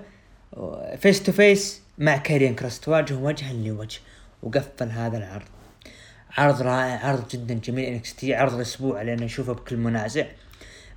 face 0.98 1.22
to 1.22 1.32
face 1.32 1.83
مع 1.98 2.16
كاريان 2.16 2.54
كروس 2.54 2.88
واجه 2.88 3.14
وجها 3.14 3.52
لوجه 3.52 4.00
وقفل 4.42 4.90
هذا 4.90 5.18
العرض. 5.18 5.48
عرض 6.30 6.62
رائع 6.62 7.06
عرض 7.06 7.28
جدا 7.28 7.54
جميل 7.54 7.84
NXT 7.84 8.34
عرض 8.34 8.54
الأسبوع 8.54 9.02
أنا 9.02 9.24
أشوفه 9.24 9.52
بلا 9.52 9.76
منازع. 9.76 10.26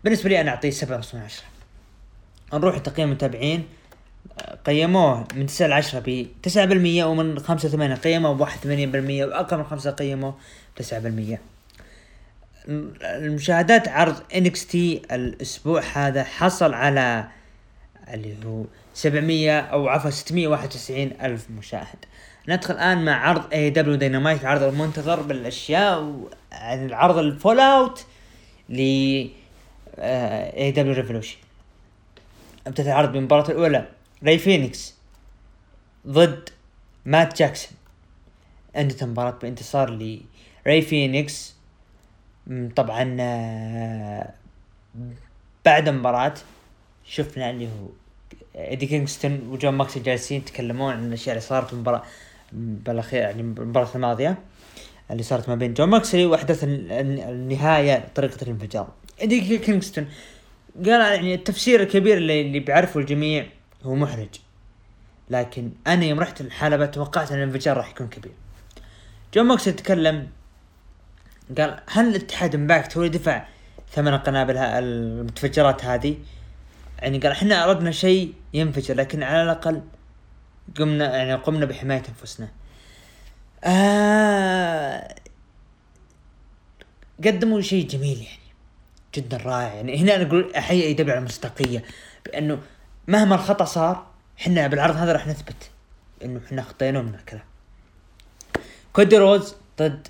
بالنسبة 0.03 0.29
لي 0.29 0.41
أنا 0.41 0.51
أعطيه 0.51 0.69
سبعة 0.69 0.95
ونص 0.95 1.15
من 1.15 1.21
عشرة. 1.21 1.45
نروح 2.53 2.75
لتقييم 2.75 3.09
المتابعين. 3.09 3.67
قيموه 4.65 5.27
من 5.35 5.45
9 5.45 5.67
ل 5.67 5.73
10 5.73 5.99
ب 5.99 6.27
9% 6.41 7.03
ومن 7.03 7.39
5 7.39 7.67
ل 7.67 7.71
8 7.71 7.95
قيموه 7.95 8.33
ب 8.33 8.39
81% 8.39 8.65
وأقل 9.23 9.57
من 9.57 9.63
5 9.63 9.91
قيموه 9.91 10.35
ب 10.77 10.81
9% 10.81 11.39
المشاهدات 13.03 13.87
عرض 13.87 14.15
NXT 14.35 15.01
الأسبوع 15.11 15.81
هذا 15.93 16.23
حصل 16.23 16.73
على 16.73 17.27
اللي 18.13 18.35
هو 18.45 18.63
700 18.97 19.59
أو 19.59 19.87
عفوا 19.87 20.09
691 20.09 21.11
ألف 21.21 21.49
مشاهد. 21.49 22.05
ندخل 22.49 22.73
الآن 22.73 23.05
مع 23.05 23.27
عرض 23.29 23.53
AEW 23.53 23.69
Dynamite 23.69 24.41
العرض 24.41 24.63
المنتظر 24.63 25.21
بالأشياء 25.21 26.21
عن 26.51 26.85
العرض 26.85 27.17
ال 27.17 27.59
fallout 27.59 28.05
ل 28.69 28.79
AEW 29.99 30.71
Revolution 30.71 31.37
ابتدت 32.67 32.87
العرض 32.87 33.11
بالمباراة 33.11 33.49
الأولى. 33.49 33.87
راي 34.23 34.37
فينيكس 34.37 34.93
ضد 36.07 36.49
مات 37.05 37.39
جاكسون 37.39 37.77
انتهت 38.75 39.03
المباراة 39.03 39.31
بانتصار 39.41 39.89
لراي 40.65 40.81
فينيكس 40.81 41.55
م، 42.47 42.69
طبعا 42.69 43.17
آه، 43.19 44.33
بعد 45.65 45.87
المباراة 45.87 46.33
شفنا 47.05 47.49
اللي 47.49 47.65
هو 47.67 47.87
إيدي 48.57 48.85
كينغستون 48.85 49.39
وجون 49.49 49.73
موكس 49.73 49.97
جالسين 49.97 50.37
يتكلمون 50.37 50.93
عن 50.93 51.07
الأشياء 51.07 51.35
اللي 51.35 51.47
صارت 51.47 51.73
المباراة 51.73 52.03
بالأخير 52.51 53.19
يعني 53.21 53.41
المباراة 53.41 53.89
الماضية 53.95 54.37
اللي 55.11 55.23
صارت 55.23 55.49
ما 55.49 55.55
بين 55.55 55.73
جون 55.73 55.89
موكسلي 55.89 56.25
وأحداث 56.25 56.63
ال- 56.63 56.91
ال- 56.91 57.19
النهاية 57.19 58.07
طريقة 58.15 58.37
الانفجار. 58.43 58.87
إيدي 59.21 59.57
كينغستون 59.57 60.07
قال 60.75 61.15
يعني 61.15 61.33
التفسير 61.33 61.81
الكبير 61.81 62.17
اللي, 62.17 62.41
اللي 62.41 62.59
بيعرفه 62.59 62.99
الجميع 62.99 63.45
هو 63.83 63.95
محرج. 63.95 64.29
لكن 65.29 65.71
أنا 65.87 66.05
يوم 66.05 66.19
رحت 66.19 66.41
الحلبة 66.41 66.85
توقعت 66.85 67.31
إن 67.31 67.37
الانفجار 67.37 67.77
راح 67.77 67.89
يكون 67.89 68.07
كبير. 68.07 68.31
جون 69.33 69.45
موكسلي 69.45 69.73
تكلم 69.73 70.27
قال 71.57 71.79
هل 71.87 72.07
الاتحاد 72.09 72.55
امباكت 72.55 72.97
هو 72.97 73.03
اللي 73.03 73.17
دفع 73.17 73.45
ثمن 73.91 74.13
القنابل 74.13 74.57
المتفجرات 74.57 75.85
هذه؟ 75.85 76.17
يعني 76.99 77.17
قال 77.17 77.31
إحنا 77.31 77.63
أردنا 77.63 77.91
شيء 77.91 78.33
ينفجر 78.53 78.95
لكن 78.95 79.23
على 79.23 79.43
الأقل 79.43 79.81
قمنا 80.79 81.17
يعني 81.17 81.33
قمنا 81.33 81.65
بحماية 81.65 82.03
أنفسنا. 82.09 82.49
آه 83.63 85.15
قدموا 87.25 87.61
شيء 87.61 87.87
جميل 87.87 88.17
يعني 88.17 88.47
جدا 89.15 89.37
رائع. 89.37 89.73
يعني 89.73 90.01
هنا 90.01 90.15
أنا 90.15 90.27
أقول 90.27 90.53
أحيي 90.55 90.83
أي 90.83 90.95
على 90.99 91.17
المصداقية 91.17 91.83
بأنه 92.25 92.59
مهما 93.07 93.35
الخطأ 93.35 93.65
صار 93.65 94.07
إحنا 94.39 94.67
بالعرض 94.67 94.95
هذا 94.95 95.11
راح 95.11 95.27
نثبت 95.27 95.69
إنه 96.23 96.41
إحنا 96.47 96.61
خطينا 96.61 97.01
من 97.01 97.15
الكلام. 97.15 97.43
كودي 98.93 99.17
روز 99.17 99.55
ضد 99.79 100.07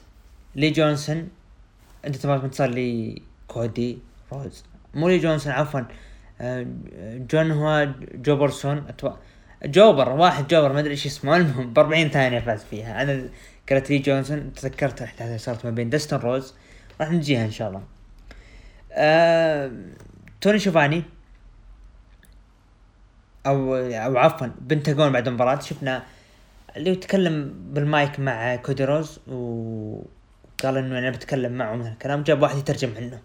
لي 0.56 0.72
جونسون. 0.72 1.30
أنت 2.06 2.16
تبغى 2.16 2.46
انتصار 2.46 2.70
لكودي 2.70 4.00
روز. 4.32 4.64
مولي 4.94 5.20
جونسون 5.20 5.54
عفوا. 5.54 5.80
آه، 5.80 5.88
جون 7.32 7.52
هو 7.52 7.88
جوبرسون 8.14 8.78
أتو... 8.78 9.12
جوبر 9.66 10.10
واحد 10.10 10.48
جوبر 10.48 10.74
ما 10.74 10.80
أدري 10.80 10.92
إيش 10.92 11.06
اسمه 11.06 11.38
المهم 11.38 11.74
ب 11.74 11.80
40 11.80 12.10
ثانية 12.10 12.40
فاز 12.40 12.64
فيها. 12.64 13.02
أنا 13.02 13.30
قالت 13.70 13.90
لي 13.90 13.98
جونسون 13.98 14.54
تذكرت 14.54 15.02
الاحداث 15.02 15.44
صارت 15.44 15.66
ما 15.66 15.72
بين 15.72 15.90
دستن 15.90 16.18
روز. 16.18 16.54
راح 17.02 17.12
نجيها 17.12 17.46
إن 17.46 17.52
شاء 17.52 17.68
الله. 17.70 17.82
توني 20.42 20.60
شوفاني. 20.60 21.04
أو 23.46 23.76
أو 23.76 24.18
عفوا 24.18 24.48
بنتاغون 24.62 25.12
بعد 25.12 25.28
المباراة. 25.28 25.60
شفنا 25.60 26.04
اللي 26.78 26.92
يتكلم 26.92 27.54
بالمايك 27.74 28.20
مع 28.20 28.56
كودي 28.56 28.86
روز 28.86 29.20
وقال 29.28 30.78
إنه 30.78 31.00
أنا 31.00 31.10
بتكلم 31.10 31.52
معه 31.52 31.76
من 31.76 31.88
الكلام 31.88 32.24
جاب 32.24 32.42
واحد 32.42 32.58
يترجم 32.58 32.94
عنه. 32.98 33.20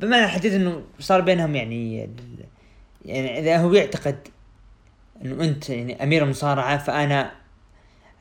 بمعنى 0.00 0.24
الحديث 0.24 0.54
إنه 0.54 0.82
صار 1.00 1.20
بينهم 1.20 1.54
يعني 1.54 2.08
يعني 3.04 3.38
إذا 3.38 3.56
هو 3.56 3.74
يعتقد 3.74 4.18
إنه 5.24 5.44
أنت 5.44 5.70
يعني 5.70 6.02
أمير 6.02 6.24
المصارعة 6.24 6.78
فأنا 6.78 7.32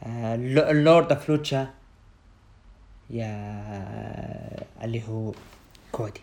ال 0.06 0.27
lord 0.27 1.12
of 1.12 1.30
lucha 1.30 1.68
يا 3.10 3.30
اللي 4.84 5.04
هو 5.10 5.34
كودي. 5.92 6.22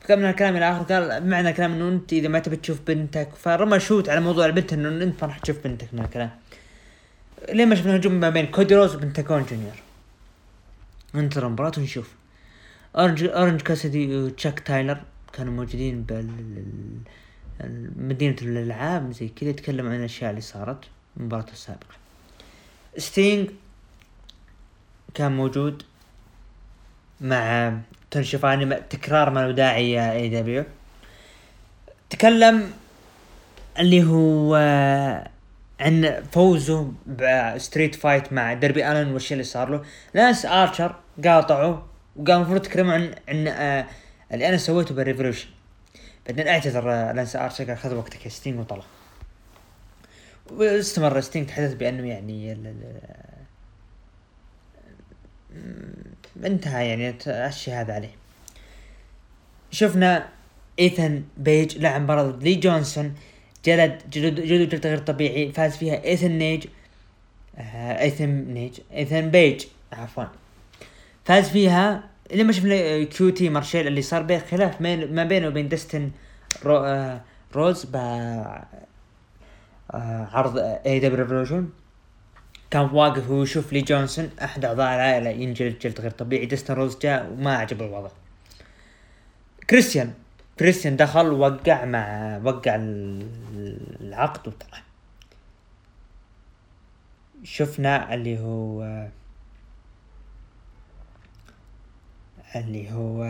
فكان 0.00 0.18
من 0.18 0.24
الكلام 0.30 0.56
إلى 0.56 0.70
آخره 0.70 0.94
قال 0.94 1.20
بمعنى 1.20 1.50
الكلام 1.50 1.72
إنه 1.72 1.88
أنت 1.88 2.12
إذا 2.12 2.28
ما 2.28 2.38
تبي 2.38 2.56
تشوف 2.56 2.80
بنتك 2.86 3.28
فرمى 3.34 3.80
shoot 3.80 4.08
على 4.08 4.20
موضوع 4.20 4.46
البنت 4.46 4.72
إنه 4.72 4.88
أنت 4.88 5.22
ما 5.22 5.28
راح 5.28 5.38
تشوف 5.38 5.64
بنتك 5.64 5.94
من 5.94 6.00
الكلام. 6.00 6.30
ليه 7.52 7.64
ما 7.64 7.74
شفنا 7.74 7.96
هجوم 7.96 8.12
ما 8.12 8.30
بين 8.30 8.46
كودي 8.46 8.74
روز 8.74 8.96
وبنتاغون 8.96 9.46
جونيور 9.50 9.74
ننتظر 11.14 11.46
المباراة 11.46 11.72
ونشوف. 11.78 12.19
اورنج 12.96 13.24
أورنج 13.24 13.60
كاسدي 13.60 14.16
وتشاك 14.16 14.60
تايلور 14.60 15.00
كانوا 15.32 15.52
موجودين 15.52 16.06
مدينة 17.96 18.36
الألعاب 18.42 19.12
زي 19.12 19.28
كذا 19.28 19.50
يتكلم 19.50 19.86
عن 19.86 19.94
الأشياء 19.94 20.30
اللي 20.30 20.40
صارت 20.40 20.84
المباراة 21.16 21.46
السابقة. 21.52 21.94
ستينج 22.96 23.50
كان 25.14 25.36
موجود 25.36 25.82
مع 27.20 27.72
توني 28.10 28.36
شيفاني 28.36 28.74
تكرار 28.74 29.30
ما 29.30 29.46
له 29.46 29.52
داعي 29.52 29.90
يا 29.90 30.12
AEW 30.12 30.64
تكلم 32.10 32.70
اللي 33.78 34.04
هو 34.04 34.54
عن 35.80 36.24
فوزه 36.32 36.92
ب 37.06 37.19
street 37.19 37.94
fight 37.94 38.32
مع 38.32 38.52
داربي 38.54 38.92
الن 38.92 39.12
والشيء 39.12 39.32
اللي 39.32 39.44
صار 39.44 39.70
له. 39.70 39.82
لانس 40.14 40.46
ارشر 40.46 40.94
قاطعوا 41.24 41.89
وقال 42.16 42.36
المفروض 42.36 42.60
تكلموا 42.60 42.92
عن 42.92 43.14
عن 43.28 43.46
آه 43.48 43.86
اللي 44.32 44.48
أنا 44.48 44.56
سويته 44.56 44.94
بال 44.94 45.03
Revolution 45.03 45.48
بعدين 46.26 46.48
أعتذر 46.48 46.92
آه، 46.92 47.12
لانس 47.12 47.36
ارشر 47.36 47.64
قال 47.64 47.78
خذ 47.78 47.94
وقتك. 47.94 48.28
ستينج 48.28 48.58
وطلع. 48.60 48.82
واستمر. 50.50 51.20
ستينج 51.20 51.46
تحدث 51.46 51.74
بأنه 51.74 52.08
يعني 52.08 52.52
انتهى 56.44 56.88
يعني 56.88 57.14
الشيء 57.26 57.74
هذا 57.74 57.94
عليه. 57.94 58.14
شفنا 59.70 60.28
ايثن 60.78 61.22
بيج 61.36 61.78
لعب 61.78 62.00
مباراة 62.00 62.38
لي 62.40 62.54
جونسون. 62.54 63.14
جلد 63.64 64.02
جلد 64.10 64.40
جلد 64.40 64.68
جلد 64.68 64.86
غير 64.86 64.98
طبيعي. 64.98 65.52
فاز 65.52 65.76
فيها 65.76 66.04
ايثن 66.04 66.30
نيج. 66.30 66.66
آه 67.58 68.00
ايثن 68.00 68.28
نيج. 68.28 68.80
ايثن 68.92 69.30
بيج. 69.30 69.64
عفوا. 69.92 70.24
فاز 71.30 71.48
فيها 71.48 72.02
لما 72.34 72.52
شفنا 72.52 73.04
كيو 73.04 73.30
تي 73.30 73.48
مارشيل 73.48 73.86
اللي 73.86 74.02
صار 74.02 74.22
بين 74.22 74.40
خلاف 74.40 74.80
ما 74.80 75.24
بينه 75.24 75.48
وبين 75.48 75.68
دستن 75.68 76.10
رو 76.64 76.76
آه 76.76 77.20
روز 77.54 77.84
ب 77.84 77.96
آه 77.96 78.66
عرض 80.32 80.58
AEW 80.58 81.00
Revolution 81.00 81.68
كان 82.70 82.82
واقف 82.92 83.30
ويشوف 83.30 83.72
لي 83.72 83.80
جونسون 83.80 84.30
أحد 84.42 84.64
أعضاء 84.64 84.94
العائلة 84.94 85.30
ينجلد 85.30 85.78
جلد 85.78 86.00
غير 86.00 86.10
طبيعي. 86.10 86.46
دستن 86.46 86.74
روز 86.74 86.98
جاء 86.98 87.32
وما 87.32 87.56
عجب 87.56 87.82
الوضع. 87.82 88.10
كريستيان 89.70 90.12
كريستيان 90.58 90.96
دخل 90.96 91.32
وقع 91.32 91.84
مع 91.84 92.40
وقع 92.44 92.76
العقد 94.00 94.48
وطلع. 94.48 94.82
شفنا 97.44 98.14
اللي 98.14 98.38
هو 98.38 98.82
اللي 102.56 102.92
هو 102.92 103.24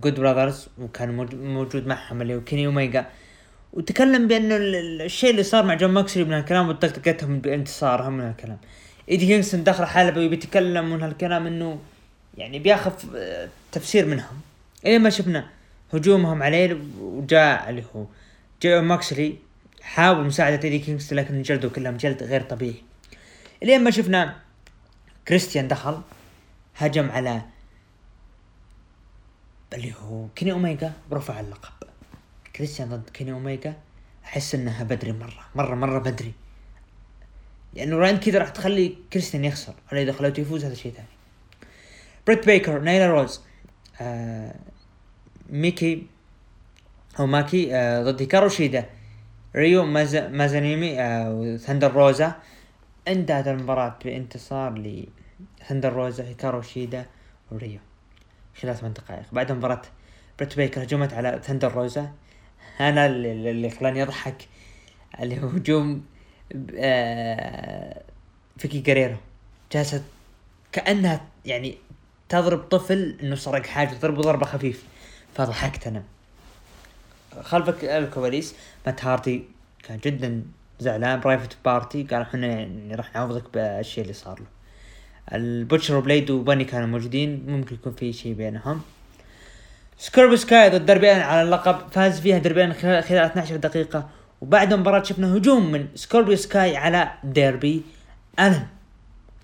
Good 0.00 0.20
Brothers 0.20 0.68
وكان 0.78 1.10
موجود 1.32 1.86
معهم 1.86 2.22
اللي 2.22 2.34
هو 2.34 2.40
كيني 2.40 2.66
اوميجا 2.66 3.06
وتكلم 3.72 4.28
بانه 4.28 4.56
الشيء 4.56 5.30
اللي 5.30 5.42
صار 5.42 5.64
مع 5.64 5.74
جون 5.74 5.90
موكسلي 5.90 6.24
من 6.24 6.32
هالكلام 6.32 6.68
وطقطقتهم 6.68 7.38
بانتصارهم 7.38 8.12
من 8.12 8.24
هالكلام. 8.24 8.58
إيدي 9.08 9.26
كينغستون 9.26 9.64
دخل 9.64 9.84
حلبة 9.84 10.26
وبيتكلم 10.26 10.90
من 10.90 11.02
هالكلام 11.02 11.46
إنه 11.46 11.78
يعني 12.38 12.58
بياخذ 12.58 12.92
تفسير 13.72 14.06
منهم. 14.06 14.40
الين 14.86 15.00
ما 15.00 15.10
شفنا 15.10 15.48
هجومهم 15.94 16.42
عليه 16.42 16.78
وجاء 17.00 17.70
اللي 17.70 17.84
هو 17.96 18.04
جون 18.62 18.84
موكسلي 18.84 19.34
حاول 19.82 20.26
مساعدة 20.26 20.60
إيدي 20.64 20.78
كينغستون 20.78 21.18
لكن 21.18 21.42
جلده 21.42 21.68
كلهم 21.68 21.96
جلد 21.96 22.22
غير 22.22 22.42
طبيعي. 22.42 22.82
الين 23.62 23.84
ما 23.84 23.90
شفنا 23.90 24.36
كريستيان 25.28 25.68
دخل 25.68 26.00
هجم 26.76 27.10
على 27.10 27.42
اللي 29.74 29.94
هو 30.02 30.26
كيني 30.36 30.52
اوميجا 30.52 30.92
ورفع 31.10 31.40
اللقب. 31.40 31.72
كريستيان 32.56 32.88
ضد 32.88 33.10
كيني 33.10 33.32
اوميجا 33.32 33.74
أحس 34.24 34.54
إنها 34.54 34.84
بدري 34.84 35.12
مرة 35.12 35.44
مرة 35.54 35.74
مرة 35.74 35.98
بدري. 35.98 36.32
لأنه 37.74 37.96
راين 37.96 38.16
كذا 38.16 38.38
راح 38.38 38.48
تخلي 38.48 38.96
كريستيان 39.12 39.44
يخسر 39.44 39.74
ولا 39.92 40.02
إذا 40.02 40.12
خليته 40.12 40.40
يفوز 40.40 40.64
هذا 40.64 40.74
شيء 40.74 40.92
ثاني. 40.92 41.08
بريت 42.26 42.46
بيكر 42.46 42.80
نايلا 42.80 43.06
روز 43.06 43.40
آه 44.00 44.54
ميكي 45.50 46.06
أو 47.20 47.26
ماكي 47.26 47.76
آه 47.76 48.02
ضد 48.02 48.22
هيكارو 48.22 48.48
شيدا. 48.48 48.86
ريو 49.56 49.84
ماز... 49.84 50.16
مازانيمي 50.16 51.00
آه 51.00 51.32
وثندر 51.34 51.92
روزا. 51.92 52.34
انتهت 53.08 53.48
المباراة 53.48 53.98
بانتصار 54.04 54.74
لثندر 55.62 55.92
روزا 55.92 56.24
هيكارو 56.24 56.62
شيدا 56.62 57.06
وريو. 57.50 57.78
خلال 58.60 58.76
ثمان 58.76 58.92
دقائق 58.92 59.24
بعد 59.32 59.52
مباراة 59.52 59.82
بريت 60.38 60.56
بيكر 60.56 60.82
هجمت 60.82 61.12
على 61.12 61.40
ثندر 61.44 61.72
روزا. 61.72 62.12
أنا 62.80 63.06
اللي 63.06 63.70
خلاني 63.70 64.02
أضحك 64.02 64.48
اللي 65.20 65.42
هو 65.42 65.48
هجوم 65.48 66.04
آه 66.76 68.02
فيكي 68.58 68.80
جيريرو 68.80 69.16
جالسة 69.72 70.02
كأنها 70.72 71.26
يعني 71.44 71.78
تضرب 72.28 72.58
طفل 72.58 73.18
إنه 73.22 73.34
سرق 73.36 73.66
حاجة 73.66 73.88
تضربه 73.94 74.22
ضربة 74.22 74.46
خفيف 74.46 74.84
فضحكت 75.34 75.86
أنا. 75.86 76.02
خلف 77.42 77.84
الكواليس 77.84 78.54
مات 78.86 79.04
هاردي 79.04 79.44
كان 79.82 79.98
جدا 79.98 80.42
زعلان 80.80 81.20
Private 81.20 81.56
Party 81.64 82.02
قال 82.02 82.22
إحنا 82.22 82.46
يعني 82.46 82.94
راح 82.94 83.14
نعوضك 83.14 83.54
بالشيء 83.54 84.02
اللي 84.02 84.14
صار 84.14 84.38
له. 84.40 84.46
البوتشر 85.32 85.96
وبليد 85.96 86.30
وبني 86.30 86.64
كانوا 86.64 86.86
موجودين 86.86 87.44
ممكن 87.46 87.74
يكون 87.74 87.92
في 87.92 88.12
شيء 88.12 88.32
بينهم. 88.32 88.80
سكوربيو 89.98 90.36
سكاي 90.36 90.70
ضد 90.70 90.86
داربي 90.86 91.05
ألن 91.05 91.20
على 91.20 91.42
اللقب 91.42 91.92
فاز 91.92 92.20
فيها 92.20 92.38
داربي 92.38 92.57
ألن 92.57 92.72
خلال, 92.72 93.04
خلال 93.04 93.24
12 93.24 93.56
دقيقة. 93.56 94.08
وبعد 94.40 94.72
المباراة 94.72 95.02
شفنا 95.02 95.36
هجوم 95.36 95.72
من 95.72 95.86
سكوربيو 95.94 96.36
سكاي 96.36 96.76
على 96.76 97.10
داربي 97.24 97.82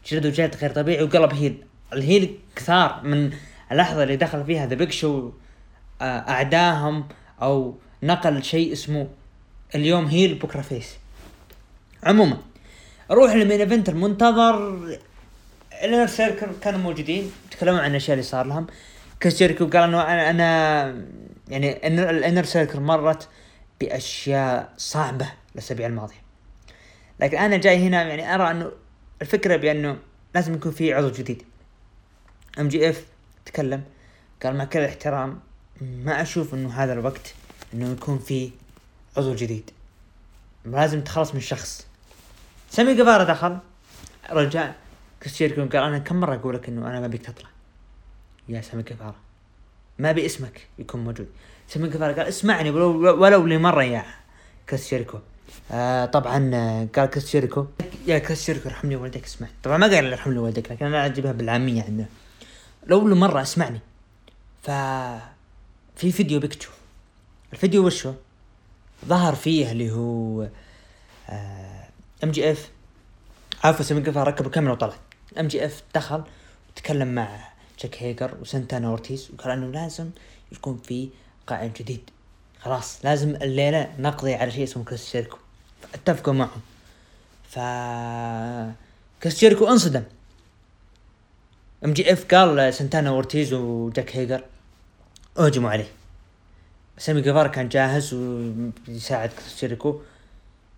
جلده 0.06 0.30
جلد 0.30 0.56
غير 0.56 0.70
طبيعي 0.70 1.02
وقلب 1.02 1.34
heel 1.34 1.64
ال 1.92 2.01
heel 2.01 2.38
كثار 2.56 3.00
من 3.04 3.30
اللحظة 3.72 4.02
اللي 4.02 4.16
دخل 4.16 4.44
فيها 4.44 4.66
ذا 4.66 4.74
بيج 4.74 4.90
شو 4.90 5.30
أعدادهم 6.02 7.08
أو 7.42 7.74
نقل 8.02 8.42
شيء 8.42 8.72
اسمه 8.72 9.08
اليوم 9.74 10.06
heel 10.06 10.34
بكره 10.34 10.60
face 10.60 10.96
عموما 12.02 12.38
روح 13.10 13.34
لل 13.34 13.43
main 13.43 13.60
event 13.60 13.88
المنتظر. 13.88 14.78
ال 15.82 15.86
Inner 15.86 16.06
Circle 16.06 16.46
كانوا 16.62 16.80
موجودين 16.80 17.32
تكلموا 17.50 17.80
عن 17.80 17.90
الأشياء 17.90 18.14
اللي 18.14 18.22
صار 18.22 18.46
لهم. 18.46 18.66
كريس 19.22 19.36
جيريكو 19.36 19.66
قال 19.66 19.82
إنه 19.82 20.02
أنا, 20.02 20.30
أنا 20.30 21.04
يعني 21.48 21.86
ال 21.86 21.96
Inner 21.96 22.44
Circle 22.44 22.80
مرت 22.80 23.28
بأشياء 23.80 24.72
صعبة 24.76 25.32
الاسابيع 25.54 25.86
الماضية. 25.86 26.22
لكن 27.20 27.38
أنا 27.38 27.56
جاي 27.56 27.86
هنا 27.86 28.02
يعني 28.02 28.34
أرى 28.34 28.50
إنه 28.50 28.72
الفكرة 29.22 29.56
بأنه 29.56 29.98
لازم 30.34 30.54
يكون 30.54 30.72
في 30.72 30.94
عضو 30.94 31.10
جديد. 31.10 31.42
ام 32.58 32.68
جي 32.68 32.90
اف 32.90 33.04
تكلم 33.46 33.82
قال 34.42 34.56
مع 34.56 34.64
كل 34.64 34.78
الاحترام 34.78 35.40
ما 35.80 36.22
أشوف 36.22 36.54
إنه 36.54 36.72
هذا 36.72 36.92
الوقت 36.92 37.34
إنه 37.74 37.92
يكون 37.92 38.18
في 38.18 38.50
عضو 39.16 39.34
جديد. 39.34 39.70
لازم 40.64 41.00
تخلص 41.00 41.34
من 41.34 41.40
شخص. 41.40 41.86
سامي 42.70 42.94
جيفارا 42.94 43.24
دخل 43.24 43.58
رجع 44.30 44.72
كريس 45.22 45.42
قال 45.42 45.76
أنا 45.76 45.98
كم 45.98 46.20
مرة 46.20 46.34
أقول 46.34 46.54
لك 46.54 46.68
إنه 46.68 46.86
أنا 46.86 47.00
ما 47.00 47.06
بيك 47.06 47.22
تطلع؟ 47.26 47.48
يا 48.48 48.60
سامي 48.60 48.82
جيفارا 48.82 49.14
ما 49.98 50.10
أبي 50.10 50.26
اسمك 50.26 50.68
يكون 50.78 51.04
موجود. 51.04 51.28
سامي 51.68 51.88
جيفارا 51.88 52.12
قال 52.12 52.26
اسمعني 52.26 52.70
ولو 52.70 53.22
ولو 53.22 53.46
لمره 53.46 53.82
يا 53.82 54.04
كريس 54.68 54.90
جيريكو 54.90 55.18
آه 55.72 56.04
طبعا 56.06 56.50
آه، 56.54 56.88
قال 56.96 57.10
كريس 57.10 57.30
جيريكو 57.32 57.66
يا 58.06 58.18
كريس 58.18 58.46
جيريكو 58.46 58.68
ارحمني 58.68 58.96
والديك 58.96 59.24
اسمع 59.24 59.48
طبعا 59.62 59.76
ما 59.76 59.86
قال 59.86 60.12
ارحمني 60.12 60.38
والديك 60.38 60.72
لكن 60.72 60.86
أنا 60.86 61.06
اجيبها 61.06 61.32
بالعامية 61.32 61.82
عنده 61.82 62.06
لو 62.86 63.08
لمره 63.08 63.42
اسمعني. 63.42 63.80
ف 64.62 64.70
في 65.96 66.12
فيديو 66.12 66.40
بيك 66.40 66.54
تشوف. 66.54 66.74
الفيديو 67.52 67.86
وشو؟ 67.86 68.12
ظهر 69.06 69.34
فيه 69.34 69.72
اللي 69.72 69.90
هو 69.92 70.48
ام 72.24 72.30
جي 72.30 72.50
اف 72.52 72.70
عفوا 73.64 74.00
جيفارا 74.00 74.30
ركب 74.30 74.46
الكاميرا 74.46 74.72
وطلع. 74.72 74.94
ام 75.38 75.48
جي 75.48 75.64
اف 75.64 75.82
دخل 75.94 76.22
وتكلم 76.70 77.14
مع 77.14 77.48
جيك 77.82 78.02
هيجر 78.02 78.34
وسنتانا 78.40 78.88
اورتيز 78.88 79.30
وقال 79.34 79.52
إنه 79.52 79.66
لازم 79.66 80.10
يكون 80.52 80.80
في 80.84 81.08
قائد 81.46 81.72
جديد. 81.72 82.10
خلاص 82.60 83.04
لازم 83.04 83.36
الليلة 83.36 83.92
نقضي 83.98 84.34
على 84.34 84.50
شيء 84.50 84.64
اسمه 84.64 84.84
كريس 84.84 85.12
جيريكو 85.12 85.36
اتفقوا 85.94 86.34
معهم. 86.34 86.60
ف 87.48 87.58
كريس 89.22 89.40
جيريكو 89.40 89.68
انصدم. 89.68 90.02
ام 91.84 91.92
جي 91.92 92.12
اف 92.12 92.34
قال 92.34 92.74
سنتانا 92.74 93.10
اورتيز 93.10 93.52
وجيك 93.52 94.16
هيجر 94.16 94.44
اهجموا 95.38 95.70
عليه. 95.70 95.88
سامي 96.98 97.20
جيفارا 97.20 97.48
كان 97.48 97.68
جاهز 97.68 98.14
ويساعد 98.14 99.28
كريس 99.28 99.60
جيريكو 99.60 100.00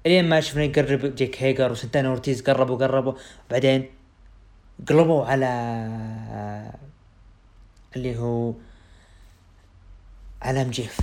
إلين 0.06 0.28
ما 0.28 0.40
شفنا 0.40 0.64
يقرب 0.64 1.14
جيك 1.14 1.42
هيجر 1.42 1.72
وسنتانا 1.72 2.08
اورتيز 2.08 2.42
قربوا 2.42 2.76
قربوا 2.76 3.12
بعدين 3.50 3.90
قلبوا 4.88 5.24
على 5.24 5.46
اللي 7.96 8.18
هو 8.18 8.54
على 10.42 10.62
ام 10.62 10.70
جي 10.70 10.84
اف 10.84 11.00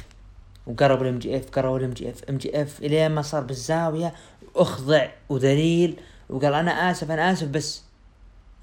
وقربوا 0.67 1.03
الام 1.03 1.19
جي 1.19 1.37
اف 1.37 1.49
قربوا 1.49 1.79
الام 1.79 1.93
جي 1.93 2.09
اف 2.09 2.23
ام 2.23 2.37
جي 2.37 2.61
اف 2.61 2.79
الين 2.79 3.11
ما 3.11 3.21
صار 3.21 3.43
بالزاوية 3.43 4.13
أخضع 4.55 5.07
وذليل 5.29 6.01
وقال 6.29 6.53
أنا 6.53 6.91
آسف 6.91 7.11
أنا 7.11 7.31
آسف 7.31 7.47
بس 7.47 7.83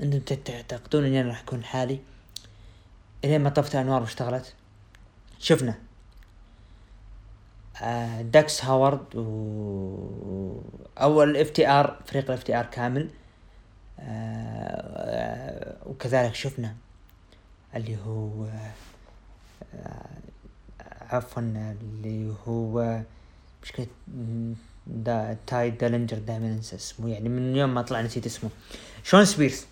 أنتم 0.00 0.36
تعتقدون 0.36 1.04
إني 1.04 1.20
أنا 1.20 1.28
راح 1.28 1.40
أكون 1.40 1.64
حالي. 1.64 1.98
الين 3.24 3.40
ما 3.40 3.50
طفت 3.50 3.74
الانوار 3.74 4.00
واشتغلت. 4.00 4.54
شفنا. 5.38 5.74
آه، 7.82 8.22
داكس 8.22 8.64
هاروود 8.64 9.16
و 9.16 10.60
أول 10.98 11.36
FTR 11.36 12.00
فريق 12.06 12.24
ال 12.24 12.42
FTR 12.42 12.66
كامل. 12.66 13.10
وكذلك 15.86 16.34
شفنا 16.34 16.76
اللي 17.74 17.96
هو 18.06 18.46
آه، 19.74 20.08
عفوا 21.10 21.42
اللي 21.42 22.34
هو 22.46 23.00
مشكلة 23.62 23.86
دا 24.86 25.36
تاي 25.46 25.70
ديلنجر 25.70 26.18
دائما 26.18 26.46
انسى 26.46 26.76
اسمه. 26.76 27.08
يعني 27.08 27.28
من 27.28 27.56
يوم 27.56 27.74
ما 27.74 27.82
طلع 27.82 28.00
نسيت 28.00 28.26
اسمه. 28.26 28.50
شون 29.04 29.24
سبيرز 29.24 29.64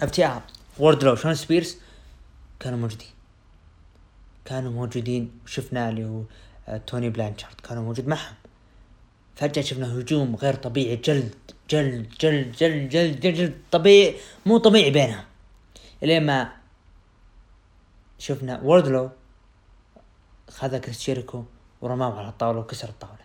FTR 0.00 0.42
ووردلو 0.78 1.16
شون 1.16 1.34
سبيرز 1.34 1.76
كانوا 2.60 2.78
موجودين. 2.78 3.08
كانوا 4.44 4.70
موجودين 4.70 5.30
وشفنا 5.44 5.88
اللي 5.88 6.04
هو 6.04 6.22
آه، 6.68 6.76
تولي 6.76 7.10
بلانشارد 7.10 7.60
كانوا 7.60 7.82
موجود 7.82 8.08
معهم. 8.08 8.34
فجأة 9.36 9.62
شفنا 9.62 9.98
هجوم 9.98 10.36
غير 10.36 10.54
طبيعي 10.54 10.96
جلد. 10.96 11.34
جلد 11.70 12.08
جلد 12.20 12.52
جلد 12.52 12.88
جلد 12.88 13.20
جلد, 13.20 13.34
جلد 13.34 13.60
طبيعي 13.70 14.16
مو 14.46 14.58
طبيعي 14.58 14.90
بينهم. 14.90 15.24
إلين 16.02 16.26
ما 16.26 16.52
شفنا 18.18 18.60
ووردلو 18.60 19.10
خذ 20.50 20.78
كريس 20.78 21.06
جيريكو 21.06 21.44
ورماه 21.80 22.18
على 22.18 22.28
الطاولة 22.28 22.58
وكسر 22.58 22.88
الطاولة. 22.88 23.24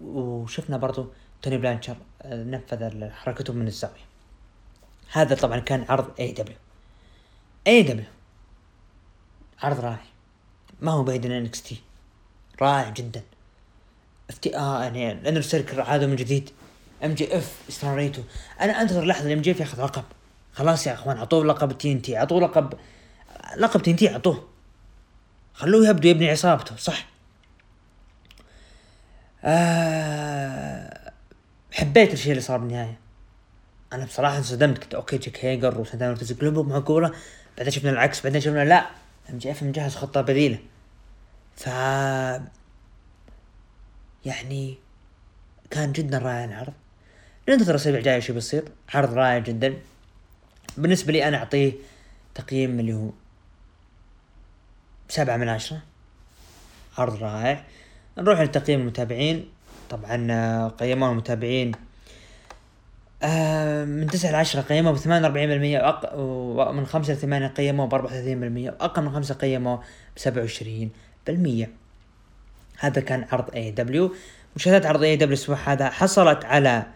وشفنا 0.00 0.76
برضو 0.76 1.06
توني 1.42 1.58
بلانشر 1.58 1.96
آه، 2.22 2.44
نفذ 2.44 3.10
حركته 3.10 3.52
من 3.52 3.66
الزاوية. 3.66 4.04
هذا 5.12 5.34
طبعا 5.34 5.58
كان 5.58 5.84
عرض 5.88 6.20
اي 6.20 6.32
دبليو 6.32 6.56
اي 7.66 7.82
دبليو 7.82 8.06
عرض 9.58 9.80
رائع. 9.80 10.04
ما 10.80 10.92
هو 10.92 11.02
بعيد 11.02 11.26
عن 11.26 11.50
تي 11.50 11.80
رائع 12.62 12.88
جدا. 12.88 13.22
افتي 14.30 14.56
آه 14.56 14.82
يعني 14.82 15.12
الانر 15.12 15.40
سيركل 15.40 15.80
عادوا 15.80 16.08
من 16.08 16.16
جديد. 16.16 16.50
ام 17.04 17.14
جي 17.14 17.38
اف 17.38 17.54
استمريته 17.68 18.24
أنا 18.60 18.82
انتظر 18.82 19.04
لحظة 19.04 19.26
الام 19.26 19.40
جي 19.42 19.50
اف 19.50 19.60
ياخذ 19.60 19.84
لقب 19.84 20.04
خلاص 20.52 20.86
يا 20.86 20.92
اخوان 20.94 21.16
اعطوه 21.16 21.44
لقب 21.44 21.78
تي 21.78 21.92
ان 21.92 22.02
تي 22.02 22.18
اعطوه 22.18 22.40
لقب 22.40 22.74
لقب 23.56 23.82
تي 23.82 23.90
ان 23.90 23.96
تي 23.96 24.12
اعطوه. 24.12 24.48
خلوه 25.54 25.88
يبدو 25.88 26.08
يبني 26.08 26.30
عصابته 26.30 26.76
صح. 26.76 27.06
آه 29.44 31.12
حبيت 31.72 32.12
الشيء 32.12 32.30
اللي 32.30 32.42
صار 32.42 32.58
بالنهاية. 32.58 32.98
أنا 33.92 34.04
بصراحة 34.04 34.38
انصدمت 34.38 34.78
كنت 34.78 34.94
أوكي 34.94 35.18
جيك 35.18 35.44
هيجر 35.44 35.80
وسنتين 35.80 36.36
قلوبهم 36.38 36.68
معقوله 36.68 37.12
بعدين 37.58 37.72
شفنا 37.72 37.90
العكس 37.90 38.22
بعدين 38.22 38.40
شفنا 38.40 38.64
لا 38.64 38.90
ام 39.30 39.38
جي 39.38 39.50
اف 39.50 39.62
مجهز 39.62 39.96
خطة 39.96 40.20
بديلة. 40.20 40.58
ف 41.56 41.66
يعني 44.24 44.78
كان 45.70 45.92
جدا 45.92 46.18
رائع 46.18 46.44
العرض. 46.44 46.72
ننتظر 47.50 47.70
الاسابيع 47.70 47.98
الجايه 47.98 48.20
شو 48.20 48.32
بيصير. 48.32 48.64
عرض 48.94 49.14
رائع 49.14 49.38
جدا. 49.38 49.74
بالنسبة 50.76 51.12
لي 51.12 51.28
أنا 51.28 51.36
أعطيه 51.36 51.72
تقييم 52.34 52.80
اللي 52.80 52.92
هو 52.92 53.10
سبعة 55.08 55.36
من 55.36 55.48
عشرة. 55.48 55.82
عرض 56.98 57.22
رائع. 57.22 57.64
نروح 58.18 58.40
لتقييم 58.40 58.80
المتابعين. 58.80 59.48
طبعا 59.90 60.26
آه، 60.30 60.68
قيموه 60.68 61.10
المتابعين 61.10 61.72
آه، 63.22 63.84
من 63.84 64.06
تسعة 64.06 64.30
لعشرة 64.30 64.60
قيموه 64.60 64.92
بثمانية 64.92 65.22
وأربعين 65.22 65.48
بالمية 65.48 66.00
ومن 66.14 66.86
خمسة 66.86 67.12
لثمانية 67.12 67.46
قيموه 67.46 67.86
بأربعة 67.86 68.06
وثلاثين 68.10 68.40
بالمية 68.40 68.70
وأقل 68.70 69.02
من 69.02 69.12
خمسة 69.14 69.34
قيموه 69.34 69.82
بسبعة 70.16 70.42
وعشرين 70.42 70.90
بالمية. 71.26 71.70
هذا 72.78 73.00
كان 73.00 73.26
عرض 73.32 73.54
اي 73.54 73.70
دبليو 73.70 74.14
مشاهدات 74.56 74.86
عرض 74.86 75.02
اي 75.02 75.16
دبليو 75.16 75.28
الأسبوع 75.28 75.56
هذا 75.56 75.90
حصلت 75.90 76.44
على 76.44 76.86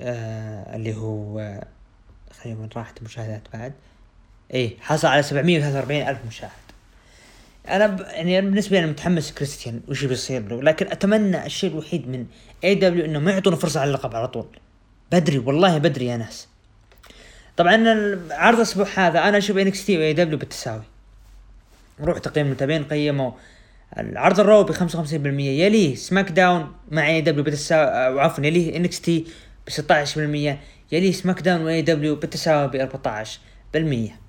آه 0.00 0.76
اللي 0.76 0.96
هو 0.96 1.38
آه 1.38 1.66
خلينا 2.40 2.58
من 2.60 2.68
راحت 2.76 2.98
المشاهدات 2.98 3.42
بعد. 3.52 3.72
إيه 4.54 4.76
حصل 4.80 5.08
على 5.08 5.22
743 5.22 6.08
ألف 6.08 6.18
مشاهد. 6.28 6.50
أنا 7.68 7.86
ب... 7.86 8.00
يعني 8.00 8.40
بالنسبة 8.40 8.76
لي 8.76 8.84
أنا 8.84 8.92
متحمس 8.92 9.32
كريستيان 9.32 9.80
وش 9.88 10.04
بيصير 10.04 10.48
له 10.48 10.62
لكن 10.62 10.86
أتمنى 10.86 11.46
الشيء 11.46 11.70
الوحيد 11.70 12.08
من 12.08 12.26
AEW 12.64 13.04
إنه 13.04 13.18
ما 13.18 13.30
يعطونا 13.32 13.56
فرصة 13.56 13.80
على 13.80 13.88
اللقب 13.88 14.16
على 14.16 14.28
طول. 14.28 14.46
بدري 15.12 15.38
والله 15.38 15.78
بدري 15.78 16.06
يا 16.06 16.16
ناس. 16.16 16.48
طبعا 17.56 17.74
عرض 18.30 18.56
الأسبوع 18.56 18.86
هذا 18.94 19.28
أنا 19.28 19.38
أشوف 19.38 19.56
NXT 19.56 19.98
و 19.98 20.12
AEW 20.12 20.38
بالتساوي. 20.38 20.82
نروح 22.00 22.18
تقييم 22.18 22.46
المتابعين 22.46 22.84
قيموا 22.84 23.32
العرض 23.98 24.40
ال 24.40 24.46
Raw 24.46 24.64
ب 24.64 24.72
55% 24.72 24.76
يليه 25.40 25.94
سماك 25.94 26.30
داون 26.30 26.72
مع 26.90 27.08
اي 27.08 27.20
دبليو 27.20 27.44
بالتساوي 27.44 28.20
عفوا 28.20 28.44
يليه 28.44 28.76
NXT 28.76 29.26
16% 29.70 30.58
يليه 30.92 31.12
سماك 31.12 31.40
داون 31.40 31.62
واي 31.62 31.82
دبليو 31.82 32.16
بالتساوي 32.16 32.68
ب 32.68 32.88
14% 33.76 34.20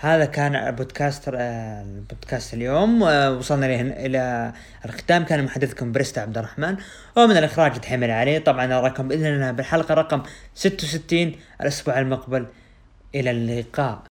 هذا 0.00 0.24
كان 0.24 0.70
بودكاست 0.74 1.28
آه، 1.34 1.82
البودكاست 1.82 2.54
اليوم. 2.54 3.02
آه، 3.02 3.32
وصلنا 3.32 3.66
إلى 3.80 4.52
الختام. 4.84 5.24
كان 5.24 5.44
محدثكم 5.44 5.92
بريستا 5.92 6.20
عبد 6.20 6.38
الرحمن. 6.38 6.76
ومن 7.16 7.36
الإخراج 7.36 7.80
تحمل 7.80 8.10
عليه 8.10 8.38
طبعا 8.38 8.78
اراكم 8.78 9.08
بإذن 9.08 9.26
الله 9.26 9.50
بالحلقة 9.50 9.94
رقم 9.94 10.22
66 10.54 11.36
الأسبوع 11.60 11.98
المقبل. 11.98 12.46
إلى 13.14 13.30
اللقاء. 13.30 14.09